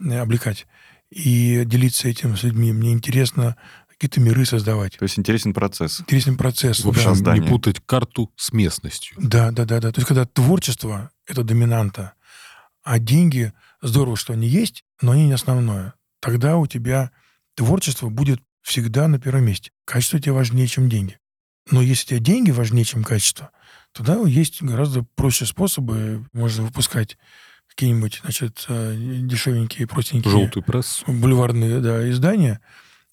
э, 0.00 0.18
облекать 0.18 0.66
и 1.10 1.62
делиться 1.66 2.08
этим 2.08 2.36
с 2.36 2.42
людьми. 2.42 2.72
Мне 2.72 2.92
интересно 2.92 3.56
какие-то 3.88 4.20
миры 4.20 4.44
создавать. 4.44 4.96
То 4.98 5.04
есть 5.04 5.18
интересен 5.18 5.54
процесс. 5.54 6.00
Интересный 6.00 6.36
процесс. 6.36 6.82
В 6.82 6.88
общем, 6.88 7.04
да. 7.04 7.10
создание. 7.10 7.44
не 7.44 7.48
путать 7.48 7.80
карту 7.86 8.32
с 8.36 8.52
местностью. 8.52 9.16
Да, 9.20 9.52
да, 9.52 9.64
да, 9.64 9.80
да. 9.80 9.92
То 9.92 10.00
есть, 10.00 10.08
когда 10.08 10.24
творчество— 10.24 11.12
это 11.26 11.44
доминанта, 11.44 12.14
а 12.82 12.98
деньги, 12.98 13.52
здорово, 13.80 14.16
что 14.16 14.32
они 14.32 14.48
есть, 14.48 14.84
но 15.00 15.12
они 15.12 15.26
не 15.26 15.32
основное. 15.32 15.94
Тогда 16.20 16.56
у 16.56 16.66
тебя 16.66 17.12
творчество 17.54 18.08
будет 18.08 18.40
всегда 18.62 19.08
на 19.08 19.18
первом 19.18 19.44
месте. 19.44 19.70
Качество 19.84 20.18
тебе 20.20 20.32
важнее, 20.32 20.66
чем 20.66 20.88
деньги. 20.88 21.18
Но 21.70 21.80
если 21.82 22.06
тебе 22.06 22.20
деньги 22.20 22.50
важнее, 22.50 22.84
чем 22.84 23.04
качество, 23.04 23.50
тогда 23.92 24.16
есть 24.26 24.62
гораздо 24.62 25.04
проще 25.14 25.46
способы. 25.46 26.26
Можно 26.32 26.64
выпускать 26.64 27.16
какие-нибудь, 27.68 28.20
значит, 28.22 28.64
э, 28.68 28.94
дешевенькие, 28.96 29.86
простенькие 29.86 30.30
Желтый 30.30 30.62
пресс. 30.62 31.02
бульварные 31.06 31.80
да, 31.80 32.10
издания, 32.10 32.60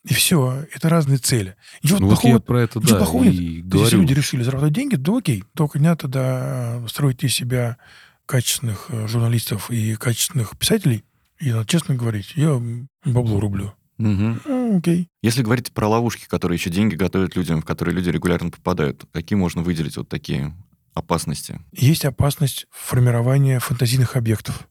и 0.04 0.14
все. 0.14 0.66
Это 0.74 0.90
разные 0.90 1.18
цели. 1.18 1.56
Ничего 1.84 2.00
Ну 2.00 2.06
вот 2.08 2.14
плохого 2.16 2.34
я 2.34 2.40
про 2.40 2.62
это, 2.62 2.80
ничего 2.80 2.92
да, 2.94 2.98
плохого 2.98 3.24
нет. 3.24 3.34
и 3.34 3.44
есть, 3.62 3.74
Если 3.74 3.96
люди 3.98 4.14
решили 4.14 4.44
заработать 4.44 4.74
деньги, 4.74 4.96
то 4.96 5.18
окей. 5.18 5.44
Только 5.56 5.78
не 5.80 5.86
надо 5.86 6.02
тогда 6.04 6.84
строить 6.88 7.24
из 7.24 7.36
себя 7.36 7.78
качественных 8.26 8.86
э, 8.90 9.08
журналистов 9.08 9.70
и 9.72 9.96
качественных 9.96 10.58
писателей. 10.58 11.04
И 11.40 11.52
надо 11.52 11.66
честно 11.68 11.96
говорить, 11.96 12.34
я 12.36 12.62
бабло 13.06 13.40
рублю. 13.40 13.74
Мгм. 13.98 14.42
Окей. 14.78 15.08
Если 15.22 15.44
говорить 15.44 15.72
про 15.72 15.88
ловушки, 15.88 16.26
которые 16.28 16.58
еще 16.58 16.70
деньги 16.70 16.96
готовят 16.96 17.36
людям, 17.36 17.62
в 17.62 17.66
которые 17.66 17.96
люди 17.96 18.10
регулярно 18.10 18.52
попадают, 18.52 19.06
какие 19.12 19.38
можно 19.38 19.62
выделить 19.62 19.98
вот 19.98 20.10
такие 20.10 20.54
опасности? 20.94 21.60
Есть 21.72 22.06
опасность 22.06 22.68
формирования 22.72 23.60
фантазийных 23.60 24.16
объектов. 24.16 24.68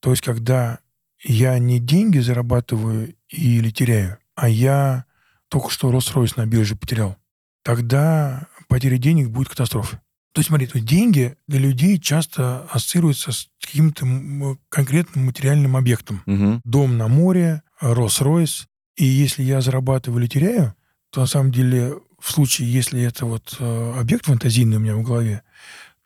То 0.00 0.10
есть, 0.10 0.22
когда 0.22 0.78
я 1.22 1.58
не 1.58 1.78
деньги 1.78 2.18
зарабатываю 2.18 3.14
или 3.28 3.70
теряю, 3.70 4.18
а 4.34 4.48
я 4.48 5.04
только 5.48 5.70
что 5.70 5.90
Rolls-Royce 5.92 6.34
на 6.36 6.46
бирже 6.46 6.76
потерял, 6.76 7.16
тогда 7.62 8.48
потеря 8.68 8.96
денег 8.98 9.28
будет 9.28 9.48
катастрофой. 9.48 10.00
То 10.32 10.38
есть, 10.38 10.48
смотри, 10.48 10.66
то 10.66 10.80
деньги 10.80 11.36
для 11.46 11.60
людей 11.60 12.00
часто 12.00 12.64
ассоциируются 12.70 13.32
с 13.32 13.48
каким-то 13.60 14.56
конкретным 14.70 15.26
материальным 15.26 15.76
объектом. 15.76 16.22
Мгм. 16.24 16.62
Дом 16.64 16.96
на 16.96 17.06
море, 17.06 17.62
Rolls-Royce, 17.82 18.64
И 18.96 19.04
если 19.04 19.42
я 19.42 19.60
зарабатываю 19.60 20.20
или 20.20 20.28
теряю, 20.28 20.74
то 21.10 21.20
на 21.20 21.26
самом 21.26 21.52
деле 21.52 21.94
в 22.18 22.30
случае, 22.30 22.72
если 22.72 23.02
это 23.02 23.26
вот 23.26 23.56
э, 23.58 23.94
объект 23.98 24.26
фантазийный 24.26 24.76
у 24.76 24.80
меня 24.80 24.96
в 24.96 25.02
голове, 25.02 25.42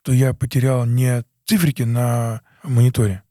то 0.01 0.11
я 0.11 0.33
потерял 0.33 0.85
не 0.85 1.23
цифрики 1.45 1.83
на 1.83 2.41
мониторе, 2.63 3.23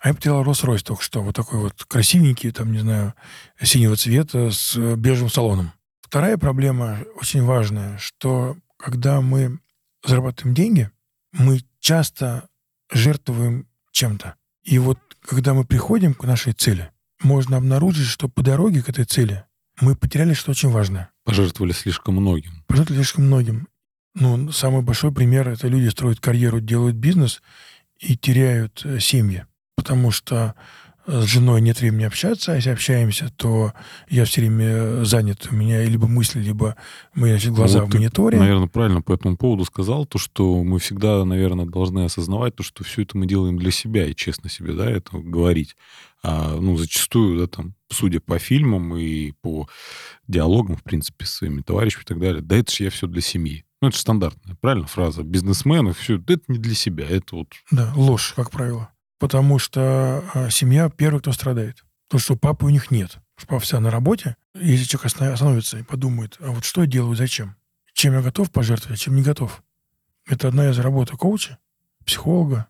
а 0.00 0.08
я 0.08 0.14
потерял 0.14 0.42
Rolls-Royce 0.42 0.82
только 0.84 1.02
что. 1.02 1.22
Вот 1.22 1.34
такой 1.34 1.60
вот 1.60 1.84
красивенький, 1.84 2.50
там, 2.50 2.72
не 2.72 2.80
знаю, 2.80 3.14
синего 3.62 3.96
цвета 3.96 4.50
с 4.50 4.76
бежевым 4.96 5.30
салоном. 5.30 5.72
Вторая 6.02 6.36
проблема 6.36 6.98
очень 7.16 7.42
важная, 7.42 7.96
что 7.98 8.56
когда 8.76 9.20
мы 9.20 9.60
зарабатываем 10.04 10.54
деньги, 10.54 10.90
мы 11.32 11.60
часто 11.80 12.48
жертвуем 12.92 13.66
чем-то. 13.92 14.34
И 14.62 14.78
вот 14.78 14.98
когда 15.20 15.54
мы 15.54 15.64
приходим 15.64 16.14
к 16.14 16.24
нашей 16.24 16.52
цели, 16.52 16.90
можно 17.24 17.56
обнаружить, 17.56 18.06
что 18.06 18.28
по 18.28 18.42
дороге 18.42 18.82
к 18.82 18.88
этой 18.88 19.04
цели 19.04 19.44
мы 19.80 19.96
потеряли 19.96 20.34
что 20.34 20.52
очень 20.52 20.70
важное. 20.70 21.10
Пожертвовали 21.24 21.72
слишком 21.72 22.16
многим. 22.16 22.64
Пожертвовали 22.66 23.02
слишком 23.02 23.26
многим. 23.26 23.68
Ну, 24.14 24.52
самый 24.52 24.82
большой 24.82 25.12
пример— 25.12 25.48
это 25.50 25.66
люди 25.66 25.88
строят 25.88 26.20
карьеру, 26.20 26.60
делают 26.60 26.96
бизнес 26.96 27.42
и 27.98 28.16
теряют 28.16 28.82
э, 28.84 29.00
семьи. 29.00 29.44
Потому 29.74 30.12
что 30.12 30.54
с 31.06 31.24
женой 31.24 31.60
нет 31.60 31.80
времени 31.80 32.04
общаться, 32.04 32.52
а 32.52 32.56
если 32.56 32.70
общаемся, 32.70 33.30
то 33.36 33.72
я 34.08 34.24
все 34.24 34.40
время 34.40 35.04
занят. 35.04 35.48
У 35.50 35.54
меня 35.54 35.84
либо 35.84 36.06
мысли, 36.06 36.40
либо 36.40 36.76
мои 37.14 37.30
значит, 37.32 37.52
глаза 37.52 37.80
вот 37.80 37.90
в 37.90 37.94
мониторе. 37.94 38.38
Ты, 38.38 38.42
наверное, 38.42 38.68
правильно 38.68 39.02
по 39.02 39.12
этому 39.12 39.36
поводу 39.36 39.64
сказал, 39.64 40.06
то, 40.06 40.18
что 40.18 40.62
мы 40.64 40.78
всегда, 40.78 41.24
наверное, 41.24 41.66
должны 41.66 42.04
осознавать 42.04 42.56
то, 42.56 42.62
что 42.62 42.84
все 42.84 43.02
это 43.02 43.18
мы 43.18 43.26
делаем 43.26 43.58
для 43.58 43.70
себя, 43.70 44.06
и 44.06 44.14
честно 44.14 44.48
себе, 44.48 44.72
да, 44.72 44.90
это 44.90 45.18
говорить. 45.18 45.76
А, 46.22 46.56
ну, 46.58 46.76
зачастую, 46.78 47.38
да, 47.38 47.46
там, 47.48 47.74
судя 47.90 48.20
по 48.20 48.38
фильмам 48.38 48.96
и 48.96 49.32
по 49.42 49.68
диалогам, 50.26 50.76
в 50.76 50.82
принципе, 50.82 51.26
с 51.26 51.32
своими 51.32 51.60
товарищами 51.60 52.02
и 52.02 52.06
так 52.06 52.18
далее, 52.18 52.40
да 52.40 52.56
это 52.56 52.72
же 52.72 52.84
я 52.84 52.90
все 52.90 53.06
для 53.06 53.20
семьи. 53.20 53.64
Ну, 53.82 53.88
это 53.88 53.96
же 53.96 54.00
стандартная, 54.00 54.56
правильно, 54.58 54.86
фраза. 54.86 55.22
Бизнесмены, 55.22 55.92
все, 55.92 56.16
это 56.16 56.40
не 56.48 56.58
для 56.58 56.74
себя, 56.74 57.04
это 57.06 57.36
вот... 57.36 57.48
Да, 57.70 57.92
ложь, 57.94 58.32
как 58.34 58.50
правило 58.50 58.88
потому 59.18 59.58
что 59.58 60.24
а, 60.34 60.50
семья 60.50 60.88
первый, 60.88 61.20
кто 61.20 61.32
страдает. 61.32 61.84
То, 62.08 62.18
что 62.18 62.36
папы 62.36 62.66
у 62.66 62.70
них 62.70 62.90
нет. 62.90 63.18
Папа 63.46 63.58
вся 63.60 63.80
на 63.80 63.90
работе. 63.90 64.36
Если 64.54 64.84
человек 64.84 65.06
остановится 65.06 65.78
и 65.78 65.82
подумает, 65.82 66.36
а 66.40 66.50
вот 66.50 66.64
что 66.64 66.82
я 66.82 66.86
делаю, 66.86 67.16
зачем? 67.16 67.56
Чем 67.92 68.14
я 68.14 68.22
готов 68.22 68.50
пожертвовать, 68.50 69.00
а 69.00 69.02
чем 69.02 69.16
не 69.16 69.22
готов? 69.22 69.62
Это 70.26 70.48
одна 70.48 70.70
из 70.70 70.78
работ 70.78 71.10
коуча, 71.10 71.58
психолога. 72.04 72.68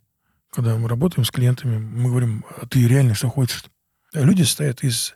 Когда 0.50 0.76
мы 0.76 0.88
работаем 0.88 1.24
с 1.24 1.30
клиентами, 1.30 1.78
мы 1.78 2.10
говорим, 2.10 2.44
а 2.60 2.66
ты 2.66 2.86
реально 2.86 3.14
что 3.14 3.28
хочешь? 3.28 3.64
Люди 4.12 4.42
состоят 4.42 4.84
из 4.84 5.14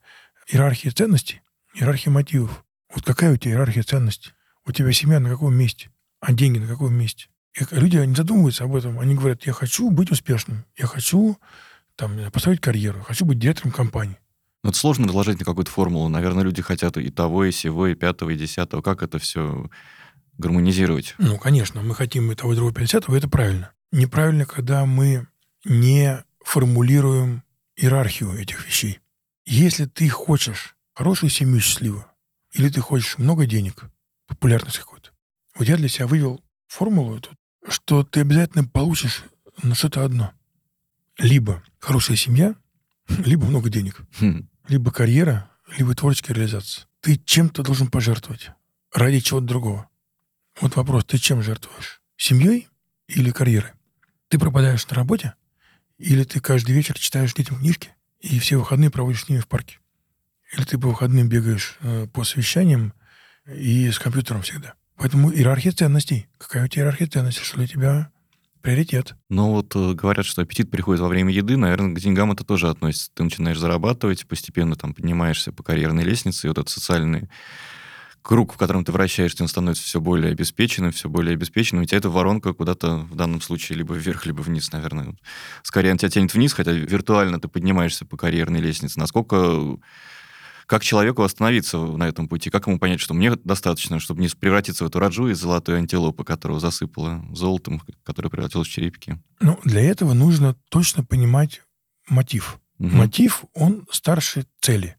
иерархии 0.48 0.88
ценностей, 0.88 1.42
иерархии 1.74 2.10
мотивов. 2.10 2.64
Вот 2.92 3.04
какая 3.04 3.32
у 3.32 3.36
тебя 3.36 3.52
иерархия 3.52 3.82
ценностей? 3.82 4.32
У 4.66 4.72
тебя 4.72 4.92
семья 4.92 5.20
на 5.20 5.30
каком 5.30 5.54
месте? 5.54 5.90
А 6.20 6.32
деньги 6.32 6.58
на 6.58 6.66
каком 6.66 6.92
месте? 6.94 7.28
Люди 7.70 7.96
не 7.96 8.14
задумываются 8.14 8.64
об 8.64 8.74
этом. 8.74 8.98
Они 9.00 9.14
говорят, 9.14 9.46
я 9.46 9.52
хочу 9.52 9.90
быть 9.90 10.10
успешным, 10.10 10.64
я 10.76 10.86
хочу 10.86 11.38
там, 11.96 12.18
построить 12.30 12.60
карьеру, 12.60 13.02
хочу 13.02 13.24
быть 13.24 13.38
директором 13.38 13.72
компании. 13.72 14.18
Но 14.62 14.70
это 14.70 14.78
сложно 14.78 15.06
разложить 15.06 15.38
на 15.38 15.44
какую-то 15.44 15.70
формулу. 15.70 16.08
Наверное, 16.08 16.44
люди 16.44 16.62
хотят 16.62 16.96
и 16.96 17.10
того, 17.10 17.44
и 17.44 17.52
сего, 17.52 17.86
и 17.86 17.94
пятого, 17.94 18.30
и 18.30 18.36
десятого. 18.36 18.82
Как 18.82 19.02
это 19.02 19.18
все 19.18 19.70
гармонизировать? 20.36 21.14
Ну, 21.18 21.38
конечно, 21.38 21.82
мы 21.82 21.94
хотим 21.94 22.30
и 22.32 22.34
того, 22.34 22.52
и 22.52 22.56
другого, 22.56 22.76
и 22.78 22.82
десятого, 22.82 23.16
это 23.16 23.28
правильно. 23.28 23.72
Неправильно, 23.92 24.46
когда 24.46 24.84
мы 24.84 25.26
не 25.64 26.24
формулируем 26.44 27.42
иерархию 27.76 28.32
этих 28.32 28.66
вещей. 28.66 29.00
Если 29.44 29.86
ты 29.86 30.08
хочешь 30.08 30.76
хорошую 30.94 31.30
семью 31.30 31.60
счастливую, 31.60 32.04
или 32.52 32.68
ты 32.68 32.80
хочешь 32.80 33.18
много 33.18 33.46
денег, 33.46 33.84
популярность 34.26 34.78
какую-то, 34.78 35.10
вот 35.56 35.68
я 35.68 35.76
для 35.76 35.88
себя 35.88 36.06
вывел 36.06 36.42
формулу 36.66 37.16
эту, 37.16 37.30
что 37.68 38.02
ты 38.04 38.20
обязательно 38.20 38.64
получишь 38.64 39.24
на 39.62 39.74
что-то 39.74 40.04
одно. 40.04 40.32
Либо 41.18 41.62
хорошая 41.78 42.16
семья, 42.16 42.54
либо 43.08 43.46
много 43.46 43.70
денег. 43.70 44.00
Хм. 44.20 44.48
Либо 44.68 44.90
карьера, 44.90 45.50
либо 45.76 45.94
творческая 45.94 46.34
реализация. 46.34 46.86
Ты 47.00 47.16
чем-то 47.16 47.62
должен 47.62 47.88
пожертвовать 47.88 48.50
ради 48.92 49.20
чего-то 49.20 49.46
другого. 49.46 49.88
Вот 50.60 50.76
вопрос, 50.76 51.04
ты 51.04 51.18
чем 51.18 51.42
жертвуешь? 51.42 52.02
Семьей 52.16 52.68
или 53.06 53.30
карьерой? 53.30 53.72
Ты 54.28 54.38
пропадаешь 54.38 54.86
на 54.88 54.96
работе? 54.96 55.34
Или 55.98 56.24
ты 56.24 56.40
каждый 56.40 56.72
вечер 56.72 56.98
читаешь 56.98 57.34
детям 57.34 57.58
книжки 57.58 57.94
и 58.20 58.38
все 58.38 58.56
выходные 58.56 58.90
проводишь 58.90 59.24
с 59.24 59.28
ними 59.28 59.40
в 59.40 59.48
парке? 59.48 59.78
Или 60.52 60.64
ты 60.64 60.78
по 60.78 60.88
выходным 60.88 61.28
бегаешь 61.28 61.76
э, 61.80 62.06
по 62.12 62.24
совещаниям 62.24 62.92
и 63.46 63.90
с 63.90 63.98
компьютером 63.98 64.42
всегда? 64.42 64.74
Поэтому 64.98 65.32
иерархия 65.32 65.72
ценностей. 65.72 66.26
Какая 66.38 66.64
у 66.64 66.68
тебя 66.68 66.82
иерархия 66.82 67.06
ценностей? 67.06 67.44
Что 67.44 67.58
для 67.58 67.68
тебя 67.68 68.10
приоритет? 68.62 69.14
Ну 69.28 69.50
вот 69.52 69.74
э, 69.76 69.94
говорят, 69.94 70.26
что 70.26 70.42
аппетит 70.42 70.70
приходит 70.70 71.00
во 71.00 71.08
время 71.08 71.32
еды. 71.32 71.56
Наверное, 71.56 71.94
к 71.94 72.00
деньгам 72.00 72.32
это 72.32 72.44
тоже 72.44 72.68
относится. 72.68 73.10
Ты 73.14 73.22
начинаешь 73.22 73.58
зарабатывать, 73.58 74.26
постепенно 74.26 74.74
там 74.74 74.94
поднимаешься 74.94 75.52
по 75.52 75.62
карьерной 75.62 76.02
лестнице, 76.02 76.46
и 76.46 76.48
вот 76.48 76.58
этот 76.58 76.70
социальный 76.70 77.28
круг, 78.22 78.52
в 78.52 78.56
котором 78.56 78.84
ты 78.84 78.92
вращаешься, 78.92 79.42
он 79.42 79.48
становится 79.48 79.84
все 79.84 80.00
более 80.00 80.32
обеспеченным, 80.32 80.92
все 80.92 81.08
более 81.08 81.34
обеспеченным. 81.34 81.84
У 81.84 81.86
тебя 81.86 81.98
эта 81.98 82.10
воронка 82.10 82.52
куда-то 82.52 82.98
в 82.98 83.14
данном 83.14 83.40
случае 83.40 83.78
либо 83.78 83.94
вверх, 83.94 84.26
либо 84.26 84.42
вниз, 84.42 84.70
наверное. 84.72 85.14
Скорее, 85.62 85.92
он 85.92 85.98
тебя 85.98 86.10
тянет 86.10 86.34
вниз, 86.34 86.52
хотя 86.52 86.72
виртуально 86.72 87.40
ты 87.40 87.48
поднимаешься 87.48 88.04
по 88.04 88.16
карьерной 88.16 88.60
лестнице. 88.60 88.98
Насколько 88.98 89.78
как 90.68 90.84
человеку 90.84 91.22
остановиться 91.22 91.78
на 91.78 92.06
этом 92.06 92.28
пути? 92.28 92.50
Как 92.50 92.66
ему 92.66 92.78
понять, 92.78 93.00
что 93.00 93.14
мне 93.14 93.34
достаточно, 93.36 93.98
чтобы 93.98 94.20
не 94.20 94.28
превратиться 94.28 94.84
в 94.84 94.88
эту 94.88 94.98
раджу 94.98 95.28
из 95.28 95.38
золотой 95.38 95.78
антилопы, 95.78 96.24
которую 96.24 96.60
засыпала 96.60 97.24
золотом, 97.32 97.82
которая 98.04 98.30
превратилась 98.30 98.68
в 98.68 98.70
черепки? 98.70 99.16
Ну, 99.40 99.58
для 99.64 99.80
этого 99.80 100.12
нужно 100.12 100.54
точно 100.68 101.02
понимать 101.02 101.62
мотив. 102.06 102.60
Угу. 102.78 102.88
Мотив, 102.88 103.44
он 103.54 103.86
старше 103.90 104.44
цели. 104.60 104.98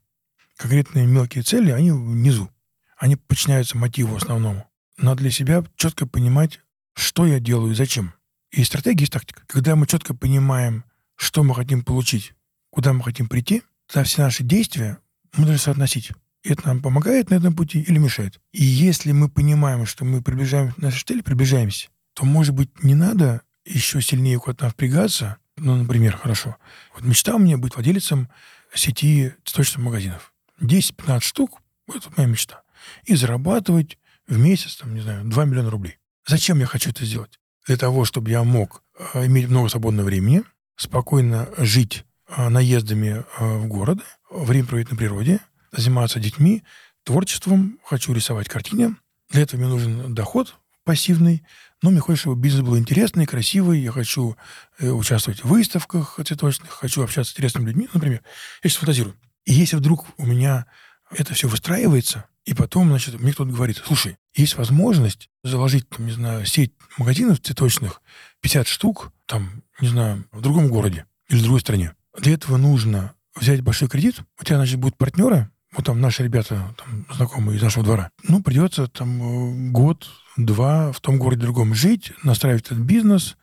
Конкретные 0.56 1.06
мелкие 1.06 1.44
цели, 1.44 1.70
они 1.70 1.92
внизу. 1.92 2.50
Они 2.98 3.14
подчиняются 3.14 3.78
мотиву 3.78 4.16
основному. 4.16 4.68
Надо 4.98 5.22
для 5.22 5.30
себя 5.30 5.64
четко 5.76 6.04
понимать, 6.04 6.58
что 6.94 7.26
я 7.26 7.38
делаю 7.38 7.72
и 7.72 7.76
зачем. 7.76 8.12
И 8.50 8.64
стратегия, 8.64 9.04
и 9.04 9.08
тактика. 9.08 9.44
Когда 9.46 9.76
мы 9.76 9.86
четко 9.86 10.14
понимаем, 10.14 10.82
что 11.14 11.44
мы 11.44 11.54
хотим 11.54 11.84
получить, 11.84 12.34
куда 12.70 12.92
мы 12.92 13.04
хотим 13.04 13.28
прийти, 13.28 13.62
тогда 13.86 14.02
все 14.02 14.22
наши 14.22 14.42
действия 14.42 14.98
мы 15.34 15.44
должны 15.44 15.58
соотносить. 15.58 16.12
Это 16.42 16.66
нам 16.68 16.80
помогает 16.80 17.30
на 17.30 17.34
этом 17.34 17.54
пути 17.54 17.80
или 17.80 17.98
мешает? 17.98 18.40
И 18.52 18.64
если 18.64 19.12
мы 19.12 19.28
понимаем, 19.28 19.84
что 19.86 20.04
мы 20.04 20.22
приближаемся 20.22 20.74
к 20.74 20.78
нашей 20.78 21.04
цели, 21.04 21.20
приближаемся, 21.20 21.88
то, 22.14 22.24
может 22.24 22.54
быть, 22.54 22.82
не 22.82 22.94
надо 22.94 23.42
еще 23.64 24.00
сильнее 24.00 24.38
куда-то 24.38 24.70
впрягаться. 24.70 25.36
Ну, 25.56 25.76
например, 25.76 26.16
хорошо. 26.16 26.56
Вот 26.94 27.04
мечта 27.04 27.34
у 27.34 27.38
меня 27.38 27.58
быть 27.58 27.74
владельцем 27.74 28.28
сети 28.74 29.34
цветочных 29.44 29.84
магазинов. 29.84 30.32
10-15 30.60 31.20
штук– 31.20 31.60
это 31.88 32.10
моя 32.16 32.28
мечта. 32.28 32.62
И 33.04 33.14
зарабатывать 33.14 33.98
в 34.26 34.38
месяц, 34.38 34.76
там, 34.76 34.94
не 34.94 35.00
знаю, 35.00 35.24
2 35.24 35.44
миллиона 35.44 35.70
рублей. 35.70 35.98
Зачем 36.26 36.58
я 36.60 36.66
хочу 36.66 36.90
это 36.90 37.04
сделать? 37.04 37.38
Для 37.66 37.76
того, 37.76 38.04
чтобы 38.04 38.30
я 38.30 38.42
мог 38.44 38.82
э, 39.14 39.26
иметь 39.26 39.48
много 39.48 39.68
свободного 39.68 40.06
времени, 40.06 40.42
спокойно 40.76 41.48
жить 41.58 42.04
наездами 42.36 43.24
э, 43.38 43.58
в 43.58 43.66
города– 43.66 44.02
время 44.30 44.66
проводить 44.66 44.90
на 44.90 44.96
природе, 44.96 45.40
заниматься 45.72 46.20
детьми, 46.20 46.62
творчеством, 47.04 47.78
хочу 47.84 48.12
рисовать 48.12 48.48
картины. 48.48 48.96
Для 49.30 49.42
этого 49.42 49.60
мне 49.60 49.68
нужен 49.68 50.14
доход 50.14 50.56
пассивный, 50.84 51.42
но 51.82 51.90
мне 51.90 52.00
хочется, 52.00 52.22
чтобы 52.22 52.40
бизнес 52.40 52.64
был 52.64 52.78
интересный, 52.78 53.26
красивый, 53.26 53.80
я 53.80 53.92
хочу 53.92 54.36
э, 54.78 54.88
участвовать 54.90 55.44
в 55.44 55.48
выставках 55.48 56.18
цветочных, 56.24 56.70
хочу 56.70 57.02
общаться 57.02 57.32
с 57.32 57.34
интересными 57.34 57.66
людьми, 57.66 57.88
например. 57.92 58.22
Я 58.62 58.70
сейчас 58.70 58.78
фантазирую. 58.78 59.16
И 59.44 59.52
если 59.52 59.76
вдруг 59.76 60.06
у 60.16 60.26
меня 60.26 60.66
это 61.10 61.34
все 61.34 61.48
выстраивается, 61.48 62.26
и 62.44 62.54
потом, 62.54 62.88
значит, 62.88 63.20
мне 63.20 63.32
кто-то 63.32 63.50
говорит, 63.50 63.82
слушай, 63.84 64.16
есть 64.34 64.56
возможность 64.56 65.28
заложить, 65.44 65.88
там, 65.88 66.06
не 66.06 66.12
знаю, 66.12 66.46
сеть 66.46 66.72
магазинов 66.96 67.40
цветочных, 67.40 68.00
50 68.40 68.66
штук, 68.66 69.12
там, 69.26 69.62
не 69.80 69.88
знаю, 69.88 70.26
в 70.32 70.40
другом 70.40 70.68
городе 70.68 71.06
или 71.28 71.38
в 71.38 71.42
другой 71.42 71.60
стране. 71.60 71.94
Для 72.20 72.34
этого 72.34 72.58
нужно 72.58 73.14
взять 73.34 73.62
большой 73.62 73.88
кредит, 73.88 74.16
у 74.38 74.44
тебя, 74.44 74.56
значит, 74.56 74.78
будут 74.78 74.98
партнеры, 74.98 75.50
вот 75.72 75.86
там 75.86 76.00
наши 76.00 76.22
ребята, 76.22 76.74
там, 76.76 77.06
знакомые 77.14 77.56
из 77.56 77.62
нашего 77.62 77.82
двора, 77.82 78.10
ну, 78.24 78.42
придется 78.42 78.88
там 78.88 79.22
э, 79.22 79.70
год-два 79.70 80.92
в 80.92 81.00
том 81.00 81.18
городе 81.18 81.42
другом 81.42 81.74
жить, 81.74 82.12
настраивать 82.22 82.66
этот 82.66 82.78
бизнес, 82.78 83.38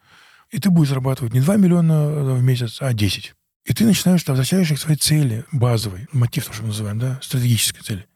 и 0.52 0.60
ты 0.60 0.70
будешь 0.70 0.90
зарабатывать 0.90 1.34
не 1.34 1.40
2 1.40 1.56
миллиона 1.58 1.94
э, 1.94 2.34
в 2.36 2.44
месяц, 2.44 2.78
а 2.82 2.94
10. 2.94 3.34
И 3.66 3.74
ты 3.74 3.84
начинаешь, 3.84 4.24
ты 4.24 4.32
возвращаешься 4.32 4.76
к 4.76 4.80
своей 4.80 4.98
цели 4.98 5.44
базовой, 5.52 6.08
мотив, 6.12 6.46
то, 6.46 6.54
что 6.54 6.62
мы 6.62 6.70
называем, 6.70 7.00
да, 7.00 7.20
стратегической 7.24 7.82
цели. 7.82 8.08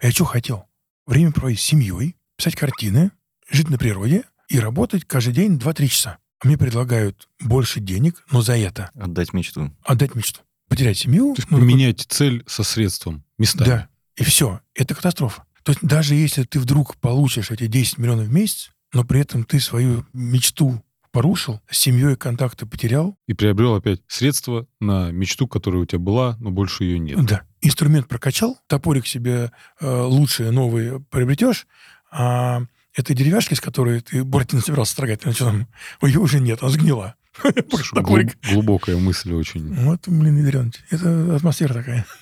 А 0.00 0.06
я 0.06 0.12
что 0.12 0.24
хотел? 0.24 0.66
Время 1.06 1.32
проводить 1.32 1.60
с 1.60 1.64
семьей, 1.64 2.16
писать 2.36 2.56
картины, 2.56 3.10
жить 3.50 3.68
на 3.68 3.76
природе 3.76 4.24
и 4.48 4.58
работать 4.58 5.04
каждый 5.04 5.34
день 5.34 5.56
2-3 5.56 5.86
часа. 5.88 6.18
Мне 6.42 6.56
предлагают 6.56 7.28
больше 7.40 7.80
денег, 7.80 8.24
но 8.30 8.42
за 8.42 8.56
это. 8.56 8.90
Отдать 8.94 9.32
мечту. 9.32 9.72
Отдать 9.84 10.14
мечту 10.14 10.42
потерять 10.68 10.98
семью. 10.98 11.34
То 11.34 11.42
есть 11.42 11.50
ну, 11.50 11.58
поменять 11.58 12.06
цель 12.08 12.44
со 12.46 12.62
средством, 12.62 13.24
местами. 13.38 13.68
Да, 13.68 13.88
И 14.16 14.24
все. 14.24 14.60
Это 14.74 14.94
катастрофа. 14.94 15.44
То 15.64 15.72
есть 15.72 15.82
даже 15.82 16.14
если 16.14 16.44
ты 16.44 16.60
вдруг 16.60 16.96
получишь 16.96 17.50
эти 17.50 17.66
10 17.66 17.98
миллионов 17.98 18.26
в 18.26 18.32
месяц, 18.32 18.70
но 18.92 19.04
при 19.04 19.20
этом 19.20 19.44
ты 19.44 19.60
свою 19.60 20.06
мечту 20.12 20.82
порушил, 21.10 21.60
с 21.70 21.78
семьей 21.78 22.16
контакты 22.16 22.64
потерял. 22.66 23.16
И 23.26 23.34
приобрел 23.34 23.74
опять 23.74 24.00
средства 24.06 24.66
на 24.78 25.10
мечту, 25.10 25.48
которая 25.48 25.82
у 25.82 25.86
тебя 25.86 25.98
была, 25.98 26.36
но 26.38 26.50
больше 26.50 26.84
ее 26.84 26.98
нет. 26.98 27.24
Да. 27.24 27.42
Инструмент 27.60 28.08
прокачал, 28.08 28.58
топорик 28.66 29.06
себе 29.06 29.50
э, 29.80 30.02
лучший, 30.02 30.50
новый 30.52 31.00
приобретешь, 31.10 31.66
а 32.10 32.62
этой 32.98 33.14
деревяшки, 33.14 33.54
с 33.54 33.60
которой 33.60 34.00
ты 34.00 34.24
Буратино 34.24 34.60
собирался 34.60 34.92
строгать, 34.92 35.24
ну, 35.24 35.32
что 35.32 35.46
там, 35.46 35.68
ее 36.02 36.18
уже 36.18 36.40
нет, 36.40 36.58
она 36.62 36.70
сгнила. 36.70 37.14
Слушай, 37.70 38.02
глуб- 38.02 38.34
глубокая 38.52 38.96
мысль 38.96 39.32
очень. 39.32 39.72
Вот, 39.84 40.08
блин, 40.08 40.40
Ильич, 40.40 40.74
это 40.90 41.36
атмосфера 41.36 41.74
такая. 41.74 42.06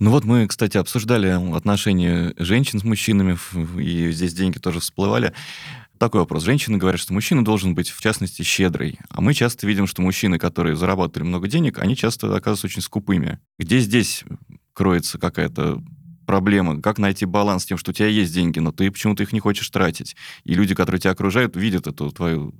Ну 0.00 0.10
вот 0.10 0.24
мы, 0.24 0.46
кстати, 0.48 0.76
обсуждали 0.76 1.28
отношения 1.54 2.34
женщин 2.36 2.80
с 2.80 2.84
мужчинами, 2.84 3.38
и 3.80 4.10
здесь 4.10 4.34
деньги 4.34 4.58
тоже 4.58 4.80
всплывали. 4.80 5.32
Такой 5.98 6.20
вопрос. 6.20 6.44
Женщины 6.44 6.78
говорят, 6.78 7.00
что 7.00 7.12
мужчина 7.12 7.44
должен 7.44 7.74
быть, 7.74 7.90
в 7.90 8.00
частности, 8.00 8.42
щедрый. 8.42 8.98
А 9.08 9.20
мы 9.20 9.34
часто 9.34 9.66
видим, 9.66 9.86
что 9.86 10.02
мужчины, 10.02 10.38
которые 10.38 10.76
зарабатывали 10.76 11.28
много 11.28 11.48
денег, 11.48 11.78
они 11.78 11.96
часто 11.96 12.28
оказываются 12.28 12.66
очень 12.66 12.82
скупыми. 12.82 13.40
Где 13.58 13.80
здесь 13.80 14.24
кроется 14.72 15.18
какая-то 15.18 15.82
проблема? 16.28 16.82
Как 16.82 16.98
найти 16.98 17.24
баланс 17.24 17.62
с 17.62 17.66
тем, 17.66 17.78
что 17.78 17.90
у 17.90 17.94
тебя 17.94 18.08
есть 18.08 18.34
деньги, 18.34 18.58
но 18.58 18.70
ты 18.70 18.90
почему-то 18.90 19.22
их 19.22 19.32
не 19.32 19.40
хочешь 19.40 19.70
тратить? 19.70 20.14
И 20.44 20.52
люди, 20.52 20.74
которые 20.74 21.00
тебя 21.00 21.12
окружают, 21.12 21.56
видят 21.56 21.86
эту 21.86 22.10
твою 22.10 22.54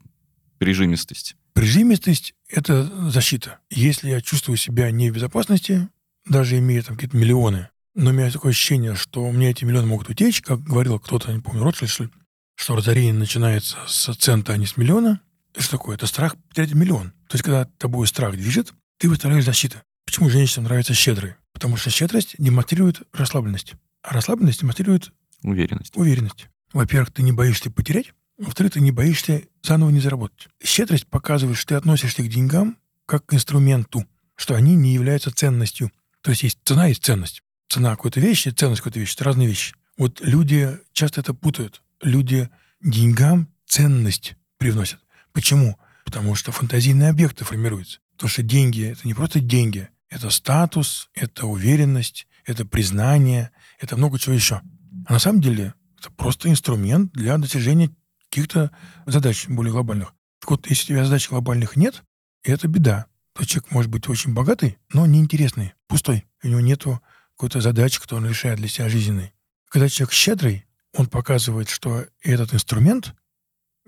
прижимистость. 0.56 1.36
Прижимистость– 1.52 2.34
это 2.48 3.10
защита. 3.10 3.58
Если 3.68 4.08
я 4.08 4.22
чувствую 4.22 4.56
себя 4.56 4.90
не 4.90 5.10
в 5.10 5.14
безопасности, 5.14 5.90
даже 6.26 6.56
имея 6.58 6.82
там 6.82 6.96
какие-то 6.96 7.18
миллионы, 7.18 7.68
но 7.94 8.08
у 8.08 8.12
меня 8.14 8.30
такое 8.30 8.52
ощущение, 8.52 8.94
что 8.94 9.22
у 9.22 9.32
меня 9.32 9.50
эти 9.50 9.66
миллионы 9.66 9.86
могут 9.86 10.08
утечь, 10.08 10.40
как 10.40 10.62
говорил 10.62 10.98
кто-то, 10.98 11.30
не 11.30 11.40
помню, 11.40 11.62
Ротшильд, 11.62 11.90
что 11.90 12.08
что 12.54 12.74
разорение 12.74 13.12
начинается 13.12 13.76
с 13.86 14.16
цента, 14.16 14.54
а 14.54 14.56
не 14.56 14.64
с 14.64 14.78
миллиона. 14.78 15.20
Это 15.52 15.62
что 15.62 15.72
такое? 15.72 15.96
Это 15.96 16.06
страх 16.06 16.36
потерять 16.48 16.72
миллион. 16.72 17.10
То 17.28 17.34
есть, 17.34 17.44
когда 17.44 17.66
тобой 17.76 18.06
страх 18.06 18.34
движет, 18.34 18.72
ты 18.96 19.10
выставляешь 19.10 19.44
защиту. 19.44 19.76
Почему 20.08 20.30
женщинам 20.30 20.64
нравятся 20.64 20.94
щедрые? 20.94 21.36
Потому 21.52 21.76
что 21.76 21.90
щедрость 21.90 22.34
демонстрирует 22.38 23.02
расслабленность. 23.12 23.74
А 24.02 24.14
расслабленность 24.14 24.62
демонстрирует 24.62 25.12
Уверенность. 25.42 25.94
уверенность. 25.98 26.48
Во-первых, 26.72 27.10
ты 27.12 27.22
не 27.22 27.30
боишься 27.30 27.70
потерять. 27.70 28.14
Во-вторых, 28.38 28.72
ты 28.72 28.80
не 28.80 28.90
боишься 28.90 29.42
заново 29.62 29.90
не 29.90 30.00
заработать. 30.00 30.48
Щедрость 30.64 31.06
показывает, 31.08 31.58
что 31.58 31.68
ты 31.68 31.74
относишься 31.74 32.22
к 32.22 32.28
деньгам 32.28 32.78
как 33.04 33.26
к 33.26 33.34
инструменту, 33.34 34.06
что 34.34 34.54
они 34.54 34.76
не 34.76 34.94
являются 34.94 35.30
ценностью. 35.30 35.92
То 36.22 36.30
есть 36.30 36.42
есть 36.42 36.58
цена, 36.64 36.86
есть 36.86 37.04
ценность. 37.04 37.42
Цена 37.68 37.90
какой-то 37.90 38.18
вещи, 38.18 38.48
ценность 38.48 38.80
какой-то 38.80 39.00
вещи— 39.00 39.14
это 39.14 39.24
разные 39.24 39.46
вещи. 39.46 39.74
Вот 39.98 40.22
люди 40.22 40.78
часто 40.94 41.20
это 41.20 41.34
путают. 41.34 41.82
Люди 42.00 42.48
деньгам 42.80 43.52
ценность 43.66 44.36
привносят. 44.56 45.00
Почему? 45.34 45.76
Потому 46.06 46.34
что 46.34 46.50
фантазийные 46.50 47.10
объекты 47.10 47.44
формируются. 47.44 47.98
Потому 48.12 48.30
что 48.30 48.42
деньги— 48.42 48.84
это 48.90 49.06
не 49.06 49.12
просто 49.12 49.40
деньги. 49.40 49.90
Это 50.08 50.30
статус, 50.30 51.10
это 51.14 51.46
уверенность, 51.46 52.26
это 52.44 52.64
признание, 52.64 53.50
это 53.78 53.96
много 53.96 54.18
чего 54.18 54.34
еще. 54.34 54.62
А 55.06 55.12
на 55.12 55.18
самом 55.18 55.40
деле 55.40 55.74
это 55.98 56.10
просто 56.10 56.48
инструмент 56.48 57.12
для 57.12 57.36
достижения 57.38 57.90
каких-то 58.30 58.70
задач 59.06 59.46
более 59.48 59.72
глобальных. 59.72 60.14
Так 60.40 60.50
вот, 60.50 60.68
если 60.68 60.92
у 60.92 60.96
тебя 60.96 61.04
задач 61.04 61.28
глобальных 61.28 61.76
нет, 61.76 62.02
это 62.42 62.68
беда. 62.68 63.06
То 63.34 63.44
человек 63.44 63.70
может 63.70 63.90
быть 63.90 64.08
очень 64.08 64.32
богатый, 64.34 64.78
но 64.92 65.06
неинтересный, 65.06 65.74
пустой. 65.86 66.24
У 66.42 66.48
него 66.48 66.60
нету 66.60 67.00
какой-то 67.36 67.60
задачи, 67.60 68.00
которую 68.00 68.24
он 68.24 68.30
решает 68.30 68.58
для 68.58 68.68
себя 68.68 68.88
жизненной. 68.88 69.32
Когда 69.68 69.88
человек 69.88 70.12
щедрый, 70.12 70.66
он 70.92 71.06
показывает, 71.06 71.68
что 71.68 72.06
этот 72.22 72.54
инструмент 72.54 73.14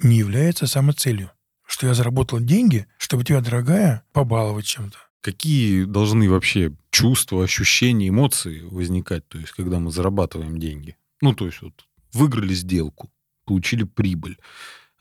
не 0.03 0.19
является 0.19 0.67
самоцелью. 0.67 1.31
Что 1.67 1.87
я 1.87 1.95
заработал 1.95 2.41
деньги, 2.41 2.87
чтобы 2.99 3.25
тебя, 3.25 3.41
дорогая, 3.41 4.05
побаловать 4.13 4.67
чем-то. 4.67 4.99
Какие 5.21 5.85
должны 5.85 6.31
вообще 6.31 6.73
чувства, 6.91 7.45
ощущения, 7.45 8.09
эмоции 8.09 8.63
возникать, 8.63 9.29
то 9.29 9.39
есть, 9.39 9.53
когда 9.53 9.79
мы 9.79 9.91
зарабатываем 9.91 10.59
деньги? 10.59 10.97
Ну, 11.21 11.35
то 11.35 11.47
есть, 11.47 11.61
вот, 11.61 11.87
выиграли 12.13 12.55
сделку, 12.55 13.11
получили 13.45 13.85
прибыль. 13.85 14.39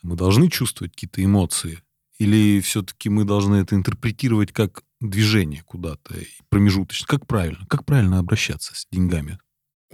Мы 0.01 0.15
должны 0.15 0.49
чувствовать 0.49 0.93
какие-то 0.93 1.23
эмоции? 1.23 1.79
Или 2.17 2.59
все-таки 2.59 3.09
мы 3.09 3.23
должны 3.23 3.55
это 3.55 3.75
интерпретировать 3.75 4.51
как 4.51 4.83
движение 4.99 5.63
куда-то, 5.63 6.15
промежуточно? 6.49 7.07
Как 7.07 7.25
правильно? 7.25 7.65
Как 7.67 7.85
правильно 7.85 8.19
обращаться 8.19 8.75
с 8.75 8.87
деньгами? 8.91 9.39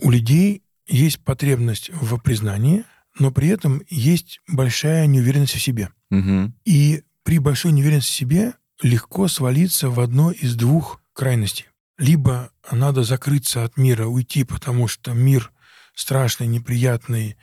У 0.02 0.10
людей 0.10 0.64
есть 0.88 1.20
потребность 1.24 1.92
в 1.94 2.18
признании, 2.20 2.84
но 3.20 3.32
при 3.32 3.50
этом 3.50 3.82
есть 3.90 4.42
большая 4.48 5.06
неуверенность 5.06 5.54
в 5.54 5.62
себе. 5.62 5.90
Мгм. 6.10 6.56
И 6.66 7.04
при 7.24 7.40
большой 7.40 7.72
неуверенности 7.72 8.12
в 8.12 8.16
себе 8.16 8.54
легко 8.86 9.28
свалиться 9.28 9.90
в 9.90 10.00
одно 10.00 10.32
из 10.32 10.56
двух 10.56 11.02
крайностей. 11.14 11.66
Либо 11.98 12.52
надо 12.72 13.04
закрыться 13.04 13.64
от 13.64 13.78
мира, 13.78 14.06
уйти, 14.06 14.44
потому 14.44 14.88
что 14.88 15.14
мир 15.14 15.52
страшный, 15.96 16.48
неприятный, 16.48 17.38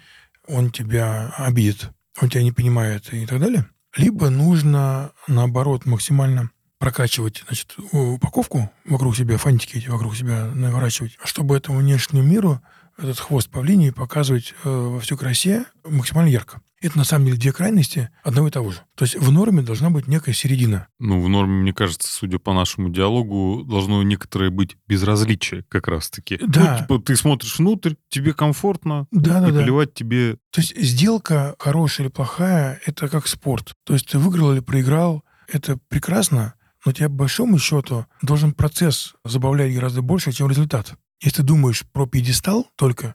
он 0.46 0.70
тебя 0.70 1.34
обидит, 1.36 1.90
он 2.20 2.28
тебя 2.28 2.42
не 2.42 2.52
понимает 2.52 3.12
и 3.12 3.26
так 3.26 3.40
далее. 3.40 3.66
Либо 3.96 4.30
нужно, 4.30 5.12
наоборот, 5.26 5.84
максимально 5.84 6.50
прокачивать 6.78 7.42
значит, 7.46 7.74
упаковку 7.92 8.70
вокруг 8.84 9.16
себя, 9.16 9.36
фантики 9.36 9.78
эти 9.78 9.88
вокруг 9.88 10.16
себя 10.16 10.46
наворачивать, 10.46 11.16
чтобы 11.24 11.56
этому 11.56 11.78
внешнему 11.78 12.22
миру 12.22 12.60
этот 12.98 13.18
хвост 13.18 13.50
павлинии 13.50 13.90
показывать 13.90 14.54
э, 14.64 14.68
во 14.68 15.00
всю 15.00 15.16
красе 15.16 15.64
максимально 15.84 16.28
ярко. 16.28 16.60
Это 16.82 16.98
на 16.98 17.04
самом 17.04 17.26
деле 17.26 17.38
две 17.38 17.52
крайности 17.52 18.10
одного 18.24 18.48
и 18.48 18.50
того 18.50 18.72
же. 18.72 18.80
То 18.96 19.04
есть 19.04 19.16
в 19.16 19.30
норме 19.30 19.62
должна 19.62 19.90
быть 19.90 20.08
некая 20.08 20.32
середина. 20.32 20.88
Ну, 20.98 21.20
в 21.20 21.28
норме, 21.28 21.62
мне 21.62 21.72
кажется, 21.72 22.12
судя 22.12 22.40
по 22.40 22.52
нашему 22.52 22.88
диалогу, 22.88 23.64
должно 23.64 24.02
некоторое 24.02 24.50
быть 24.50 24.76
безразличие 24.88 25.64
как 25.68 25.86
раз-таки. 25.86 26.38
Да. 26.44 26.72
Ну, 26.72 26.78
типа, 26.78 26.98
ты 27.06 27.16
смотришь 27.16 27.58
внутрь, 27.58 27.94
тебе 28.08 28.34
комфортно, 28.34 29.06
Да, 29.12 29.40
да, 29.40 29.48
и 29.48 29.52
да. 29.52 29.62
плевать 29.62 29.94
тебе... 29.94 30.38
То 30.50 30.60
есть 30.60 30.76
сделка 30.76 31.54
хорошая 31.58 32.06
или 32.06 32.12
плохая– 32.12 32.80
это 32.86 33.08
как 33.08 33.28
спорт. 33.28 33.74
То 33.84 33.94
есть 33.94 34.08
ты 34.08 34.18
выиграл 34.18 34.52
или 34.52 34.60
проиграл– 34.60 35.24
это 35.48 35.78
прекрасно, 35.88 36.54
но 36.84 36.92
тебя, 36.92 37.08
по 37.08 37.14
большому 37.14 37.58
счету, 37.58 38.06
должен 38.22 38.52
процесс 38.54 39.14
забавлять 39.24 39.72
гораздо 39.72 40.02
больше, 40.02 40.32
чем 40.32 40.48
результат. 40.48 40.94
Если 41.20 41.36
ты 41.36 41.42
думаешь 41.44 41.84
про 41.92 42.06
пьедестал 42.06 42.66
только, 42.74 43.14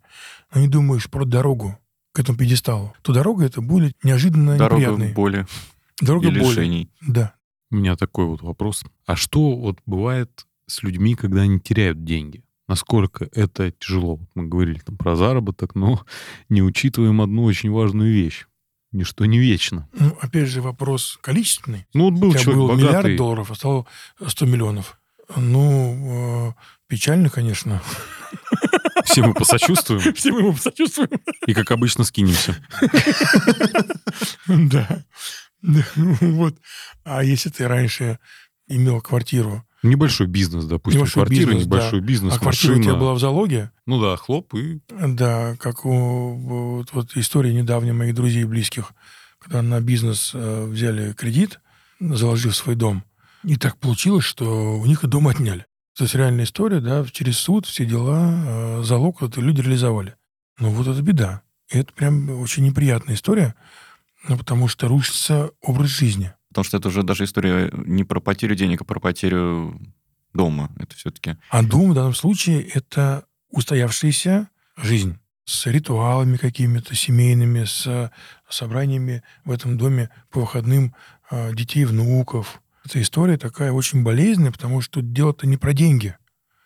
но 0.53 0.62
не 0.62 0.69
думаешь 0.69 1.10
про 1.10 1.25
дорогу 1.25 1.77
к 2.17 2.19
этому 2.19 2.36
пьедесталу, 2.36 2.95
то 3.03 3.13
дорога 3.13 3.45
это 3.45 3.62
будет 3.62 3.95
неожиданно 4.03 4.58
Дорога 4.58 4.82
неприятной. 4.82 5.13
боли 5.13 5.45
Дорога 6.01 6.30
и 6.30 6.32
боли. 6.32 6.49
лишений. 6.49 6.89
Да. 7.08 7.36
У 7.69 7.75
меня 7.75 7.95
такой 7.95 8.25
вот 8.25 8.41
вопрос. 8.41 8.84
А 9.06 9.15
что 9.15 9.56
вот 9.56 9.77
бывает 9.86 10.47
с 10.65 10.82
людьми, 10.82 11.13
когда 11.13 11.41
они 11.41 11.60
теряют 11.60 12.03
деньги? 12.03 12.43
Насколько 12.67 13.30
это 13.34 13.69
тяжело? 13.69 14.19
Мы 14.34 14.47
говорили 14.47 14.80
там 14.80 14.97
про 14.97 15.15
заработок, 15.15 15.75
но 15.75 16.03
не 16.49 16.63
учитываем 16.63 17.21
одну 17.21 17.43
очень 17.43 17.69
важную 17.69 18.12
вещь. 18.12 18.47
Ничто 18.91 19.25
не 19.25 19.38
вечно. 19.38 19.88
Ну, 19.93 20.17
опять 20.19 20.47
же, 20.47 20.63
вопрос 20.63 21.19
количественный. 21.21 21.86
Ну 21.93 22.06
вот 22.06 22.19
был 22.19 22.30
У 22.30 22.32
тебя 22.32 22.41
человек 22.41 22.62
был 22.62 22.67
богатый. 22.69 22.88
миллиард 22.88 23.15
долларов, 23.15 23.51
а 23.51 23.56
стало 23.56 23.86
100 24.25 24.45
миллионов. 24.47 24.99
Ну, 25.36 26.47
э, 26.49 26.53
печально, 26.88 27.30
конечно. 27.30 27.80
Все 29.08 29.24
мы 29.24 29.34
посочувствуем 29.34 30.13
Все 30.15 30.32
мы 30.32 30.39
ему 30.39 30.56
сочувствуем. 30.58 31.10
и, 31.46 31.54
как 31.54 31.72
обычно, 31.72 32.04
скинемся. 32.04 32.56
Да. 34.48 35.04
Да, 35.62 35.84
Вот. 35.96 36.56
А 37.04 37.24
если 37.24 37.50
ты 37.50 37.67
раньше 37.67 38.20
имел 38.67 39.02
квартиру, 39.02 39.63
Небольшой 39.84 40.28
бизнес, 40.28 40.65
допустим, 40.65 41.02
Небольшой 41.02 41.24
квартира, 41.24 41.50
бизнес, 41.50 41.65
небольшой 41.65 42.00
бизнес, 42.02 42.34
а 42.36 42.39
квартира 42.39 42.72
у 42.72 42.76
тебя 42.76 42.84
машина. 42.86 43.00
была 43.00 43.13
в 43.13 43.20
залоге, 43.20 43.72
Ну 43.86 44.02
да, 44.02 44.15
хлоп 44.17 44.54
и... 44.56 44.82
да, 44.89 45.56
как 45.58 45.86
у, 45.86 46.34
вот, 46.34 46.93
вот 46.93 47.15
история 47.15 47.54
недавняя 47.54 47.93
моих 47.93 48.15
друзей 48.15 48.41
и 48.41 48.46
близких, 48.46 48.91
когда 49.39 49.62
на 49.62 49.80
бизнес 49.80 50.32
э, 50.34 50.65
взяли 50.65 51.13
кредит, 51.13 51.60
заложив 52.00 52.56
свой 52.56 52.76
дом, 52.76 53.04
и 53.43 53.56
так 53.56 53.78
получилось, 53.78 54.26
что 54.26 54.78
у 54.78 54.86
них 54.88 55.04
и 55.04 55.08
дом 55.08 55.28
отняли. 55.28 55.65
То 55.98 56.04
есть 56.04 56.14
реальная 56.14 56.46
история, 56.46 56.80
да, 56.80 57.04
через 57.12 57.40
суд 57.40 57.66
все 57.66 57.84
дела, 57.84 58.32
э, 58.46 58.84
залог 58.84 59.24
это 59.24 59.42
люди 59.42 59.62
реализовали. 59.62 60.16
Ну 60.60 60.70
вот 60.70 60.88
это 60.88 61.02
беда. 61.02 61.42
И 61.72 61.80
это 61.80 61.92
прям 61.92 62.30
очень 62.40 62.64
неприятная 62.64 63.16
история, 63.16 63.56
ну, 64.28 64.38
потому 64.38 64.68
что 64.68 64.88
рушится 64.88 65.50
образ 65.60 65.90
жизни. 65.90 66.34
Потому 66.50 66.66
что 66.66 66.78
это 66.78 66.90
уже 66.90 67.02
даже 67.02 67.24
история 67.24 67.72
не 67.74 68.04
про 68.04 68.20
потерю 68.20 68.56
денег, 68.56 68.82
а 68.82 68.86
про 68.86 69.00
потерю 69.00 69.82
дома. 70.34 70.72
Это 70.78 70.96
все-таки... 70.96 71.36
А 71.50 71.64
дом 71.64 71.92
в 71.92 71.96
данном 71.96 72.14
случае– 72.14 72.62
это 72.74 73.26
устоявшаяся 73.50 74.50
жизнь 74.78 75.18
с 75.46 75.66
ритуалами 75.66 76.38
какими-то 76.38 76.94
семейными, 76.94 77.64
с 77.64 78.12
собраниями 78.50 79.24
в 79.46 79.52
этом 79.52 79.78
доме 79.78 80.12
по 80.30 80.42
выходным 80.42 80.94
э, 81.32 81.54
детей, 81.56 81.86
внуков. 81.86 82.62
Эта 82.88 83.02
история 83.02 83.38
такая 83.38 83.73
очень 83.73 84.02
болезненная, 84.02 84.54
потому 84.54 84.80
что 84.80 85.02
дело-то 85.02 85.45
не 85.45 85.58
про 85.58 85.73
деньги. 85.73 86.15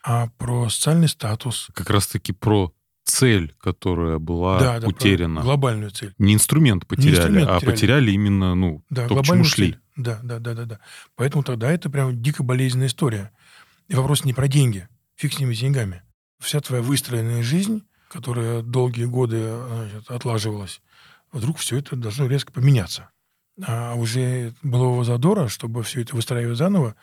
а 0.03 0.27
про 0.38 0.69
социальный 0.69 1.07
статус. 1.07 1.67
Как 1.73 1.89
раз-таки 1.89 2.31
про 2.31 2.71
цель, 3.05 3.55
которая 3.60 4.19
была 4.19 4.60
да, 4.60 4.79
да, 4.79 4.88
утеряна. 4.88 5.41
Глобальную 5.41 5.89
цель. 5.91 6.13
Не 6.19 6.34
инструмент 6.36 6.86
потеряли, 6.88 7.15
инструмент 7.15 7.49
а 7.49 7.53
потеряли. 7.55 7.71
потеряли 7.71 8.12
именно, 8.12 8.55
ну, 8.55 8.84
Да, 8.91 9.07
то, 9.07 9.15
к 9.15 9.25
чему 9.25 9.43
шли. 9.43 9.71
цель. 9.71 9.79
Да, 9.95 10.19
да, 10.23 10.38
да, 10.39 10.53
да, 10.53 10.65
да. 10.65 10.79
Поэтому 11.15 11.43
тогда 11.43 11.71
это 11.71 11.89
прям 11.89 12.21
дико 12.21 12.43
болезненная 12.43 12.88
история. 12.88 13.31
И 13.88 13.95
вопрос 13.95 14.23
не 14.25 14.34
про 14.34 14.47
деньги. 14.47 14.88
Фиг 15.15 15.34
с 15.34 15.39
ними 15.39 15.53
с 15.53 15.60
деньгами. 15.60 16.03
Вся 16.39 16.62
твоя 16.62 16.81
выстроенная 16.84 17.41
жизнь, 17.43 17.84
которая 18.10 18.62
долгие 18.62 19.05
годы 19.05 19.51
значит, 19.67 20.10
отлаживалась, 20.10 20.81
вдруг 21.31 21.57
все 21.57 21.77
это 21.77 21.95
должно 21.95 22.27
резко 22.27 22.51
поменяться. 22.51 23.10
А 23.65 23.95
уже 23.95 24.53
былого 24.63 25.03
задора, 25.03 25.47
чтобы 25.47 25.83
все 25.83 26.01
это 26.01 26.15
выстраивать 26.15 26.57
заново, 26.57 26.95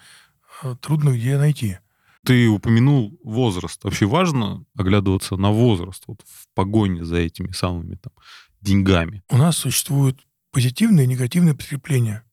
э, 0.63 0.75
трудно 0.81 1.11
где 1.11 1.39
найти. 1.39 1.79
Ты 2.25 2.49
упомянул 2.49 3.19
возраст. 3.23 3.83
Вообще 3.85 4.07
важно 4.07 4.65
оглядываться 4.77 5.37
на 5.37 5.51
возраст 5.51 6.03
вот 6.07 6.23
в 6.27 6.49
погоне 6.55 7.05
за 7.05 7.17
этими 7.17 7.53
самыми 7.53 7.95
там 7.95 8.13
деньгами. 8.61 9.23
У 9.29 9.37
нас 9.37 9.57
существуют 9.57 10.27
позитивные 10.51 11.05
и 11.05 11.09
негативные 11.09 11.55
подкрепления. 11.55 12.25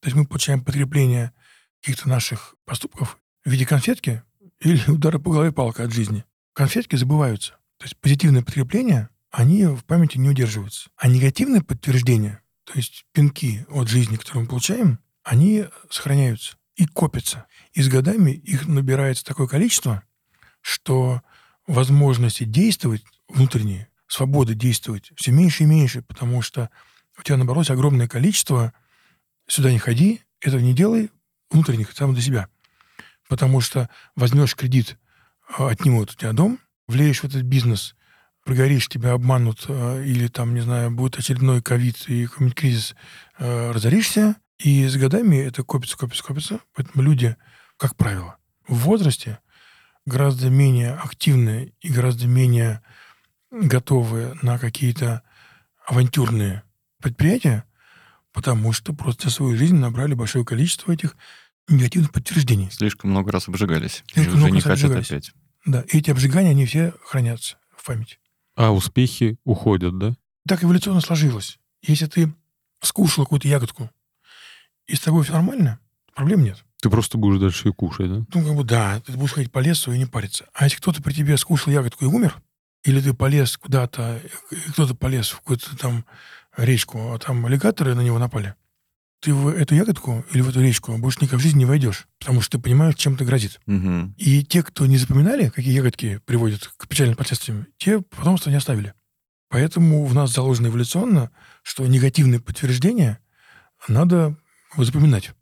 То 0.00 0.08
есть 0.08 0.16
мы 0.16 0.26
получаем 0.26 0.62
подкрепление 0.62 1.32
каких-то 1.80 2.08
наших 2.08 2.56
поступков 2.64 3.18
в 3.44 3.50
виде 3.50 3.66
конфетки 3.66 4.22
или 4.60 4.80
удара 4.90 5.18
по 5.18 5.30
голове 5.30 5.52
палкой 5.52 5.86
от 5.86 5.92
жизни. 5.92 6.24
Конфетки 6.52 6.96
забываются. 6.96 7.52
То 7.78 7.84
есть 7.84 7.96
позитивные 7.96 8.44
подкрепления, 8.44 9.08
они 9.30 9.64
в 9.64 9.84
памяти 9.84 10.18
не 10.18 10.28
удерживаются. 10.28 10.90
А 10.96 11.08
негативные 11.08 11.62
подтверждения, 11.62 12.42
то 12.70 12.76
есть 12.76 13.04
пинки 13.12 13.66
от 13.68 13.88
жизни, 13.88 14.14
которые 14.14 14.42
мы 14.42 14.48
получаем, 14.48 15.00
они 15.24 15.64
сохраняются 15.90 16.56
и 16.76 16.86
копятся. 16.86 17.46
И 17.72 17.82
с 17.82 17.88
годами 17.88 18.30
их 18.30 18.68
набирается 18.68 19.24
такое 19.24 19.48
количество, 19.48 20.04
что 20.60 21.20
возможности 21.66 22.44
действовать 22.44 23.02
внутренние, 23.28 23.88
свободы 24.06 24.54
действовать 24.54 25.10
все 25.16 25.32
меньше 25.32 25.64
и 25.64 25.66
меньше, 25.66 26.02
потому 26.02 26.42
что 26.42 26.70
у 27.18 27.22
тебя 27.22 27.36
набралось 27.38 27.70
огромное 27.70 28.06
количество 28.06 28.72
«сюда 29.48 29.72
не 29.72 29.80
ходи, 29.80 30.22
этого 30.40 30.60
не 30.60 30.72
делай» 30.72 31.10
внутренних, 31.50 31.90
сам 31.90 32.14
для 32.14 32.22
себя. 32.22 32.48
Потому 33.28 33.60
что 33.60 33.90
возьмешь 34.14 34.54
кредит, 34.54 34.96
а, 35.58 35.70
отнимут 35.70 36.12
у 36.12 36.14
тебя 36.14 36.32
дом, 36.32 36.60
влезешь 36.86 37.22
в 37.22 37.24
этот 37.24 37.42
бизнес, 37.42 37.96
прогоришь, 38.50 38.88
тебя 38.88 39.12
обманут, 39.12 39.64
а, 39.68 40.02
или 40.02 40.26
там, 40.26 40.54
не 40.54 40.60
знаю, 40.60 40.90
будет 40.90 41.16
очередной 41.16 41.62
ковид 41.62 42.08
и 42.08 42.26
какой-нибудь 42.26 42.58
кризис, 42.58 42.96
а, 43.38 43.72
разоришься, 43.72 44.34
и 44.58 44.88
с 44.88 44.96
годами 44.96 45.36
это 45.36 45.62
копится, 45.62 45.96
копится, 45.96 46.24
копится. 46.24 46.60
Поэтому 46.74 47.04
люди, 47.04 47.36
как 47.76 47.94
правило, 47.94 48.38
в 48.66 48.74
возрасте 48.78 49.38
гораздо 50.04 50.50
менее 50.50 50.94
активные 50.94 51.74
и 51.80 51.92
гораздо 51.92 52.26
менее 52.26 52.82
готовы 53.52 54.36
на 54.42 54.58
какие-то 54.58 55.22
авантюрные 55.86 56.64
предприятия, 57.00 57.62
потому 58.32 58.72
что 58.72 58.92
просто 58.94 59.28
за 59.28 59.34
свою 59.36 59.56
жизнь 59.56 59.76
набрали 59.76 60.14
большое 60.14 60.44
количество 60.44 60.90
этих 60.90 61.16
негативных 61.68 62.10
подтверждений. 62.10 62.68
Слишком 62.72 63.10
много 63.10 63.30
раз 63.30 63.46
обжигались. 63.46 64.02
Слишком 64.12 64.24
и 64.24 64.36
уже 64.36 64.36
много 64.38 64.54
не 64.56 64.60
раз 64.60 64.64
хотят 64.64 64.90
обжигались. 64.90 65.10
опять. 65.10 65.32
Да, 65.66 65.82
и 65.82 65.98
эти 65.98 66.10
обжигания, 66.10 66.50
они 66.50 66.66
все 66.66 66.94
хранятся 67.04 67.58
в 67.76 67.86
памяти. 67.86 68.18
А 68.60 68.72
успехи 68.72 69.38
уходят, 69.44 69.96
да? 69.96 70.14
Так 70.46 70.62
эволюционно 70.62 71.00
сложилось. 71.00 71.58
Если 71.80 72.04
ты 72.04 72.30
скушал 72.82 73.24
какую-то 73.24 73.48
ягодку, 73.48 73.88
и 74.86 74.94
с 74.94 75.00
тобой 75.00 75.24
все 75.24 75.32
нормально, 75.32 75.78
проблем 76.14 76.44
нет. 76.44 76.62
Ты 76.82 76.90
просто 76.90 77.16
будешь 77.16 77.40
дальше 77.40 77.68
ее 77.68 77.72
кушать, 77.72 78.10
да? 78.10 78.26
Ну, 78.34 78.44
как 78.46 78.54
бы 78.54 78.62
да, 78.62 79.00
ты 79.00 79.12
будешь 79.12 79.32
ходить 79.32 79.50
по 79.50 79.60
лесу 79.60 79.92
и 79.92 79.98
не 79.98 80.04
париться. 80.04 80.44
А 80.52 80.64
если 80.64 80.76
кто-то 80.76 81.02
при 81.02 81.14
тебе 81.14 81.38
скушал 81.38 81.72
ягодку 81.72 82.04
и 82.04 82.08
умер, 82.08 82.36
или 82.84 83.00
ты 83.00 83.14
полез 83.14 83.56
куда-то, 83.56 84.20
кто-то 84.72 84.94
полез 84.94 85.30
в 85.30 85.38
какую-то 85.38 85.74
там 85.78 86.04
речку, 86.54 87.12
а 87.12 87.18
там 87.18 87.46
аллигаторы 87.46 87.94
на 87.94 88.02
него 88.02 88.18
напали, 88.18 88.56
ты 89.20 89.34
в 89.34 89.48
эту 89.48 89.74
ягодку 89.74 90.24
или 90.32 90.40
в 90.40 90.48
эту 90.48 90.60
речку 90.60 90.96
больше 90.96 91.18
никак 91.20 91.38
в 91.38 91.42
жизни 91.42 91.60
не 91.60 91.64
войдешь, 91.66 92.06
потому 92.18 92.40
что 92.40 92.52
ты 92.52 92.62
понимаешь, 92.62 92.94
чем 92.96 93.14
это 93.14 93.24
грозит. 93.24 93.60
Мгм. 93.66 94.14
И 94.16 94.44
те, 94.44 94.62
кто 94.62 94.86
не 94.86 94.96
запоминали, 94.96 95.50
какие 95.50 95.74
ягодки 95.74 96.20
приводят 96.24 96.70
к 96.76 96.88
печальным 96.88 97.16
последствиям, 97.16 97.66
те 97.76 98.00
потомство 98.00 98.50
не 98.50 98.56
оставили. 98.56 98.94
Поэтому 99.50 100.06
в 100.06 100.14
нас 100.14 100.32
заложено 100.32 100.68
эволюционно, 100.68 101.30
что 101.62 101.86
негативные 101.86 102.40
подтверждения 102.40 103.18
надо 103.88 104.36
запоминать, 104.76 105.32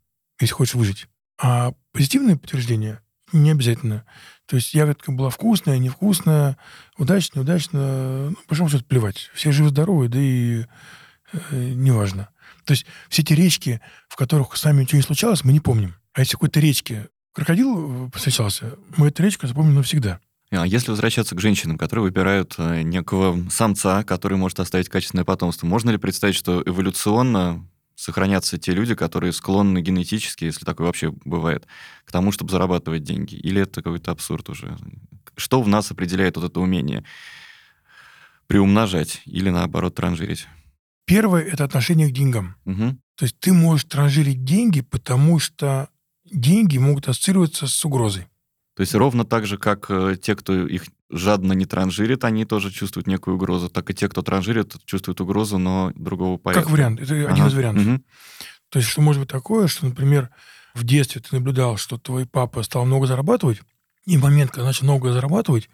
если 0.41 0.55
хочешь 0.55 0.75
выжить. 0.75 1.07
А 1.41 1.73
позитивные 1.93 2.37
подтверждения 2.37 3.01
не 3.33 3.51
обязательно. 3.51 4.05
То 4.47 4.57
есть 4.57 4.73
ягодка 4.75 5.13
была 5.13 5.31
вкусная, 5.31 5.79
невкусная, 5.79 6.57
удачно, 6.97 7.41
неудачно, 7.41 8.31
ну, 8.31 8.37
по 8.37 8.49
большому 8.49 8.71
счету 8.71 8.85
плевать. 8.85 9.31
Все 9.35 9.53
живы-здоровы, 9.53 10.09
да 10.09 10.19
и 10.19 10.65
э, 11.33 11.73
неважно. 11.75 12.31
То 12.69 12.73
есть 12.73 12.85
все 13.09 13.23
те 13.23 13.35
речки, 13.35 13.81
в 14.11 14.17
которых 14.17 14.55
с 14.55 14.63
нами 14.63 14.83
ничего 14.83 14.99
не 14.99 15.03
случалось, 15.03 15.43
мы 15.43 15.55
не 15.55 15.61
помним. 15.61 15.95
А 16.13 16.21
если 16.21 16.33
какой-то 16.33 16.61
речке 16.61 17.09
крокодил 17.33 18.09
э, 18.09 18.11
повстречался, 18.11 18.75
мы 18.99 19.09
эту 19.09 19.23
речку 19.23 19.47
запомним 19.47 19.77
навсегда. 19.77 20.21
А 20.51 20.67
если 20.67 20.91
возвращаться 20.91 21.35
к 21.35 21.41
женщинам, 21.41 21.79
которые 21.79 22.03
выбирают 22.03 22.57
э, 22.59 22.83
некого 22.83 23.49
самца, 23.49 24.05
который 24.05 24.37
может 24.37 24.61
оставить 24.61 24.91
качественное 24.91 25.25
потомство, 25.25 25.67
можно 25.67 25.89
ли 25.89 25.97
представить, 25.97 26.35
что 26.35 26.63
эволюционно 26.63 27.67
сохранятся 27.95 28.59
те 28.59 28.73
люди, 28.73 28.95
которые 28.95 29.33
склонны 29.33 29.81
генетически, 29.81 30.45
если 30.45 30.67
такое 30.67 30.89
вообще 30.89 31.11
бывает, 31.25 31.67
к 32.05 32.13
тому, 32.13 32.33
чтобы 32.33 32.51
зарабатывать 32.51 33.03
деньги? 33.03 33.35
Или 33.37 33.63
это 33.63 33.81
какой-то 33.81 34.11
абсурд 34.11 34.47
уже? 34.51 34.77
Что 35.39 35.63
в 35.63 35.69
нас 35.69 35.91
определяет 35.91 36.37
вот 36.37 36.51
это 36.51 36.61
умение? 36.61 37.03
Приумножать 38.47 39.23
или, 39.25 39.49
наоборот, 39.49 39.95
транжирить? 39.95 40.47
Первое– 41.09 41.43
это 41.53 41.65
отношение 41.65 42.09
к 42.09 42.13
деньгам. 42.13 42.57
Мгм. 42.65 43.01
То 43.17 43.25
есть 43.25 43.39
ты 43.41 43.53
можешь 43.53 43.87
транжирить 43.87 44.45
деньги, 44.45 44.83
потому 44.83 45.39
что 45.39 45.89
деньги 46.31 46.79
могут 46.79 47.09
ассоциироваться 47.09 47.67
с 47.67 47.85
угрозой. 47.85 48.27
То 48.77 48.83
есть 48.83 48.95
ровно 48.95 49.25
так 49.25 49.47
же, 49.47 49.59
как 49.59 49.87
э, 49.89 50.17
те, 50.23 50.37
кто 50.37 50.67
их 50.67 50.85
жадно 51.11 51.53
не 51.55 51.67
транжирит, 51.67 52.25
они 52.25 52.45
тоже 52.45 52.71
чувствуют 52.71 53.09
некую 53.09 53.35
угрозу, 53.37 53.69
так 53.69 53.91
и 53.91 53.95
те, 53.95 54.09
кто 54.09 54.23
транжирит, 54.23 54.77
чувствуют 54.85 55.21
угрозу, 55.21 55.59
но 55.59 55.91
другого 55.97 56.37
порядка. 56.37 56.65
Как 56.65 56.73
вариант. 56.73 57.01
Это 57.01 57.15
один 57.15 57.27
Ага. 57.33 57.49
из 57.49 57.55
вариантов. 57.55 57.85
Мгм. 57.85 58.05
То 58.69 58.79
есть 58.79 58.89
что 58.91 59.01
может 59.01 59.21
быть 59.21 59.31
такое, 59.31 59.67
что, 59.67 59.87
например, 59.87 60.31
в 60.75 60.85
детстве 60.85 61.21
ты 61.21 61.35
наблюдал, 61.35 61.77
что 61.79 61.99
твой 61.99 62.27
папа 62.27 62.63
стал 62.63 62.85
много 62.85 63.07
зарабатывать, 63.07 63.63
и 64.05 64.17
в 64.17 64.23
момент, 64.23 64.51
когда 64.51 64.67
начал 64.67 64.85
много 64.85 65.13
зарабатывать, 65.13 65.69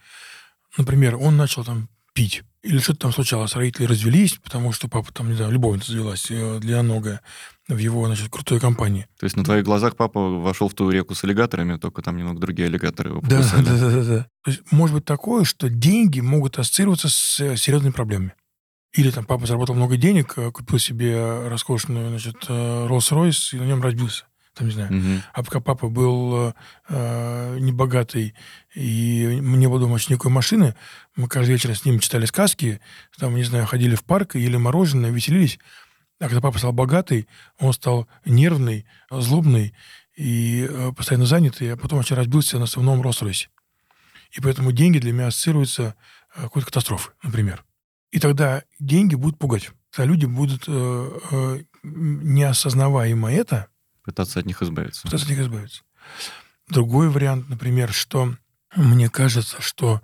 например, 0.78 1.16
он 1.16 1.36
начал 1.36 1.64
там 1.64 1.88
пить, 2.14 2.42
или 2.64 2.78
что-то 2.78 3.00
там 3.00 3.12
случалось, 3.12 3.54
родители 3.54 3.84
развелись, 3.84 4.38
потому 4.42 4.72
что 4.72 4.88
папа 4.88 5.12
там, 5.12 5.28
не 5.28 5.36
знаю, 5.36 5.52
любовница 5.52 5.92
завелась 5.92 6.30
э, 6.30 6.58
длинноногая 6.60 7.20
в 7.68 7.76
его, 7.76 8.06
значит, 8.06 8.30
крутой 8.30 8.58
компании. 8.58 9.06
То 9.18 9.24
есть 9.24 9.36
на 9.36 9.44
твоих 9.44 9.64
глазах 9.64 9.96
папа 9.96 10.18
вошел 10.18 10.68
в 10.68 10.74
ту 10.74 10.90
реку 10.90 11.14
с 11.14 11.24
аллигаторами, 11.24 11.76
только 11.76 12.00
там 12.00 12.16
немного 12.16 12.40
другие 12.40 12.66
аллигаторы 12.66 13.10
его 13.10 13.20
Да, 13.22 13.40
да, 13.40 13.62
да, 13.62 13.90
да, 13.90 14.04
да. 14.04 14.26
То 14.42 14.50
есть 14.50 14.62
может 14.70 14.96
быть 14.96 15.04
такое, 15.04 15.44
что 15.44 15.68
деньги 15.68 16.20
могут 16.20 16.58
ассоциироваться 16.58 17.08
с 17.10 17.38
э, 17.40 17.56
серьезными 17.56 17.92
проблемами. 17.92 18.34
Или 18.94 19.10
там 19.10 19.26
папа 19.26 19.46
заработал 19.46 19.74
много 19.74 19.98
денег, 19.98 20.32
э, 20.38 20.50
купил 20.50 20.78
себе 20.78 21.48
роскошную, 21.48 22.08
значит, 22.08 22.48
Rolls-Royce 22.48 23.56
и 23.56 23.56
на 23.56 23.64
нем 23.64 23.82
разбился. 23.82 24.24
Там, 24.54 24.68
не 24.68 24.72
знаю. 24.72 24.92
Мгм. 24.92 25.22
А 25.32 25.42
пока 25.42 25.60
папа 25.60 25.88
был 25.88 26.48
э, 26.48 26.52
э, 26.88 27.58
небогатый 27.58 28.34
и 28.74 29.38
не 29.40 29.66
было 29.66 29.80
дома 29.80 29.96
никакой 29.96 30.30
машины, 30.30 30.76
мы 31.16 31.28
каждый 31.28 31.52
вечер 31.52 31.74
с 31.74 31.84
ним 31.84 31.98
читали 31.98 32.24
сказки, 32.24 32.80
там, 33.18 33.34
не 33.34 33.42
знаю, 33.42 33.66
ходили 33.66 33.96
в 33.96 34.04
парк, 34.04 34.36
ели 34.36 34.56
мороженое, 34.56 35.10
веселились. 35.10 35.58
А 36.20 36.26
когда 36.26 36.40
папа 36.40 36.58
стал 36.58 36.72
богатый, 36.72 37.26
он 37.58 37.72
стал 37.72 38.06
нервный, 38.24 38.86
злобный 39.10 39.74
и 40.16 40.66
э, 40.68 40.92
постоянно 40.96 41.26
занятый, 41.26 41.72
а 41.72 41.76
потом 41.76 41.98
вообще 41.98 42.14
разбился 42.14 42.58
на 42.58 42.66
своем 42.66 42.86
новом 42.86 43.02
Роллс-Ройсе. 43.02 43.48
И 44.30 44.40
поэтому 44.40 44.72
деньги 44.72 44.98
для 44.98 45.12
меня 45.12 45.28
ассоциируются 45.28 45.96
э, 46.36 46.42
какой-то 46.42 46.66
катастрофой, 46.66 47.14
например. 47.22 47.64
И 48.12 48.20
тогда 48.20 48.62
деньги 48.78 49.16
будут 49.16 49.38
пугать. 49.38 49.70
Тогда 49.90 50.12
люди 50.12 50.26
будут, 50.26 50.64
э, 50.68 51.20
э, 51.32 51.58
не 51.82 52.44
осознаваемо 52.44 53.32
это, 53.32 53.68
Пытаться 54.04 54.40
от 54.40 54.46
них 54.46 54.62
избавиться. 54.62 55.02
пытаться 55.02 55.26
от 55.26 55.30
них 55.30 55.40
избавиться. 55.40 55.82
Другой 56.68 57.08
вариант, 57.08 57.48
например, 57.48 57.92
что 57.92 58.36
мне 58.76 59.08
кажется, 59.08 59.60
что 59.60 60.02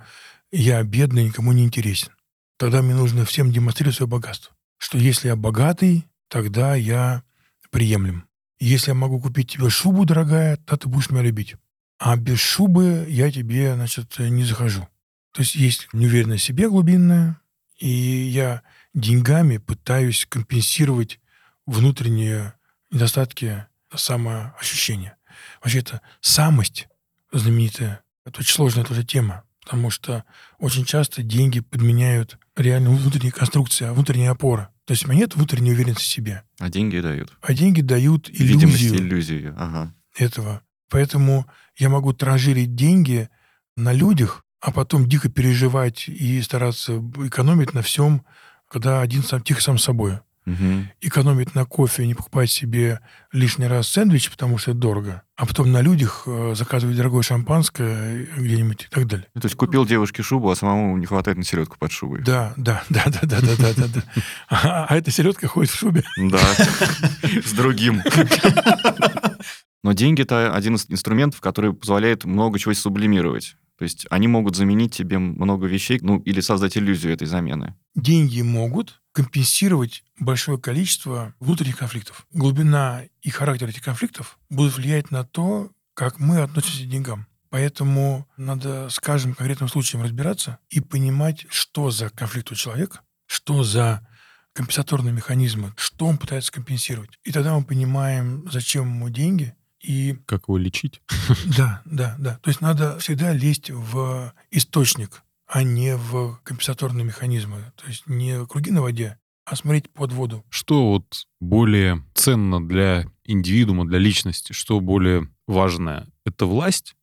я 0.51 0.82
бедный, 0.82 1.24
никому 1.24 1.53
не 1.53 1.64
интересен. 1.64 2.12
Тогда 2.57 2.82
мне 2.82 2.94
нужно 2.94 3.24
всем 3.24 3.53
демонстрировать 3.53 3.96
свое 3.96 4.09
богатство. 4.09 4.55
Что 4.78 4.98
если 4.98 5.28
я 5.28 5.36
богатый, 5.36 6.07
тогда 6.28 6.74
я 6.74 7.22
приемлем. 7.70 8.26
Если 8.59 8.90
я 8.90 8.94
могу 8.94 9.20
купить 9.20 9.53
тебе 9.53 9.70
шубу, 9.70 10.05
дорогая, 10.05 10.57
то 10.57 10.76
ты 10.76 10.88
будешь 10.88 11.11
меня 11.11 11.22
любить. 11.22 11.57
А 11.98 12.16
без 12.16 12.38
шубы 12.38 13.07
я 13.09 13.30
тебе, 13.30 13.74
значит, 13.74 14.18
не 14.18 14.44
захожу. 14.44 14.88
То 15.32 15.42
есть 15.42 15.55
есть 15.55 15.88
неуверенность 15.92 16.44
в 16.44 16.46
себе 16.46 16.68
глубинная, 16.68 17.40
и 17.78 17.88
я 17.88 18.62
деньгами 18.94 19.59
пытаюсь 19.59 20.26
компенсировать 20.28 21.20
внутренние 21.66 22.55
недостатки 22.90 23.66
самоощущения. 23.95 25.16
Вообще 25.62 25.80
это 25.80 26.01
самость 26.20 26.88
знаменитая, 27.32 28.03
Это 28.24 28.41
очень 28.41 28.55
сложная 28.55 28.84
тоже 28.84 29.05
тема, 29.05 29.45
потому 29.62 29.91
что 29.91 30.24
очень 30.59 30.84
часто 30.84 31.22
деньги 31.22 31.61
подменяют 31.61 32.38
реально 32.57 32.91
внутренние 32.91 33.32
конструкции, 33.32 33.86
а 33.86 33.93
внутренняя 33.93 34.32
опора. 34.32 34.72
То 34.84 34.93
есть 34.93 35.05
у 35.05 35.09
меня 35.09 35.20
нет 35.20 35.36
внутренней 35.36 35.72
уверенности 35.72 36.03
в 36.03 36.07
себе. 36.07 36.43
А 36.59 36.68
деньги 36.68 36.99
дают. 36.99 37.32
А 37.41 37.55
деньги 37.55 37.80
дают 37.80 38.28
Видимость, 38.28 38.82
иллюзию 38.82 38.97
иллюзию. 38.97 39.55
Ага. 39.57 39.95
этого. 40.16 40.62
Поэтому 40.88 41.47
я 41.76 41.88
могу 41.88 42.12
транжирить 42.12 42.74
деньги 42.74 43.28
на 43.76 43.93
людях, 43.93 44.45
а 44.61 44.72
потом 44.72 45.09
дико 45.09 45.28
переживать 45.28 46.09
и 46.09 46.43
стараться 46.43 46.99
экономить 47.24 47.72
на 47.72 47.82
всем, 47.82 48.24
когда 48.68 49.01
один 49.01 49.22
сам 49.22 49.43
тихо 49.43 49.62
сам 49.62 49.78
собой 49.78 50.18
угу. 50.53 50.86
экономить 51.01 51.55
на 51.55 51.64
кофе 51.64 52.07
не 52.07 52.14
покупать 52.14 52.51
себе 52.51 53.01
лишний 53.32 53.66
раз 53.66 53.88
сэндвич, 53.88 54.30
потому 54.30 54.59
что 54.59 54.72
это 54.72 54.80
дорого, 54.80 55.22
а 55.36 55.46
потом 55.46 55.72
на 55.72 55.80
людях 55.80 56.24
э, 56.26 56.55
заказывать 56.55 56.96
дорогое 56.96 57.22
шампанское 57.22 58.26
э, 58.26 58.40
где-нибудь 58.40 58.84
и 58.84 58.94
так 58.94 59.07
далее. 59.07 59.26
Ну, 59.34 59.40
то 59.40 59.46
есть 59.46 59.57
купил 59.57 59.86
девушке 59.86 60.22
шубу, 60.22 60.51
а 60.51 60.57
самому 60.57 60.96
не 60.96 61.07
хватает 61.07 61.38
на 61.38 61.44
середку 61.44 61.78
под 61.78 61.92
шубой. 61.92 62.22
Да, 62.22 62.55
да, 62.57 62.82
да, 62.88 63.05
да, 63.07 63.20
да, 63.22 63.40
да, 63.40 63.57
да, 63.57 63.72
да. 63.76 63.86
да. 63.86 64.03
А, 64.48 64.86
а 64.88 64.96
эта 64.96 65.11
середка 65.11 65.46
ходит 65.48 65.70
в 65.70 65.78
шубе. 65.78 66.05
Да, 66.16 66.38
с 67.44 67.53
другим. 67.53 68.03
Но 69.82 69.92
деньги— 69.92 70.22
это 70.22 70.55
один 70.55 70.74
из 70.74 70.86
инструментов, 70.88 71.40
который 71.40 71.72
позволяет 71.72 72.24
много 72.24 72.59
чего 72.59 72.74
сублимировать. 72.74 73.57
То 73.81 73.85
есть 73.85 74.07
они 74.11 74.28
могут 74.28 74.57
заменить 74.57 74.95
тебе 74.95 75.18
много 75.18 75.66
вещей, 75.66 76.01
ну, 76.03 76.18
или 76.18 76.43
создать 76.43 76.76
иллюзию 76.76 77.14
этой 77.14 77.26
замены. 77.26 77.74
деньги 77.95 78.43
могут 78.43 79.01
компенсировать 79.12 80.05
большое 80.18 80.59
количество 80.59 81.35
внутренних 81.41 81.78
конфликтов. 81.78 82.26
Глубина 82.31 83.05
и 83.22 83.31
характер 83.31 83.70
этих 83.70 83.83
конфликтов 83.83 84.39
будут 84.51 84.76
влиять 84.76 85.11
на 85.11 85.24
то, 85.24 85.70
как 85.95 86.20
мы 86.20 86.43
относимся 86.43 86.85
к 86.85 86.91
деньгам. 86.91 87.26
Поэтому 87.49 88.28
надо 88.37 88.91
с 88.91 89.01
каждым 89.01 89.33
конкретным 89.33 89.70
случаем 89.70 90.05
разбираться 90.05 90.59
и 90.68 90.81
понимать, 90.81 91.47
что 91.49 91.91
за 91.91 92.11
конфликт 92.11 92.53
у 92.53 92.57
человека, 92.57 93.01
что 93.24 93.64
за 93.64 94.07
компенсаторные 94.53 95.14
механизмы, 95.14 95.72
что 95.78 96.05
он 96.05 96.18
пытается 96.18 96.53
компенсировать. 96.53 97.18
И 97.24 97.33
тогда 97.33 97.57
мы 97.57 97.64
понимаем, 97.64 98.47
зачем 98.53 98.89
ему 98.89 99.09
деньги. 99.09 99.55
И 99.81 100.16
Как 100.26 100.49
его 100.49 100.59
лечить? 100.59 101.01
да, 101.57 101.83
да, 101.85 102.16
да. 102.18 102.39
То 102.43 102.51
есть 102.51 102.61
надо 102.61 102.99
всегда 102.99 103.33
лезть 103.33 103.70
в 103.70 104.33
источник, 104.51 105.22
а 105.47 105.62
не 105.62 105.97
в 105.97 106.39
компенсаторные 106.45 107.05
механизмы. 107.05 107.72
То 107.76 107.87
есть 107.87 108.07
не 108.07 108.47
круги 108.47 108.70
на 108.70 108.83
воде, 108.83 109.18
а 109.45 109.57
смотреть 109.57 109.91
под 109.91 110.12
воду. 110.12 110.45
Что 110.51 110.89
вот 110.93 111.26
более 111.41 112.05
ценно 112.14 112.66
для 112.66 113.07
индивидуума, 113.24 113.87
для 113.87 113.99
личности? 113.99 114.53
Что 114.53 114.81
более 114.81 115.28
важное? 115.47 116.07
Это 116.24 116.47
власть 116.47 116.95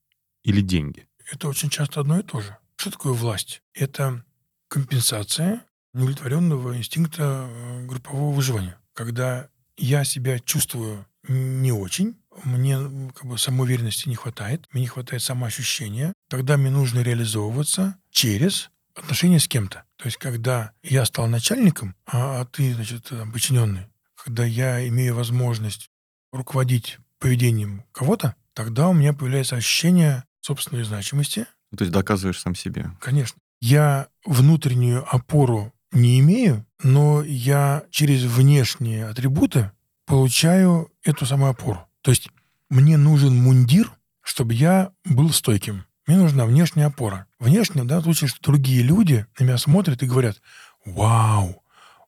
или 0.44 0.62
деньги? 0.62 1.08
Это 1.32 1.50
очень 1.50 1.70
часто 1.70 2.00
одно 2.00 2.20
и 2.20 2.24
то 2.24 2.40
же. 2.42 2.58
Что 2.78 2.92
такое 2.92 3.14
власть? 3.14 3.64
Это 3.74 4.24
компенсация 4.70 5.64
неудовлетворенного 5.94 6.78
инстинкта 6.78 7.50
э, 7.50 7.86
группового 7.86 8.32
выживания. 8.32 8.78
Когда 8.94 9.50
я 9.78 10.04
себя 10.04 10.40
чувствую 10.40 11.06
не 11.28 11.72
очень, 11.72 12.16
мне 12.44 12.74
м, 12.74 13.10
как 13.12 13.26
бы 13.26 13.38
самоуверенности 13.38 14.10
не 14.10 14.16
хватает, 14.16 14.66
мне 14.72 14.82
не 14.84 14.88
хватает 14.88 15.22
самоощущения, 15.22 16.14
тогда 16.30 16.58
мне 16.58 16.70
нужно 16.70 17.00
реализовываться 17.00 17.98
через 18.12 18.70
отношения 18.96 19.40
с 19.40 19.48
кем-то. 19.48 19.84
То 19.98 20.06
есть, 20.06 20.18
когда 20.18 20.72
я 20.84 21.06
стал 21.06 21.28
начальником, 21.28 21.96
а, 22.06 22.42
а 22.42 22.46
ты, 22.46 22.74
значит, 22.74 23.12
подчиненный, 23.32 23.88
когда 24.16 24.44
я 24.46 24.88
имею 24.88 25.16
возможность 25.16 25.90
руководить 26.32 26.98
поведением 27.20 27.84
кого-то, 27.92 28.36
тогда 28.54 28.90
у 28.90 28.94
меня 28.94 29.14
появляется 29.14 29.56
ощущение 29.56 30.24
собственной 30.42 30.84
значимости, 30.84 31.46
Ну, 31.72 31.78
То 31.78 31.84
есть 31.84 31.94
доказываешь 31.94 32.40
сам 32.40 32.56
себе. 32.56 32.92
Конечно. 33.02 33.40
Я 33.60 34.08
внутреннюю 34.26 35.06
опору 35.14 35.74
не 35.92 36.20
имею, 36.20 36.66
но 36.84 37.24
я 37.24 37.84
через 37.90 38.24
внешние 38.24 39.08
атрибуты 39.08 39.72
получаю 40.06 40.92
эту 41.04 41.26
самую 41.26 41.52
опору. 41.52 41.87
То 42.08 42.12
есть 42.12 42.30
мне 42.70 42.96
нужен 42.96 43.36
мундир, 43.36 43.92
чтобы 44.22 44.54
я 44.54 44.94
был 45.04 45.30
стойким. 45.32 45.84
Мне 46.06 46.16
нужна 46.16 46.46
внешняя 46.46 46.86
опора. 46.86 47.28
Внешне, 47.38 47.84
в 47.84 47.86
данном 47.86 48.06
случае, 48.06 48.30
что 48.30 48.40
другие 48.42 48.82
люди 48.82 49.26
на 49.38 49.44
меня 49.44 49.58
смотрят 49.58 50.02
и 50.02 50.08
говорят, 50.08 50.42
вау, 50.86 51.62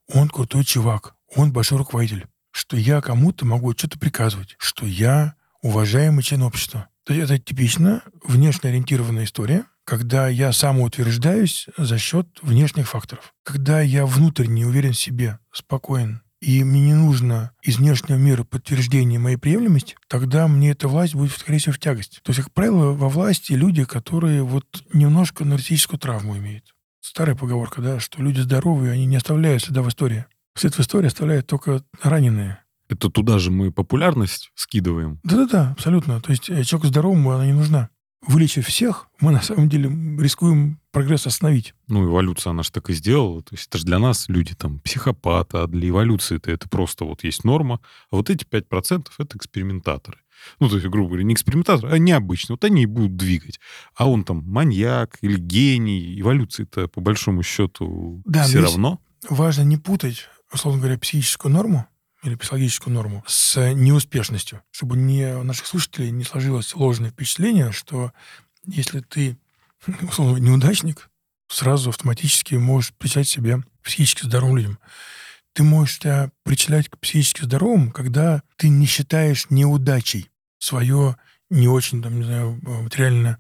он 0.07 0.29
крутой 0.29 0.63
чувак, 0.63 1.15
он 1.35 1.51
большой 1.51 1.79
руководитель, 1.79 2.27
что 2.51 2.77
я 2.77 3.01
кому-то 3.01 3.45
могу 3.45 3.73
что-то 3.73 3.99
приказывать, 3.99 4.55
что 4.57 4.85
я 4.85 5.33
уважаемый 5.61 6.23
член 6.23 6.43
общества. 6.43 6.87
То 7.03 7.13
есть 7.13 7.29
это 7.29 7.37
типично 7.37 8.01
внешне 8.23 8.69
ориентированная 8.69 9.25
история, 9.25 9.65
когда 9.83 10.29
я 10.29 10.53
самоутверждаюсь 10.53 11.67
за 11.77 11.97
счет 11.97 12.25
внешних 12.41 12.87
факторов. 12.87 13.33
Когда 13.43 13.81
я 13.81 14.05
внутренне 14.05 14.65
уверен 14.65 14.93
в 14.93 14.97
себе, 14.97 15.39
спокоен, 15.51 16.21
и 16.41 16.63
мне 16.63 16.81
не 16.81 16.93
нужно 16.93 17.51
из 17.61 17.77
внешнего 17.77 18.17
мира 18.17 18.43
подтверждение 18.43 19.19
моей 19.19 19.37
приемлемости, 19.37 19.95
тогда 20.07 20.47
мне 20.47 20.71
эта 20.71 20.87
власть 20.87 21.15
будет, 21.15 21.31
скорее 21.31 21.59
всего, 21.59 21.73
в 21.73 21.79
тягость. 21.79 22.21
То 22.23 22.31
есть, 22.31 22.43
как 22.43 22.53
правило, 22.53 22.93
во 22.93 23.09
власти 23.09 23.53
люди, 23.53 23.83
которые 23.83 24.43
вот 24.43 24.65
немножко 24.93 25.43
нарциссическую 25.43 25.99
травму 25.99 26.37
имеют. 26.37 26.73
Старая 27.01 27.35
поговорка, 27.35 27.81
да, 27.81 27.99
что 27.99 28.21
люди 28.21 28.39
здоровые, 28.39 28.93
они 28.93 29.05
не 29.05 29.17
оставляют 29.17 29.63
следа 29.63 29.81
в 29.81 29.89
истории. 29.89 30.25
След 30.55 30.75
в 30.75 30.79
истории 30.79 31.07
оставляют 31.07 31.47
только 31.47 31.83
раненые. 32.01 32.59
Это 32.89 33.09
туда 33.09 33.37
же 33.37 33.51
мы 33.51 33.71
популярность 33.71 34.51
скидываем. 34.55 35.19
Да-да-да, 35.23 35.71
абсолютно. 35.71 36.21
То 36.21 36.31
есть 36.31 36.49
э, 36.49 36.63
человеку 36.63 36.87
здоровому 36.87 37.31
она 37.31 37.45
не 37.45 37.53
нужна. 37.53 37.89
Вылечив 38.25 38.67
всех, 38.67 39.07
мы 39.21 39.31
на 39.31 39.41
самом 39.41 39.69
деле 39.69 39.89
рискуем 40.21 40.78
прогресс 40.91 41.27
остановить. 41.27 41.73
Ну, 41.87 42.05
эволюция, 42.05 42.51
она 42.51 42.63
же 42.63 42.71
так 42.71 42.89
и 42.89 42.93
сделала. 42.93 43.41
То 43.41 43.55
есть 43.55 43.67
это 43.67 43.77
же 43.77 43.85
для 43.85 43.99
нас 43.99 44.29
люди 44.29 44.55
там 44.55 44.79
психопаты, 44.79 45.57
а 45.57 45.67
для 45.67 45.89
эволюции 45.89 46.37
это, 46.37 46.51
это 46.51 46.67
просто 46.69 47.05
вот 47.05 47.23
есть 47.23 47.43
норма. 47.43 47.79
А 48.11 48.15
вот 48.15 48.29
эти 48.29 48.45
5%— 48.45 49.07
это 49.17 49.37
экспериментаторы. 49.37 50.19
Ну, 50.59 50.69
то 50.69 50.75
есть, 50.75 50.87
грубо 50.87 51.09
говоря, 51.09 51.25
не 51.25 51.33
экспериментаторы, 51.33 51.91
а 51.91 51.97
необычные. 51.97 52.55
Вот 52.55 52.63
они 52.63 52.83
и 52.83 52.85
будут 52.85 53.15
двигать. 53.15 53.59
А 53.95 54.09
он 54.09 54.23
там 54.23 54.43
маньяк 54.45 55.17
или 55.21 55.37
гений. 55.37 56.19
Эволюции-то, 56.19 56.87
по 56.87 57.01
большому 57.01 57.43
счету, 57.43 58.21
Да, 58.25 58.43
все 58.43 58.61
равно. 58.61 58.99
Важно 59.29 59.63
не 59.63 59.77
путать, 59.77 60.27
условно 60.51 60.79
говоря, 60.79 60.97
психическую 60.97 61.51
норму 61.51 61.85
или 62.23 62.35
психологическую 62.35 62.93
норму 62.93 63.23
с 63.27 63.73
неуспешностью, 63.73 64.61
чтобы 64.71 64.97
не, 64.97 65.35
у 65.35 65.43
наших 65.43 65.67
слушателей 65.67 66.11
не 66.11 66.23
сложилось 66.23 66.75
ложное 66.75 67.11
впечатление, 67.11 67.71
что 67.71 68.11
если 68.65 68.99
ты, 68.99 69.37
условно, 70.01 70.35
говоря, 70.35 70.45
неудачник, 70.51 71.09
сразу 71.47 71.89
автоматически 71.89 72.55
можешь 72.55 72.93
причислять 72.93 73.27
себя 73.27 73.59
к 73.59 73.83
психически 73.83 74.25
здоровым 74.25 74.57
людям. 74.57 74.79
Ты 75.53 75.63
можешь 75.63 75.95
себя 75.95 76.31
причислять 76.43 76.89
к 76.89 76.97
психически 76.97 77.43
здоровым, 77.43 77.91
когда 77.91 78.43
ты 78.55 78.69
не 78.69 78.85
считаешь 78.85 79.47
неудачей 79.49 80.29
свое 80.59 81.17
не 81.49 81.67
очень, 81.67 82.03
там, 82.03 82.19
не 82.19 82.25
знаю, 82.25 82.59
материальное 82.61 83.39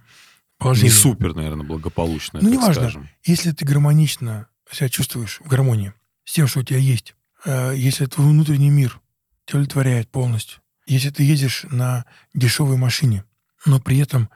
положение. 0.57 0.91
Не 0.91 0.97
супер, 0.97 1.35
наверное, 1.35 1.65
благополучно, 1.65 2.39
Ну, 2.41 2.49
неважно. 2.49 2.73
скажем. 2.73 3.09
Если 3.23 3.51
ты 3.51 3.65
гармонично 3.65 4.47
себя 4.71 4.89
чувствуешь 4.89 5.39
в 5.39 5.47
гармонии 5.47 5.93
с 6.25 6.33
тем, 6.33 6.47
что 6.47 6.59
у 6.59 6.63
тебя 6.63 6.79
есть, 6.79 7.15
э, 7.45 7.73
если 7.75 8.05
твой 8.07 8.27
внутренний 8.27 8.69
мир 8.71 8.99
тебя 9.45 9.59
удовлетворяет 9.59 10.09
полностью, 10.09 10.61
если 10.87 11.11
ты 11.11 11.23
едешь 11.23 11.65
на 11.69 12.05
дешевой 12.33 12.77
машине, 12.77 13.23
но 13.65 13.79
при 13.79 13.99
этом 13.99 14.29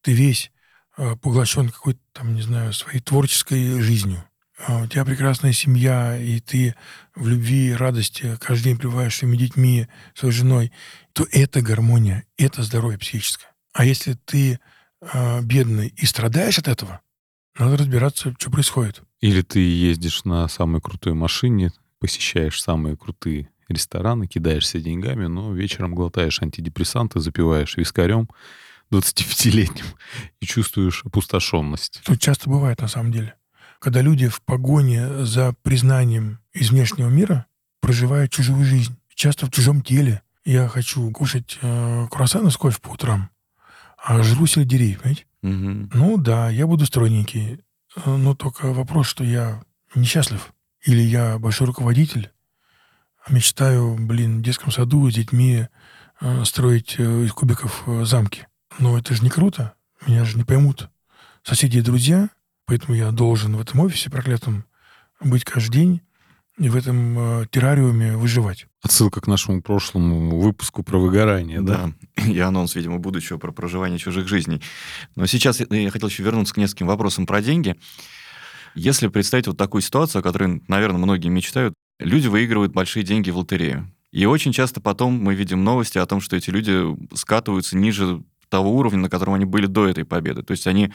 ты 0.00 0.12
весь 0.12 0.46
э, 0.46 0.59
поглощен 0.96 1.68
какой-то, 1.70 2.00
там, 2.12 2.34
не 2.34 2.42
знаю, 2.42 2.72
своей 2.72 3.00
творческой 3.00 3.80
жизнью, 3.80 4.24
а 4.66 4.82
у 4.82 4.86
тебя 4.86 5.04
прекрасная 5.04 5.52
семья, 5.52 6.18
и 6.18 6.38
ты 6.40 6.74
в 7.14 7.26
любви 7.26 7.68
и 7.68 7.72
радости 7.72 8.36
каждый 8.40 8.64
день 8.64 8.78
пребываешь 8.78 9.14
с 9.14 9.18
своими 9.18 9.36
детьми, 9.36 9.86
своей 10.14 10.34
женой, 10.34 10.72
то 11.14 11.26
это 11.32 11.62
гармония, 11.62 12.24
это 12.36 12.62
здоровье 12.62 12.98
психическое. 12.98 13.48
А 13.72 13.84
если 13.84 14.14
ты 14.24 14.60
э, 15.00 15.42
бедный 15.42 15.94
и 15.96 16.04
страдаешь 16.04 16.58
от 16.58 16.68
этого, 16.68 17.00
надо 17.58 17.78
разбираться, 17.78 18.34
что 18.38 18.50
происходит. 18.50 19.02
Или 19.20 19.42
ты 19.42 19.60
ездишь 19.60 20.24
на 20.24 20.46
самой 20.48 20.82
крутой 20.82 21.14
машине, 21.14 21.72
посещаешь 21.98 22.60
самые 22.60 22.96
крутые 22.96 23.48
рестораны, 23.68 24.26
кидаешься 24.26 24.80
деньгами, 24.80 25.26
но 25.26 25.54
вечером 25.54 25.94
глотаешь 25.94 26.42
антидепрессанты, 26.42 27.20
запиваешь 27.20 27.76
вискарем 27.76 28.28
25-летним 28.92 29.86
и 30.40 30.46
чувствуешь 30.46 31.02
опустошенность. 31.04 32.00
Тут 32.04 32.20
часто 32.20 32.50
бывает 32.50 32.80
на 32.80 32.88
самом 32.88 33.12
деле. 33.12 33.34
Когда 33.78 34.02
люди 34.02 34.28
в 34.28 34.42
погоне 34.42 35.24
за 35.24 35.54
признанием 35.62 36.40
из 36.52 36.70
внешнего 36.70 37.08
мира 37.08 37.46
проживают 37.80 38.32
чужую 38.32 38.64
жизнь. 38.64 38.96
Часто 39.14 39.46
в 39.46 39.50
чужом 39.50 39.82
теле. 39.82 40.22
Я 40.44 40.68
хочу 40.68 41.10
кушать 41.10 41.58
э, 41.60 42.06
круассаны 42.10 42.50
с 42.50 42.56
кофе 42.56 42.80
по 42.80 42.90
утрам, 42.90 43.30
а 43.98 44.22
жру 44.22 44.46
сельдерей, 44.46 44.96
понимаете? 44.96 45.26
Мгм. 45.42 45.90
Ну 45.92 46.16
да, 46.16 46.48
я 46.48 46.66
буду 46.66 46.86
стройненький, 46.86 47.60
э, 47.96 48.16
но 48.16 48.34
только 48.34 48.72
вопрос, 48.72 49.06
что 49.06 49.22
я 49.22 49.62
несчастлив. 49.94 50.52
Или 50.82 51.02
я 51.02 51.38
большой 51.38 51.66
руководитель, 51.66 52.30
а 53.24 53.32
мечтаю, 53.32 53.96
блин, 53.98 54.38
в 54.38 54.42
детском 54.42 54.72
саду 54.72 55.10
с 55.10 55.14
детьми 55.14 55.66
э, 56.20 56.44
строить 56.44 56.94
э, 56.98 57.24
из 57.24 57.32
кубиков 57.32 57.84
замки. 58.02 58.46
Но 58.78 58.98
это 58.98 59.14
же 59.14 59.22
не 59.22 59.30
круто. 59.30 59.74
Меня 60.06 60.24
же 60.24 60.36
не 60.36 60.44
поймут 60.44 60.88
соседи 61.42 61.78
и 61.78 61.82
друзья, 61.82 62.30
поэтому 62.66 62.96
я 62.96 63.10
должен 63.10 63.56
в 63.56 63.60
этом 63.60 63.80
офисе 63.80 64.10
проклятом 64.10 64.64
быть 65.20 65.44
каждый 65.44 65.72
день 65.72 66.00
и 66.58 66.68
в 66.68 66.76
этом 66.76 67.18
э, 67.18 67.46
террариуме 67.50 68.16
выживать. 68.16 68.66
Отсылка 68.82 69.20
к 69.20 69.26
нашему 69.26 69.62
прошлому 69.62 70.40
выпуску 70.40 70.82
про 70.82 70.98
выгорание, 70.98 71.62
да? 71.62 71.92
Да, 72.16 72.22
и 72.30 72.38
анонс, 72.38 72.74
видимо, 72.74 72.98
будущего 72.98 73.38
про 73.38 73.50
проживание 73.50 73.98
чужих 73.98 74.28
жизней. 74.28 74.60
Но 75.16 75.26
сейчас 75.26 75.60
я, 75.60 75.66
я 75.70 75.90
хотел 75.90 76.08
еще 76.08 76.22
вернуться 76.22 76.54
к 76.54 76.58
нескольким 76.58 76.86
вопросам 76.86 77.26
про 77.26 77.40
деньги. 77.40 77.76
Если 78.74 79.08
представить 79.08 79.46
вот 79.46 79.56
такую 79.56 79.82
ситуацию, 79.82 80.20
о 80.20 80.22
которой, 80.22 80.62
наверное, 80.68 80.98
многие 80.98 81.28
мечтают, 81.28 81.74
люди 81.98 82.28
выигрывают 82.28 82.72
большие 82.72 83.04
деньги 83.04 83.30
в 83.30 83.38
лотерею. 83.38 83.90
И 84.12 84.26
очень 84.26 84.52
часто 84.52 84.80
потом 84.80 85.14
мы 85.14 85.34
видим 85.34 85.64
новости 85.64 85.98
о 85.98 86.06
том, 86.06 86.20
что 86.20 86.36
эти 86.36 86.50
люди 86.50 86.82
скатываются 87.14 87.76
ниже 87.76 88.22
того 88.50 88.74
уровня, 88.76 88.98
на 89.00 89.08
котором 89.08 89.34
они 89.34 89.46
были 89.46 89.66
до 89.66 89.86
этой 89.88 90.04
победы. 90.04 90.42
То 90.42 90.52
есть 90.52 90.66
они 90.66 90.92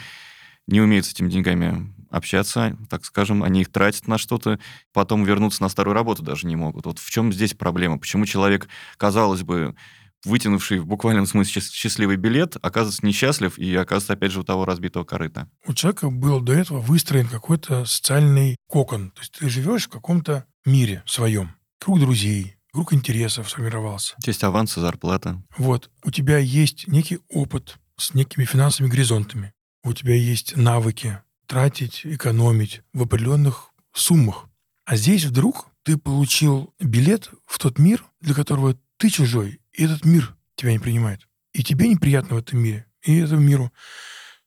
не 0.68 0.82
умеют 0.82 1.06
с 1.06 1.12
этими 1.12 1.30
деньгами 1.30 1.94
общаться, 2.10 2.78
так 2.90 3.06
скажем, 3.06 3.44
они 3.44 3.62
их 3.62 3.72
тратят 3.72 4.08
на 4.08 4.18
что-то, 4.18 4.60
потом 4.94 5.24
вернуться 5.24 5.62
на 5.62 5.70
старую 5.70 5.94
работу 5.94 6.24
даже 6.24 6.48
не 6.48 6.56
могут. 6.56 6.86
Вот 6.86 7.00
в 7.00 7.10
чем 7.10 7.34
здесь 7.34 7.54
проблема? 7.54 8.00
Почему 8.00 8.26
человек, 8.26 8.68
казалось 8.98 9.44
бы, 9.44 9.76
вытянувший 10.24 10.80
в 10.80 10.88
буквальном 10.88 11.26
смысле 11.26 11.62
счастливый 11.62 12.18
билет, 12.18 12.58
оказывается 12.62 13.06
несчастлив 13.06 13.58
и 13.58 13.76
оказывается, 13.76 14.14
опять 14.14 14.32
же, 14.32 14.40
у 14.40 14.44
того 14.44 14.66
разбитого 14.66 15.04
корыта. 15.04 15.50
У 15.66 15.74
человека 15.74 16.10
был 16.10 16.42
до 16.42 16.54
этого 16.54 16.80
выстроен 16.80 17.28
какой-то 17.28 17.86
социальный 17.86 18.56
кокон. 18.68 19.12
То 19.12 19.22
есть 19.22 19.34
ты 19.34 19.50
живешь 19.50 19.86
в 19.86 19.90
каком-то 19.90 20.46
мире 20.66 21.04
своем. 21.06 21.56
Круг 21.80 22.00
друзей, 22.00 22.58
круг 22.76 22.92
интересов 22.92 23.50
сформировался. 23.50 24.16
Есть 24.26 24.44
авансы, 24.44 24.82
зарплата. 24.82 25.42
Вот. 25.58 25.90
У 26.04 26.12
тебя 26.12 26.40
есть 26.40 26.90
некий 26.90 27.20
опыт 27.30 27.78
с 27.96 28.14
некими 28.14 28.44
финансовыми 28.44 28.92
горизонтами. 28.92 29.54
У 29.86 29.94
тебя 29.94 30.14
есть 30.14 30.58
навыки 30.58 31.20
тратить, 31.48 32.02
экономить 32.04 32.82
в 32.92 33.04
определенных 33.04 33.70
суммах. 33.94 34.50
А 34.84 34.98
здесь 34.98 35.24
вдруг 35.24 35.70
ты 35.84 35.98
получил 35.98 36.74
билет 36.78 37.32
в 37.46 37.60
тот 37.60 37.80
мир, 37.80 38.04
для 38.20 38.34
которого 38.34 38.76
ты 38.98 39.10
чужой, 39.10 39.62
и 39.72 39.86
этот 39.86 40.04
мир 40.04 40.36
тебя 40.56 40.74
не 40.74 40.80
принимает. 40.80 41.22
И 41.54 41.64
тебе 41.64 41.88
неприятно 41.88 42.36
в 42.36 42.40
этом 42.40 42.60
мире, 42.60 42.88
и 43.04 43.16
этому 43.16 43.40
миру 43.40 43.72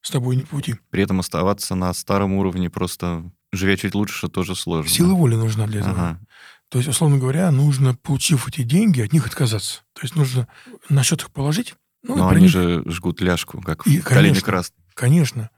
с 0.02 0.10
тобой 0.10 0.36
не 0.36 0.42
пути. 0.42 0.76
При 0.90 1.02
этом 1.02 1.20
оставаться 1.20 1.74
на 1.74 1.94
старом 1.94 2.34
уровне, 2.34 2.68
просто 2.68 3.30
живя 3.52 3.78
чуть 3.78 3.94
лучше, 3.94 4.28
тоже 4.28 4.54
сложно. 4.54 4.90
Сила 4.90 5.14
воли 5.14 5.36
нужна 5.36 5.66
для 5.66 5.80
этого. 5.80 5.94
Ага. 5.94 6.20
То 6.68 6.78
есть, 6.78 6.88
условно 6.88 7.18
говоря, 7.18 7.50
нужно, 7.50 7.94
получив 7.94 8.46
эти 8.48 8.62
деньги, 8.62 9.00
от 9.00 9.12
них 9.12 9.26
отказаться. 9.26 9.82
То 9.94 10.02
есть 10.02 10.16
нужно 10.16 10.48
на 10.88 11.02
счет 11.02 11.22
их 11.22 11.30
положить. 11.30 11.74
Ну, 12.02 12.16
Но 12.16 12.28
они 12.28 12.42
них- 12.42 12.50
же 12.50 12.82
жгут 12.86 13.20
ляжку, 13.20 13.60
как 13.62 13.86
И, 13.86 14.00
в 14.00 14.04
«Калине 14.04 14.28
конечно. 14.30 14.44
красный». 14.46 14.76
Конечно. 14.94 15.50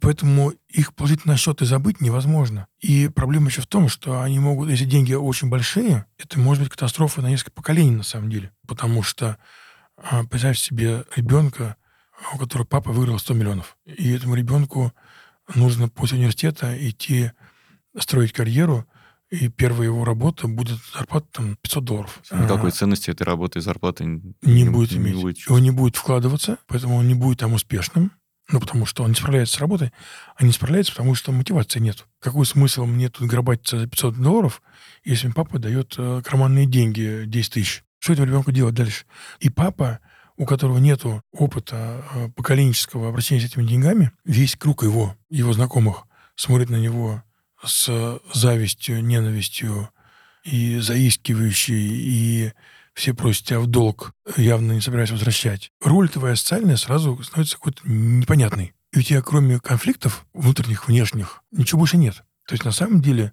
Поэтому 0.00 0.52
их 0.68 0.94
положить 0.94 1.24
на 1.26 1.36
счет 1.36 1.62
и 1.62 1.64
забыть 1.64 2.00
невозможно. 2.00 2.66
И 2.80 3.08
проблема 3.08 3.48
еще 3.48 3.62
в 3.62 3.66
том, 3.66 3.88
что 3.88 4.20
они 4.20 4.38
могут, 4.40 4.68
если 4.68 4.84
деньги 4.84 5.14
очень 5.14 5.48
большие, 5.48 6.06
это 6.18 6.38
может 6.38 6.62
быть 6.64 6.72
катастрофа 6.72 7.22
на 7.22 7.28
несколько 7.28 7.52
поколений 7.52 7.92
на 7.92 8.02
самом 8.02 8.28
деле. 8.30 8.52
Потому 8.66 9.02
что 9.02 9.38
а, 9.96 10.24
представь 10.24 10.58
себе 10.58 11.04
ребенка, 11.14 11.76
у 12.34 12.38
которого 12.38 12.66
папа 12.66 12.90
выиграл 12.90 13.18
100 13.18 13.34
миллионов. 13.34 13.76
И 13.84 14.10
этому 14.12 14.34
ребенку 14.34 14.92
нужно 15.54 15.88
после 15.88 16.18
университета 16.18 16.76
идти 16.88 17.30
строить 17.98 18.32
карьеру, 18.32 18.86
и 19.32 19.48
первая 19.48 19.86
его 19.88 20.04
работа 20.04 20.46
будет 20.46 20.78
зарплата 20.94 21.26
там 21.32 21.56
500 21.62 21.84
долларов. 21.84 22.20
Никакой 22.30 22.68
А, 22.68 22.72
ценности 22.72 23.10
этой 23.10 23.22
работы 23.22 23.58
и 23.58 23.62
зарплаты 23.62 24.04
н- 24.04 24.34
не 24.42 24.68
будет 24.68 24.92
иметь. 24.92 25.14
будет 25.16 25.38
И 25.38 25.50
он 25.50 25.62
не 25.62 25.70
будет 25.70 25.96
вкладываться, 25.96 26.58
поэтому 26.66 26.96
он 26.96 27.08
не 27.08 27.14
будет 27.14 27.38
там 27.38 27.54
успешным. 27.54 28.12
Ну, 28.50 28.60
потому 28.60 28.84
что 28.84 29.04
он 29.04 29.10
не 29.10 29.14
справляется 29.14 29.56
с 29.56 29.60
работой, 29.60 29.90
а 30.36 30.44
не 30.44 30.52
справляется, 30.52 30.92
потому 30.92 31.14
что 31.14 31.32
мотивации 31.32 31.80
нет. 31.80 32.04
Какой 32.20 32.44
смысл 32.44 32.84
мне 32.84 33.08
тут 33.08 33.26
гробаться 33.28 33.78
за 33.78 33.86
500 33.86 34.16
долларов, 34.20 34.60
если 35.04 35.28
мне 35.28 35.34
папа 35.34 35.58
дает 35.58 35.94
э, 35.96 36.20
карманные 36.24 36.66
деньги 36.66 37.22
10 37.24 37.52
тысяч? 37.54 37.84
Что 38.00 38.12
этому 38.12 38.26
ребенку 38.28 38.52
делать 38.52 38.74
дальше? 38.74 39.04
И 39.40 39.48
папа, 39.48 40.00
у 40.36 40.44
которого 40.44 40.76
нет 40.78 41.02
опыта 41.32 42.04
э, 42.14 42.28
поколенческого 42.30 43.08
обращения 43.08 43.40
с 43.40 43.44
этими 43.46 43.64
деньгами, 43.64 44.10
весь 44.24 44.56
круг 44.56 44.82
его, 44.82 45.16
его 45.30 45.52
знакомых 45.54 46.04
смотрит 46.34 46.68
на 46.68 46.76
него 46.76 47.22
с 47.64 48.20
завистью, 48.34 49.02
ненавистью 49.04 49.88
и 50.44 50.78
заискивающий, 50.78 51.76
и 52.46 52.52
все 52.94 53.14
просят 53.14 53.46
тебя 53.46 53.60
в 53.60 53.66
долг, 53.66 54.12
явно 54.36 54.72
не 54.72 54.80
собираясь 54.80 55.10
возвращать. 55.10 55.70
Роль 55.82 56.08
твоя 56.08 56.36
социальная 56.36 56.76
сразу 56.76 57.22
становится 57.22 57.56
какой-то 57.56 57.80
непонятной. 57.84 58.72
И 58.92 58.98
у 58.98 59.02
тебя 59.02 59.22
кроме 59.22 59.58
конфликтов 59.58 60.26
внутренних, 60.34 60.88
внешних, 60.88 61.42
ничего 61.52 61.78
больше 61.80 61.96
нет. 61.96 62.16
То 62.46 62.54
есть 62.54 62.64
на 62.64 62.72
самом 62.72 63.00
деле 63.00 63.32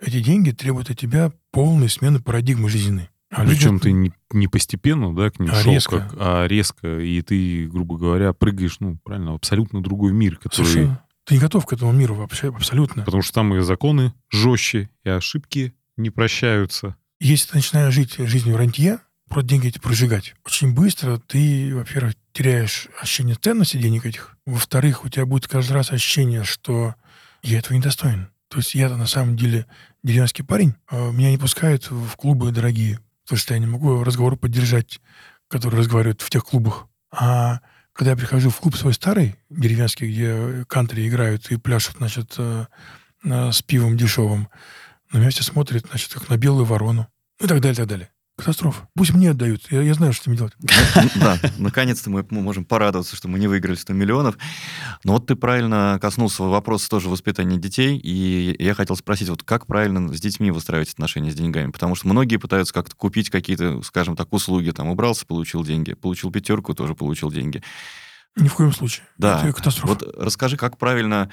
эти 0.00 0.20
деньги 0.20 0.50
требуют 0.52 0.90
от 0.90 0.98
тебя 0.98 1.32
полной 1.50 1.88
смены 1.88 2.20
парадигмы 2.20 2.68
жизненной. 2.68 3.08
А 3.30 3.44
Причем 3.46 3.72
люди- 3.74 3.82
ты 3.84 3.92
не, 3.92 4.12
не 4.32 4.46
постепенно, 4.46 5.14
да, 5.16 5.30
к 5.30 5.40
ним 5.40 5.50
А 5.50 5.54
шел, 5.62 5.72
резко. 5.72 6.00
как- 6.00 6.14
а 6.18 6.46
резко, 6.46 7.00
и 7.00 7.22
ты, 7.22 7.66
грубо 7.66 7.96
говоря, 7.96 8.34
прыгаешь, 8.34 8.76
ну, 8.78 8.98
правильно, 9.02 9.32
в 9.32 9.36
абсолютно 9.36 9.82
другой 9.82 10.12
мир, 10.12 10.36
который... 10.36 10.66
Совершенно. 10.66 11.01
Ты 11.24 11.34
не 11.34 11.40
готов 11.40 11.66
к 11.66 11.72
этому 11.72 11.92
миру 11.92 12.14
вообще 12.14 12.48
абсолютно. 12.48 13.04
Потому 13.04 13.22
что 13.22 13.34
там 13.34 13.54
и 13.54 13.60
законы 13.60 14.12
жестче, 14.30 14.90
и 15.04 15.08
ошибки 15.08 15.74
не 15.96 16.10
прощаются. 16.10 16.96
Если 17.20 17.50
ты 17.50 17.56
начинаешь 17.56 17.94
жить 17.94 18.16
жизнью 18.16 18.56
рантье, 18.56 18.98
просто 19.28 19.48
деньги 19.50 19.68
эти 19.68 19.78
прожигать, 19.78 20.34
очень 20.44 20.74
быстро 20.74 21.18
ты, 21.18 21.74
во-первых, 21.74 22.14
теряешь 22.32 22.88
ощущение 23.00 23.36
ценности 23.36 23.76
денег 23.76 24.04
этих. 24.06 24.36
Во-вторых, 24.46 25.04
у 25.04 25.08
тебя 25.08 25.24
будет 25.26 25.46
каждый 25.46 25.74
раз 25.74 25.92
ощущение, 25.92 26.44
что 26.44 26.94
я 27.42 27.58
этого 27.58 27.74
недостоин. 27.76 28.28
То 28.48 28.58
есть 28.58 28.74
я-то 28.74 28.96
на 28.96 29.06
самом 29.06 29.36
деле 29.36 29.66
деревенский 30.02 30.44
парень, 30.44 30.74
а 30.88 31.10
меня 31.10 31.30
не 31.30 31.38
пускают 31.38 31.90
в 31.90 32.16
клубы 32.16 32.50
дорогие, 32.50 32.98
потому 33.24 33.38
что 33.38 33.54
я 33.54 33.60
не 33.60 33.66
могу 33.66 34.02
разговор 34.04 34.36
поддержать, 34.36 35.00
который 35.48 35.78
разговаривают 35.78 36.20
в 36.20 36.28
тех 36.28 36.44
клубах. 36.44 36.86
А 37.10 37.60
когда 37.92 38.12
я 38.12 38.16
прихожу 38.16 38.50
в 38.50 38.58
клуб 38.58 38.76
свой 38.76 38.94
старый, 38.94 39.36
деревенский, 39.50 40.10
где 40.10 40.64
кантри 40.66 41.08
играют 41.08 41.50
и 41.50 41.56
пляшут, 41.56 41.96
значит, 41.98 42.34
э, 42.38 42.66
э, 43.24 43.52
с 43.52 43.62
пивом 43.62 43.96
дешевым, 43.96 44.48
на 45.12 45.18
меня 45.18 45.30
все 45.30 45.42
смотрят, 45.42 45.86
значит, 45.88 46.12
как 46.12 46.28
на 46.28 46.36
белую 46.36 46.64
ворону. 46.64 47.06
Ну 47.38 47.46
и 47.46 47.48
так 47.48 47.60
далее, 47.60 47.76
так 47.76 47.86
далее. 47.86 48.10
Катастрофа. 48.42 48.88
Пусть 48.94 49.14
мне 49.14 49.30
отдают. 49.30 49.62
Я, 49.70 49.82
я 49.82 49.94
знаю, 49.94 50.12
что 50.12 50.28
мне 50.28 50.38
делать. 50.38 50.52
Да, 51.14 51.38
наконец-то 51.58 52.10
мы 52.10 52.26
мы 52.30 52.40
можем 52.40 52.64
порадоваться, 52.64 53.14
что 53.16 53.28
мы 53.28 53.38
не 53.38 53.46
выиграли 53.46 53.76
100 53.76 53.92
миллионов. 53.92 54.36
Но 55.04 55.12
вот 55.12 55.26
ты 55.26 55.36
правильно 55.36 55.98
коснулся 56.00 56.42
вопроса 56.42 56.88
тоже 56.88 57.08
воспитания 57.08 57.56
детей, 57.58 57.96
и 57.96 58.56
я 58.58 58.74
хотел 58.74 58.96
спросить, 58.96 59.28
вот 59.28 59.42
как 59.42 59.66
правильно 59.66 60.12
с 60.12 60.20
детьми 60.20 60.50
выстраивать 60.50 60.92
отношения 60.92 61.30
с 61.30 61.34
деньгами? 61.34 61.70
Потому 61.70 61.94
что 61.94 62.08
многие 62.08 62.36
пытаются 62.36 62.74
как-то 62.74 62.96
купить 62.96 63.30
какие-то, 63.30 63.82
скажем 63.82 64.16
так, 64.16 64.32
услуги, 64.32 64.70
там, 64.70 64.88
убрался, 64.88 65.24
получил 65.26 65.64
деньги, 65.64 65.94
получил 65.94 66.30
пятерку, 66.30 66.74
тоже 66.74 66.94
получил 66.94 67.30
деньги. 67.30 67.62
Ни 68.36 68.48
в 68.48 68.54
коем 68.54 68.72
случае. 68.72 69.06
Да, 69.18 69.40
Это 69.42 69.52
катастрофа. 69.52 69.86
вот 69.88 70.14
расскажи, 70.18 70.56
как 70.56 70.78
правильно 70.78 71.30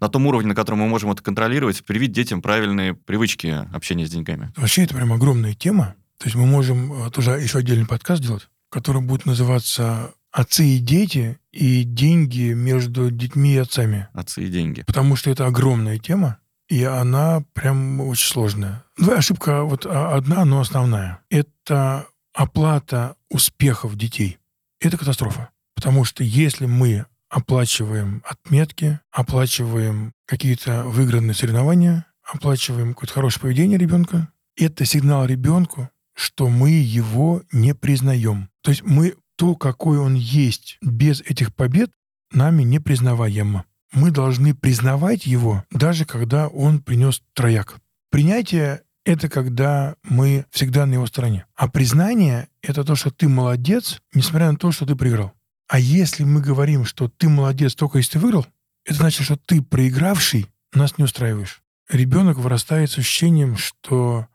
на 0.00 0.08
том 0.08 0.26
уровне, 0.26 0.48
на 0.48 0.54
котором 0.54 0.80
мы 0.80 0.88
можем 0.88 1.10
это 1.12 1.22
контролировать, 1.22 1.84
привить 1.84 2.12
детям 2.12 2.42
правильные 2.42 2.92
привычки 2.94 3.66
общения 3.72 4.06
с 4.06 4.10
деньгами. 4.10 4.52
Вообще 4.56 4.82
это 4.82 4.94
прям 4.94 5.12
огромная 5.12 5.54
тема. 5.54 5.94
То 6.22 6.28
есть 6.28 6.36
мы 6.36 6.46
можем 6.46 6.92
э, 6.92 7.10
тоже 7.10 7.32
еще 7.32 7.58
отдельный 7.58 7.84
подкаст 7.84 8.22
сделать, 8.22 8.48
который 8.70 9.02
будет 9.02 9.26
называться 9.26 10.14
«Отцы 10.30 10.64
и 10.64 10.78
дети» 10.78 11.40
и 11.50 11.82
деньги 11.82 12.52
между 12.52 13.10
детьми 13.10 13.54
и 13.54 13.58
отцами. 13.58 14.06
Отцы 14.12 14.44
и 14.44 14.48
деньги. 14.48 14.82
Потому 14.82 15.16
что 15.16 15.30
это 15.30 15.46
огромная 15.46 15.98
тема, 15.98 16.38
и 16.68 16.84
она 16.84 17.42
прям 17.54 18.00
очень 18.02 18.28
сложная. 18.28 18.84
Ну, 18.96 19.12
ошибка 19.16 19.64
вот 19.64 19.84
а, 19.84 20.14
одна, 20.14 20.44
но 20.44 20.60
основная. 20.60 21.18
Это 21.28 22.06
оплата 22.32 23.16
успехов 23.28 23.96
детей. 23.96 24.38
Это 24.80 24.96
катастрофа. 24.96 25.50
Потому 25.74 26.04
что 26.04 26.22
если 26.22 26.66
мы 26.66 27.06
оплачиваем 27.30 28.22
отметки, 28.24 29.00
оплачиваем 29.10 30.12
какие-то 30.26 30.84
выигранные 30.84 31.34
соревнования, 31.34 32.06
оплачиваем 32.22 32.94
какое-то 32.94 33.14
хорошее 33.14 33.42
поведение 33.42 33.76
ребенка, 33.76 34.28
это 34.56 34.84
сигнал 34.84 35.26
ребенку, 35.26 35.90
что 36.14 36.48
мы 36.48 36.70
его 36.70 37.42
не 37.52 37.74
признаем. 37.74 38.48
То 38.62 38.70
есть 38.70 38.82
мы 38.82 39.14
то, 39.36 39.56
какой 39.56 39.98
он 39.98 40.14
есть 40.14 40.78
без 40.82 41.20
этих 41.22 41.54
побед, 41.54 41.90
нами 42.32 42.62
не 42.62 42.78
признаваемо. 42.78 43.64
Мы 43.92 44.10
должны 44.10 44.54
признавать 44.54 45.26
его, 45.26 45.64
даже 45.70 46.04
когда 46.04 46.48
он 46.48 46.80
принес 46.80 47.22
трояк. 47.34 47.76
Принятие— 48.10 48.82
это 49.04 49.28
когда 49.28 49.96
мы 50.02 50.46
всегда 50.50 50.86
на 50.86 50.94
его 50.94 51.06
стороне. 51.06 51.46
А 51.56 51.68
признание— 51.68 52.48
это 52.62 52.84
то, 52.84 52.94
что 52.94 53.10
ты 53.10 53.28
молодец, 53.28 54.00
несмотря 54.14 54.50
на 54.50 54.56
то, 54.56 54.72
что 54.72 54.86
ты 54.86 54.96
проиграл. 54.96 55.32
А 55.68 55.78
если 55.78 56.24
мы 56.24 56.40
говорим, 56.40 56.84
что 56.84 57.08
ты 57.08 57.28
молодец 57.28 57.74
только 57.74 57.98
если 57.98 58.12
ты 58.12 58.18
выиграл, 58.18 58.46
это 58.84 58.94
значит, 58.94 59.24
что 59.24 59.36
ты 59.36 59.62
проигравший 59.62 60.46
нас 60.72 60.98
не 60.98 61.04
устраиваешь. 61.04 61.62
Ребенок 61.88 62.38
вырастает 62.38 62.90
с 62.90 62.98
ощущением, 62.98 63.56
что 63.56 64.26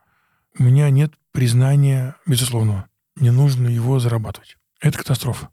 у 0.58 0.62
меня 0.62 0.90
нет 0.90 1.12
признания 1.32 2.16
безусловного. 2.26 2.88
Не 3.16 3.30
нужно 3.30 3.68
его 3.68 3.98
зарабатывать. 3.98 4.56
Это 4.80 4.98
катастрофа. 4.98 5.50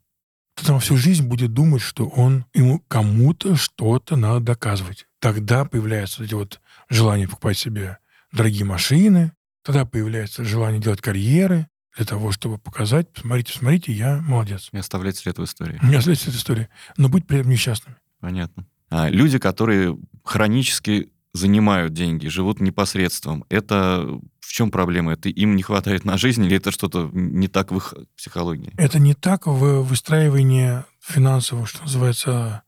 то 0.56 0.74
он 0.74 0.80
всю 0.80 0.98
жизнь 0.98 1.28
будет 1.28 1.54
думать, 1.54 1.82
что 1.82 2.08
он 2.08 2.46
ему 2.54 2.80
кому-то 2.88 3.56
что-то 3.56 4.16
надо 4.16 4.40
доказывать. 4.40 5.08
Тогда 5.20 5.66
появляется 5.66 6.24
эти 6.24 6.34
вот 6.34 6.62
желание 6.90 7.28
покупать 7.28 7.58
себе 7.58 7.98
дорогие 8.32 8.66
машины, 8.66 9.34
тогда 9.64 9.86
появляется 9.86 10.44
желание 10.44 10.80
делать 10.80 11.02
карьеры 11.02 11.68
для 11.96 12.06
того, 12.06 12.32
чтобы 12.32 12.58
показать, 12.58 13.12
посмотрите, 13.12 13.54
посмотрите, 13.54 13.94
я 13.94 14.22
молодец. 14.22 14.70
Не 14.72 14.80
оставлять 14.80 15.18
след 15.18 15.38
в 15.38 15.44
истории. 15.44 15.80
Не 15.82 15.96
оставлять 15.96 16.20
след 16.20 16.36
в 16.36 16.38
истории. 16.38 16.70
Но 16.98 17.10
быть 17.10 17.26
при 17.26 17.40
этом 17.40 17.52
несчастными. 17.52 17.98
Понятно. 18.20 18.66
А 18.90 19.10
люди, 19.10 19.40
которые 19.40 19.98
хронически 20.24 21.12
занимают 21.36 21.94
деньги, 21.94 22.28
живут 22.28 22.60
непосредством, 22.60 23.46
это 23.50 24.20
в 24.40 24.52
чем 24.52 24.72
проблема? 24.72 25.14
Это 25.14 25.30
им 25.30 25.56
не 25.56 25.64
хватает 25.64 26.06
на 26.06 26.18
жизнь 26.18 26.46
или 26.46 26.58
это 26.58 26.72
что-то 26.72 27.10
не 27.14 27.48
так 27.48 27.72
в 27.72 27.78
их 27.78 27.94
психологии? 28.16 28.74
Это 28.78 29.00
не 29.00 29.14
так 29.14 29.48
в 29.48 29.82
выстраивании 29.82 30.84
финансового, 31.02 31.66
что 31.66 31.84
называется, 31.84 32.64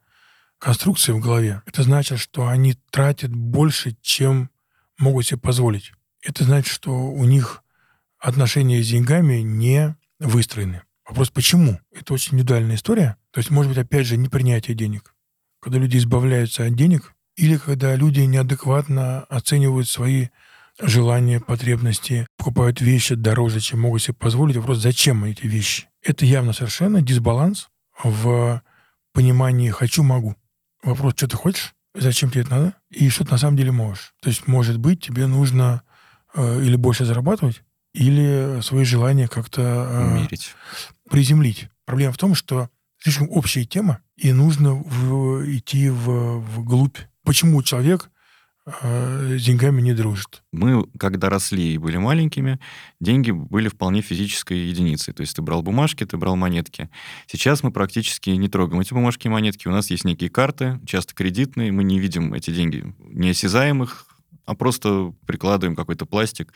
конструкции 0.60 1.12
в 1.12 1.20
голове. 1.20 1.62
Это 1.66 1.84
значит, 1.84 2.20
что 2.20 2.48
они 2.48 2.76
тратят 2.92 3.34
больше, 3.34 3.96
чем 4.02 4.50
могут 4.98 5.28
себе 5.28 5.40
позволить. 5.40 5.94
Это 6.22 6.44
значит, 6.44 6.74
что 6.74 6.92
у 6.92 7.24
них 7.26 7.64
отношения 8.20 8.82
с 8.82 8.90
деньгами 8.90 9.36
не 9.36 9.96
выстроены. 10.20 10.82
Вопрос, 11.08 11.30
почему? 11.30 11.80
Это 11.92 12.14
очень 12.14 12.34
индивидуальная 12.34 12.76
история. 12.76 13.18
То 13.32 13.40
есть, 13.40 13.50
может 13.50 13.72
быть, 13.72 13.78
опять 13.78 14.08
же, 14.08 14.18
непринятие 14.18 14.76
денег. 14.76 15.14
Когда 15.62 15.80
люди 15.80 15.98
избавляются 15.98 16.66
от 16.66 16.76
денег, 16.76 17.14
или 17.38 17.58
когда 17.58 17.96
люди 17.96 18.22
неадекватно 18.22 19.22
оценивают 19.30 19.88
свои 19.88 20.28
желания, 20.80 21.40
потребности, 21.40 22.28
покупают 22.38 22.82
вещи 22.82 23.16
дороже, 23.16 23.60
чем 23.60 23.82
могут 23.82 24.02
себе 24.02 24.14
позволить. 24.14 24.58
Вопрос, 24.58 24.80
зачем 24.80 25.24
эти 25.24 25.46
вещи? 25.46 25.88
Это 26.04 26.26
явно 26.26 26.54
совершенно 26.54 27.02
дисбаланс 27.02 27.70
в 28.04 28.62
понимании 29.14 29.70
«хочу-могу». 29.70 30.36
Вопрос, 30.84 31.14
что 31.16 31.28
ты 31.28 31.38
хочешь, 31.38 31.74
зачем 31.96 32.30
тебе 32.30 32.42
это 32.42 32.52
надо, 32.52 32.74
и 32.92 33.10
что 33.10 33.26
ты 33.26 33.32
на 33.32 33.38
самом 33.38 33.58
деле 33.58 33.72
можешь. 33.72 34.14
То 34.22 34.30
есть, 34.30 34.48
может 34.48 34.78
быть, 34.78 35.02
тебе 35.04 35.26
нужно 35.26 35.82
э, 36.36 36.62
или 36.64 36.76
больше 36.76 37.06
зарабатывать, 37.06 37.64
или 37.94 38.62
свои 38.62 38.84
желания 38.84 39.28
как-то 39.28 40.28
э, 40.32 40.36
приземлить. 41.10 41.70
Проблема 41.86 42.14
в 42.14 42.18
том, 42.18 42.36
что 42.36 42.70
слишком 43.00 43.30
общая 43.32 43.66
тема, 43.66 44.00
и 44.16 44.32
нужно 44.32 44.74
в, 44.74 45.44
идти 45.50 45.90
в, 45.90 46.40
в 46.40 46.64
глубь. 46.64 46.98
Почему 47.28 47.62
человек 47.62 48.10
э, 48.66 49.38
с 49.38 49.44
деньгами 49.44 49.82
не 49.82 49.94
дружит? 49.94 50.44
Мы, 50.54 50.88
когда 50.98 51.30
росли 51.30 51.74
и 51.74 51.78
были 51.78 51.98
маленькими, 51.98 52.58
деньги 53.02 53.32
были 53.32 53.68
вполне 53.68 54.02
физической 54.02 54.58
единицей. 54.58 55.14
То 55.14 55.22
есть 55.22 55.36
ты 55.36 55.42
брал 55.42 55.62
бумажки, 55.62 56.06
ты 56.06 56.16
брал 56.16 56.38
монетки. 56.38 56.90
Сейчас 57.28 57.64
мы 57.64 57.72
практически 57.72 58.30
не 58.30 58.48
трогаем 58.48 58.80
эти 58.80 58.94
бумажки 58.94 59.28
и 59.28 59.30
монетки. 59.30 59.68
У 59.68 59.72
нас 59.72 59.90
есть 59.90 60.06
некие 60.06 60.30
карты, 60.30 60.80
часто 60.86 61.14
кредитные. 61.14 61.74
Мы 61.74 61.84
не 61.84 62.00
видим 62.00 62.34
эти 62.34 62.50
деньги 62.52 62.96
неосязаемых, 63.00 64.06
а 64.46 64.56
просто 64.56 65.14
прикладываем 65.26 65.76
какой-то 65.76 66.06
пластик. 66.06 66.54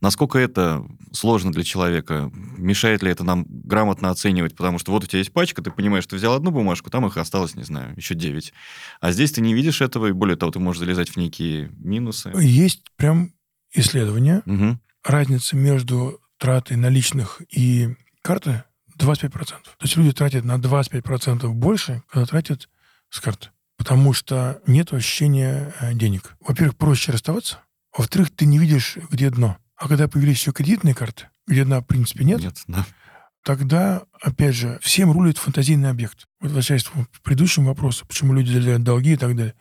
Насколько 0.00 0.38
это 0.38 0.84
сложно 1.12 1.52
для 1.52 1.64
человека? 1.64 2.30
Мешает 2.32 3.02
ли 3.02 3.10
это 3.10 3.24
нам 3.24 3.46
грамотно 3.48 4.10
оценивать? 4.10 4.56
Потому 4.56 4.78
что 4.78 4.92
вот 4.92 5.04
у 5.04 5.06
тебя 5.06 5.18
есть 5.20 5.32
пачка, 5.32 5.62
ты 5.62 5.70
понимаешь, 5.70 6.06
ты 6.06 6.16
взял 6.16 6.34
одну 6.34 6.50
бумажку, 6.50 6.90
там 6.90 7.06
их 7.06 7.16
осталось, 7.16 7.54
не 7.54 7.62
знаю, 7.62 7.94
еще 7.96 8.14
9. 8.14 8.52
А 9.00 9.12
здесь 9.12 9.32
ты 9.32 9.40
не 9.40 9.54
видишь 9.54 9.80
этого, 9.80 10.06
и 10.06 10.12
более 10.12 10.36
того, 10.36 10.52
ты 10.52 10.58
можешь 10.58 10.80
залезать 10.80 11.10
в 11.10 11.16
некие 11.16 11.70
минусы. 11.78 12.32
Есть 12.36 12.82
прям 12.96 13.32
исследование. 13.72 14.42
Угу. 14.46 14.78
Разница 15.04 15.56
между 15.56 16.20
тратой 16.38 16.76
наличных 16.76 17.42
и 17.50 17.94
карты 18.22 18.64
25%. 18.98 19.30
То 19.30 19.58
есть 19.82 19.96
люди 19.96 20.12
тратят 20.12 20.44
на 20.44 20.56
25% 20.56 21.48
больше, 21.48 22.02
когда 22.08 22.26
тратят 22.26 22.68
с 23.10 23.20
карты. 23.20 23.48
Потому 23.76 24.12
что 24.12 24.60
нет 24.66 24.92
ощущения 24.92 25.74
э, 25.80 25.94
денег. 25.94 26.36
Во-первых, 26.40 26.76
проще 26.76 27.12
расставаться. 27.12 27.58
Во-вторых, 27.96 28.30
ты 28.30 28.46
не 28.46 28.58
видишь, 28.58 28.98
где 29.10 29.30
дно. 29.30 29.58
А 29.76 29.88
когда 29.88 30.08
появились 30.08 30.38
еще 30.38 30.52
кредитные 30.52 30.94
карты, 30.94 31.28
где 31.46 31.64
на, 31.64 31.80
в 31.80 31.84
принципе, 31.84 32.24
нет, 32.24 32.40
нет 32.40 32.62
да. 32.68 32.86
тогда, 33.42 34.04
опять 34.20 34.54
же, 34.54 34.78
всем 34.82 35.10
рулит 35.12 35.38
фантазийный 35.38 35.90
объект. 35.90 36.26
Вот 36.40 36.48
возвращаясь 36.48 36.84
к 36.84 36.92
предыдущему 37.22 37.66
вопросу, 37.66 38.06
почему 38.06 38.32
люди 38.34 38.52
делят 38.52 38.82
долги 38.82 39.12
и 39.12 39.16
так 39.16 39.34
далее. 39.36 39.54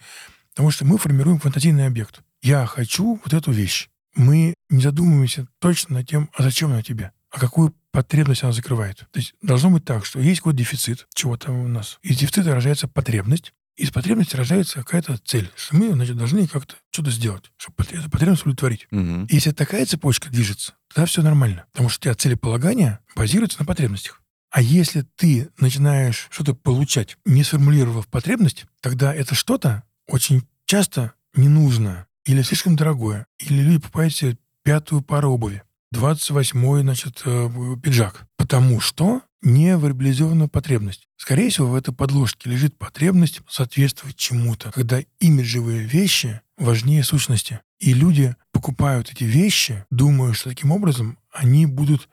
Потому 0.51 0.72
что 0.72 0.86
мы 0.86 0.97
формируем 0.97 1.39
фантазийный 1.39 1.88
объект. 1.88 2.22
Я 2.41 2.66
хочу 2.66 3.20
вот 3.24 3.34
эту 3.34 3.51
вещь. 3.51 3.89
Мы 4.16 4.53
не 4.70 4.82
задумываемся 4.82 5.47
точно 5.59 5.95
над 5.95 6.07
тем, 6.07 6.30
а 6.36 6.43
зачем 6.43 6.72
она 6.72 6.84
тебе, 6.84 7.11
а 7.32 7.39
какую 7.39 7.74
потребность 7.91 8.43
она 8.43 8.51
закрывает. 8.51 9.07
То 9.11 9.20
есть 9.20 9.34
должно 9.41 9.72
быть 9.72 9.86
так, 9.86 10.05
что 10.05 10.20
есть 10.20 10.41
какой-то 10.41 10.59
дефицит 10.59 11.07
чего-то 11.16 11.51
у 11.51 11.68
нас. 11.68 11.99
Из 12.03 12.18
дефицита 12.18 12.53
рождается 12.53 12.88
потребность, 12.88 13.53
из 13.76 13.91
потребности 13.91 14.36
рождается 14.36 14.80
какая-то 14.80 15.17
цель, 15.17 15.49
что 15.55 15.76
мы, 15.76 15.93
значит, 15.93 16.17
должны 16.17 16.47
как-то 16.47 16.76
что-то 16.91 17.11
сделать, 17.11 17.51
чтобы 17.57 17.84
эту 17.89 18.09
потребность 18.09 18.43
удовлетворить. 18.43 18.88
Угу. 18.91 19.28
Если 19.30 19.51
такая 19.51 19.86
цепочка 19.86 20.30
движется, 20.30 20.74
тогда 20.93 21.05
все 21.05 21.21
нормально. 21.21 21.65
Потому 21.71 21.89
что 21.89 21.99
у 21.99 22.03
тебя 22.03 22.15
целеполагание 22.15 22.99
базируется 23.15 23.59
на 23.59 23.65
потребностях. 23.65 24.21
А 24.51 24.61
если 24.61 25.01
ты 25.15 25.49
начинаешь 25.57 26.28
что-то 26.30 26.53
получать, 26.53 27.17
не 27.26 27.43
сформулировав 27.43 28.07
потребность, 28.07 28.65
тогда 28.82 29.13
это 29.13 29.34
что-то 29.34 29.84
очень 30.07 30.47
часто 30.65 31.13
не 31.36 31.49
нужно 31.49 32.05
или 32.26 32.41
слишком 32.43 32.76
дорогое, 32.76 33.26
или 33.39 33.61
люди 33.61 33.80
покупают 33.80 34.13
себе 34.15 34.38
пятую 34.61 35.01
пару 35.01 35.32
обуви, 35.32 35.63
28-й, 35.93 36.82
значит, 36.82 37.21
э, 37.26 37.49
пиджак. 37.82 38.28
Потому 38.38 38.80
что 38.80 39.21
не 39.43 39.77
вербализована 39.77 40.47
потребность. 40.47 41.07
Скорее 41.17 41.49
всего, 41.49 41.67
в 41.67 41.75
этой 41.75 41.93
подложке 41.93 42.49
лежит 42.49 42.77
потребность 42.77 43.41
соответствовать 43.49 44.15
чему-то, 44.15 44.71
когда 44.71 45.01
имиджевые 45.19 45.83
вещи 45.83 46.41
важнее 46.57 47.03
сущности. 47.03 47.59
И 47.79 47.93
люди 47.93 48.35
покупают 48.51 49.11
эти 49.11 49.25
вещи, 49.25 49.85
думая, 49.89 50.33
что 50.33 50.49
таким 50.49 50.71
образом 50.71 51.19
они 51.31 51.65
будут 51.65 52.09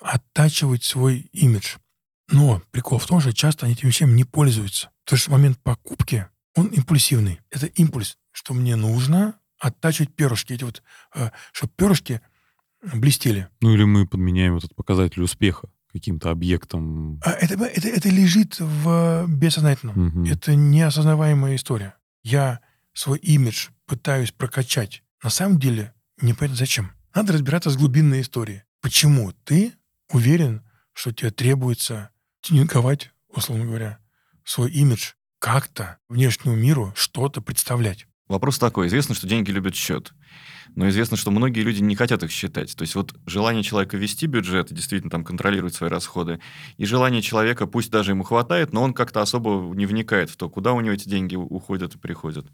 оттачивать 0.00 0.84
свой 0.84 1.28
имидж. 1.32 1.76
Но 2.30 2.62
прикол 2.70 2.98
в 2.98 3.06
том, 3.06 3.20
что 3.20 3.32
часто 3.32 3.66
они 3.66 3.74
этим 3.74 3.88
вещами 3.88 4.12
не 4.12 4.24
пользуются. 4.24 4.90
Потому 5.04 5.18
что 5.18 5.30
момент 5.32 5.58
покупки, 5.58 6.26
он 6.54 6.68
импульсивный. 6.68 7.40
Это 7.50 7.66
импульс, 7.66 8.16
что 8.30 8.54
мне 8.54 8.76
нужно 8.76 9.34
оттачивать 9.58 10.14
перышки. 10.14 10.52
Эти 10.52 10.62
вот, 10.62 10.82
э, 11.16 11.30
чтобы 11.52 11.72
перышки 11.76 12.20
блестели. 12.94 13.48
Ну 13.60 13.74
или 13.74 13.82
мы 13.82 14.06
подменяем 14.06 14.56
этот 14.56 14.74
показатель 14.76 15.22
успеха 15.22 15.68
каким-то 15.92 16.30
объектом. 16.30 17.20
А 17.24 17.32
это, 17.32 17.54
это, 17.64 17.88
это 17.88 18.08
лежит 18.08 18.58
в 18.58 19.26
бессознательном. 19.28 20.06
Угу. 20.06 20.26
Это 20.26 20.54
неосознаваемая 20.54 21.56
история. 21.56 21.94
Я 22.22 22.60
свой 22.92 23.18
имидж 23.18 23.68
пытаюсь 23.86 24.32
прокачать. 24.32 25.02
На 25.22 25.30
самом 25.30 25.58
деле, 25.58 25.94
не 26.20 26.34
понятно 26.34 26.56
зачем. 26.56 26.92
Надо 27.14 27.32
разбираться 27.32 27.70
с 27.70 27.76
глубинной 27.76 28.20
историей. 28.20 28.62
Почему 28.80 29.32
ты 29.44 29.74
уверен, 30.12 30.62
что 30.92 31.12
тебе 31.12 31.30
требуется 31.30 32.10
тюнинговать, 32.40 33.10
условно 33.28 33.66
говоря, 33.66 33.98
свой 34.44 34.70
имидж, 34.70 35.12
как-то 35.38 35.98
внешнему 36.08 36.56
миру 36.56 36.92
что-то 36.96 37.40
представлять? 37.40 38.06
Вопрос 38.28 38.58
такой. 38.58 38.86
Известно, 38.86 39.14
что 39.14 39.26
деньги 39.26 39.50
любят 39.50 39.74
счет. 39.74 40.12
Но 40.76 40.88
известно, 40.88 41.16
что 41.16 41.30
многие 41.30 41.60
люди 41.60 41.80
не 41.80 41.96
хотят 41.96 42.22
их 42.22 42.30
считать. 42.30 42.74
То 42.76 42.82
есть 42.82 42.94
вот 42.94 43.14
желание 43.26 43.62
человека 43.62 43.96
вести 43.96 44.26
бюджет 44.26 44.70
и 44.70 44.74
действительно 44.74 45.10
там 45.10 45.24
контролировать 45.24 45.74
свои 45.74 45.90
расходы, 45.90 46.40
и 46.76 46.84
желание 46.84 47.22
человека, 47.22 47.66
пусть 47.66 47.90
даже 47.90 48.12
ему 48.12 48.22
хватает, 48.22 48.72
но 48.72 48.82
он 48.82 48.94
как-то 48.94 49.20
особо 49.20 49.74
не 49.74 49.86
вникает 49.86 50.30
в 50.30 50.36
то, 50.36 50.48
куда 50.48 50.72
у 50.72 50.80
него 50.80 50.94
эти 50.94 51.08
деньги 51.08 51.36
уходят 51.36 51.94
и 51.94 51.98
приходят. 51.98 52.46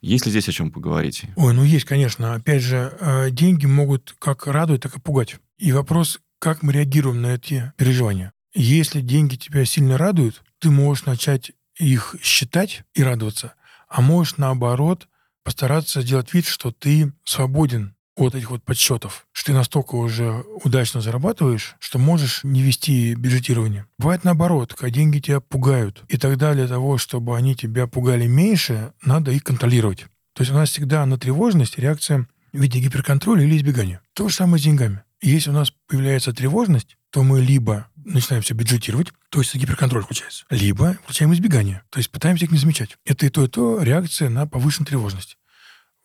Есть 0.00 0.26
ли 0.26 0.30
здесь 0.30 0.48
о 0.48 0.52
чем 0.52 0.70
поговорить? 0.70 1.22
Ой, 1.36 1.54
ну 1.54 1.64
есть, 1.64 1.86
конечно. 1.86 2.34
Опять 2.34 2.62
же, 2.62 2.94
э, 3.00 3.30
деньги 3.30 3.66
могут 3.66 4.14
как 4.18 4.46
радовать, 4.46 4.82
так 4.82 4.96
и 4.96 5.00
пугать. 5.00 5.36
И 5.58 5.72
вопрос, 5.72 6.20
как 6.38 6.62
мы 6.62 6.72
реагируем 6.72 7.22
на 7.22 7.34
эти 7.34 7.72
переживания. 7.76 8.32
Если 8.52 9.00
деньги 9.00 9.36
тебя 9.36 9.64
сильно 9.64 9.96
радуют, 9.96 10.42
ты 10.58 10.70
можешь 10.70 11.06
начать 11.06 11.52
их 11.78 12.16
считать 12.22 12.84
и 12.94 13.02
радоваться, 13.02 13.54
а 13.88 14.00
можешь 14.00 14.36
наоборот 14.36 15.08
постараться 15.44 16.02
сделать 16.02 16.34
вид, 16.34 16.46
что 16.46 16.72
ты 16.72 17.12
свободен 17.24 17.94
от 18.16 18.34
этих 18.34 18.50
вот 18.50 18.62
подсчетов, 18.62 19.26
что 19.32 19.52
ты 19.52 19.58
настолько 19.58 19.96
уже 19.96 20.44
удачно 20.62 21.00
зарабатываешь, 21.00 21.76
что 21.78 21.98
можешь 21.98 22.40
не 22.44 22.62
вести 22.62 23.14
бюджетирование. 23.14 23.86
Бывает 23.98 24.24
наоборот, 24.24 24.74
когда 24.74 24.90
деньги 24.90 25.18
тебя 25.18 25.40
пугают. 25.40 26.02
И 26.08 26.16
тогда 26.16 26.54
для 26.54 26.68
того, 26.68 26.98
чтобы 26.98 27.36
они 27.36 27.54
тебя 27.54 27.86
пугали 27.86 28.26
меньше, 28.26 28.92
надо 29.04 29.32
их 29.32 29.44
контролировать. 29.44 30.06
То 30.34 30.42
есть 30.42 30.52
у 30.52 30.54
нас 30.54 30.70
всегда 30.70 31.04
на 31.06 31.18
тревожность 31.18 31.78
реакция 31.78 32.26
в 32.52 32.58
виде 32.58 32.80
гиперконтроля 32.80 33.44
или 33.44 33.56
избегания. 33.56 34.00
То 34.14 34.28
же 34.28 34.34
самое 34.34 34.60
с 34.60 34.64
деньгами. 34.64 35.02
Если 35.24 35.48
у 35.48 35.54
нас 35.54 35.72
появляется 35.86 36.34
тревожность, 36.34 36.98
то 37.08 37.22
мы 37.22 37.40
либо 37.40 37.88
начинаем 37.96 38.42
все 38.42 38.52
бюджетировать, 38.52 39.10
то 39.30 39.38
есть 39.38 39.54
гиперконтроль 39.54 40.02
включается, 40.02 40.44
либо 40.50 40.98
включаем 41.02 41.32
избегание, 41.32 41.82
то 41.88 41.98
есть 41.98 42.10
пытаемся 42.10 42.44
их 42.44 42.50
не 42.50 42.58
замечать. 42.58 42.98
Это 43.06 43.24
и 43.24 43.30
то, 43.30 43.42
и 43.42 43.48
то 43.48 43.82
реакция 43.82 44.28
на 44.28 44.46
повышенную 44.46 44.86
тревожность. 44.86 45.38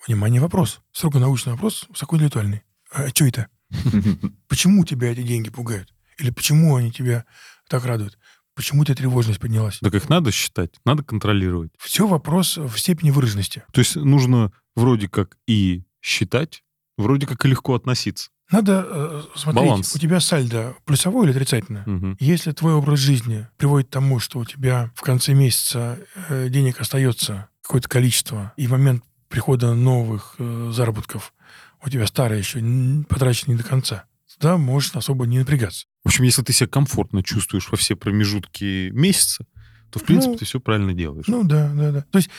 Внимание, 0.08 0.40
вопрос. 0.40 0.80
Строго 0.94 1.20
научный 1.20 1.52
вопрос, 1.52 1.86
высокоинтеллектуальный. 1.90 2.62
А 2.92 3.10
что 3.10 3.26
это? 3.26 3.50
Почему 4.48 4.86
тебя 4.86 5.12
эти 5.12 5.24
деньги 5.24 5.50
пугают? 5.50 5.94
Или 6.18 6.32
почему 6.32 6.78
они 6.78 6.92
тебя 6.92 7.26
так 7.68 7.86
радуют? 7.86 8.18
почему 8.56 8.82
у 8.82 8.86
тебя 8.86 8.96
тревожность 8.96 9.40
поднялась. 9.40 9.80
Так 9.80 9.94
их 9.94 10.10
надо 10.10 10.34
считать, 10.34 10.76
надо 10.84 11.02
контролировать. 11.02 11.72
Все 11.80 12.06
вопрос 12.06 12.58
в 12.58 12.78
степени 12.78 13.10
выраженности. 13.10 13.64
То 13.72 13.80
есть 13.80 13.96
нужно 13.96 14.52
вроде 14.76 15.08
как 15.08 15.38
и 15.48 15.86
считать, 16.02 16.66
вроде 16.98 17.26
как 17.26 17.46
и 17.46 17.48
легко 17.48 17.74
относиться. 17.74 18.32
Надо 18.52 18.86
э, 18.89 19.22
смотреть, 19.36 19.66
Баланс. 19.66 19.95
у 19.95 20.00
тебя 20.00 20.20
сальдо 20.20 20.76
плюсовое 20.86 21.26
или 21.26 21.32
отрицательное? 21.32 21.84
Мгм. 21.86 22.18
Если 22.20 22.52
твой 22.52 22.74
образ 22.74 23.00
жизни 23.00 23.47
приводит 23.58 23.89
к 23.89 23.91
тому, 23.91 24.20
что 24.20 24.39
у 24.39 24.45
тебя 24.45 24.91
в 24.95 25.02
конце 25.02 25.34
месяца 25.34 26.00
э, 26.30 26.50
денег 26.50 26.82
остается 26.82 27.50
какое-то 27.62 27.88
количество, 27.88 28.54
и 28.58 28.68
в 28.68 28.72
момент 28.72 29.04
прихода 29.28 29.76
новых 29.76 30.36
э, 30.39 30.72
заработков 30.74 31.34
у 31.86 31.89
тебя 31.89 32.08
старое 32.08 32.39
еще 32.39 32.60
потрачено 33.08 33.52
не 33.52 33.58
до 33.58 33.64
конца, 33.64 34.06
тогда 34.39 34.58
можешь 34.58 34.95
особо 34.95 35.26
не 35.28 35.39
напрягаться. 35.39 35.86
В 36.04 36.08
общем, 36.08 36.24
если 36.24 36.41
ты 36.41 36.54
себя 36.54 36.68
комфортно 36.68 37.24
чувствуешь 37.24 37.70
во 37.70 37.78
все 37.78 37.95
промежутки 37.95 38.89
месяца, 38.91 39.45
то, 39.91 40.00
в 40.00 40.04
принципе, 40.04 40.34
Ну, 40.34 40.38
ты 40.38 40.45
все 40.45 40.60
правильно 40.60 40.93
делаешь. 40.93 41.26
Ну 41.28 41.43
да, 41.43 41.72
да, 41.74 41.91
да. 41.91 42.02
То 42.12 42.18
есть 42.18 42.30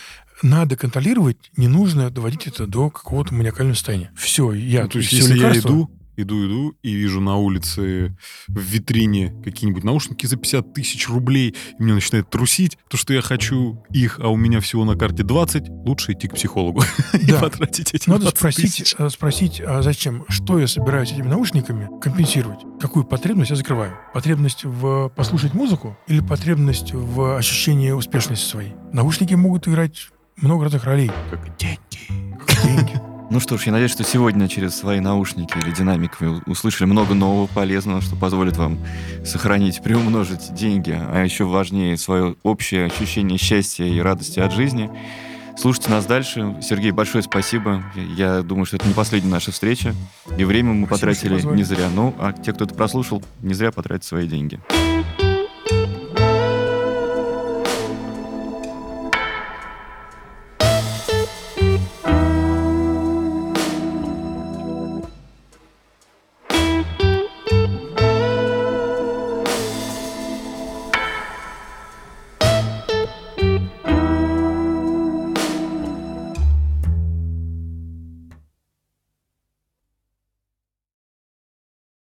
надо 0.43 0.77
контролировать, 0.77 1.51
не 1.57 1.69
нужно 1.69 2.11
доводить 2.11 2.47
это 2.47 2.67
до 2.67 2.91
какого-то 2.91 3.35
маниакального 3.35 3.75
состояния. 3.75 4.13
Все, 4.17 4.53
я... 4.53 4.85
Ну, 4.85 4.89
то 4.89 4.99
есть, 4.99 5.13
если 5.13 5.37
я 5.37 5.57
иду, 5.59 5.91
иду, 6.23 6.47
иду, 6.47 6.75
и 6.83 6.93
вижу 6.93 7.21
на 7.21 7.37
улице 7.37 8.17
в 8.49 8.61
витрине 8.61 9.35
какие-нибудь 9.45 9.85
наушники 9.85 10.27
за 10.27 10.37
50 10.37 10.75
тысяч 10.75 11.09
рублей, 11.09 11.55
и 11.79 11.83
меня 11.83 11.95
начинает 11.95 12.31
трусить, 12.31 12.79
то, 12.89 12.97
что 12.97 13.13
я 13.13 13.23
хочу 13.23 13.83
их, 13.91 14.19
а 14.21 14.29
у 14.29 14.37
меня 14.37 14.61
всего 14.61 14.85
на 14.85 14.97
карте 14.97 15.23
20, 15.23 15.69
лучше 15.69 16.13
идти 16.13 16.29
к 16.29 16.35
психологу 16.35 16.83
и 17.15 17.33
потратить 17.33 17.95
эти 17.95 18.09
Надо 18.09 18.23
20 18.23 18.39
спросить, 18.39 18.95
э, 18.99 19.09
спросить, 19.11 19.61
а 19.61 19.83
зачем, 19.83 20.25
что 20.29 20.59
я 20.59 20.67
собираюсь 20.67 21.13
этими 21.13 21.29
наушниками 21.29 21.89
компенсировать? 22.01 22.61
Какую 22.81 23.05
потребность 23.05 23.51
я 23.51 23.57
закрываю? 23.57 23.97
Потребность 24.15 24.65
в 24.65 25.09
послушать 25.11 25.55
музыку 25.55 25.97
или 26.07 26.21
потребность 26.21 26.93
в 26.93 27.37
ощущении 27.37 27.91
успешности 27.91 28.45
своей? 28.45 28.75
Наушники 28.93 29.35
могут 29.35 29.69
играть 29.69 30.11
много 30.37 30.65
разных 30.65 30.85
ролей. 30.85 31.11
Как 31.31 31.57
деньги. 31.57 32.37
как 32.39 32.63
деньги. 32.65 33.10
Ну 33.31 33.39
что 33.39 33.57
ж, 33.57 33.67
я 33.67 33.73
надеюсь, 33.73 33.93
что 33.93 34.03
сегодня 34.03 34.49
через 34.49 34.75
свои 34.75 34.99
наушники 34.99 35.57
или 35.57 35.71
динамик 35.73 36.21
вы 36.21 36.41
услышали 36.47 36.89
много 36.89 37.15
нового 37.15 37.47
полезного, 37.47 38.01
что 38.01 38.17
позволит 38.17 38.57
вам 38.57 38.81
сохранить, 39.25 39.81
приумножить 39.85 40.53
деньги, 40.53 40.91
а 41.01 41.23
еще 41.23 41.45
важнее 41.45 41.97
свое 41.97 42.35
общее 42.43 42.87
ощущение 42.87 43.39
счастья 43.39 43.85
и 43.85 44.01
радости 44.01 44.41
от 44.41 44.53
жизни. 44.53 44.91
Слушайте 45.57 45.91
нас 45.91 46.07
дальше. 46.07 46.57
Сергей, 46.61 46.91
большое 46.91 47.23
спасибо. 47.23 47.85
Я 48.17 48.43
думаю, 48.43 48.65
что 48.65 48.77
это 48.77 48.89
не 48.89 48.95
последняя 48.95 49.31
наша 49.31 49.53
встреча. 49.53 49.95
И 50.37 50.45
время 50.45 50.73
мы 50.73 50.87
Спасибо, 50.89 51.13
потратили 51.13 51.55
не 51.55 51.63
зря. 51.63 51.89
Ну, 51.95 52.15
а 52.19 52.33
те, 52.33 52.53
кто 52.53 52.65
это 52.65 52.75
прослушал, 52.75 53.23
не 53.43 53.55
зря 53.55 53.71
потратят 53.71 54.05
свои 54.05 54.27
деньги. 54.27 54.59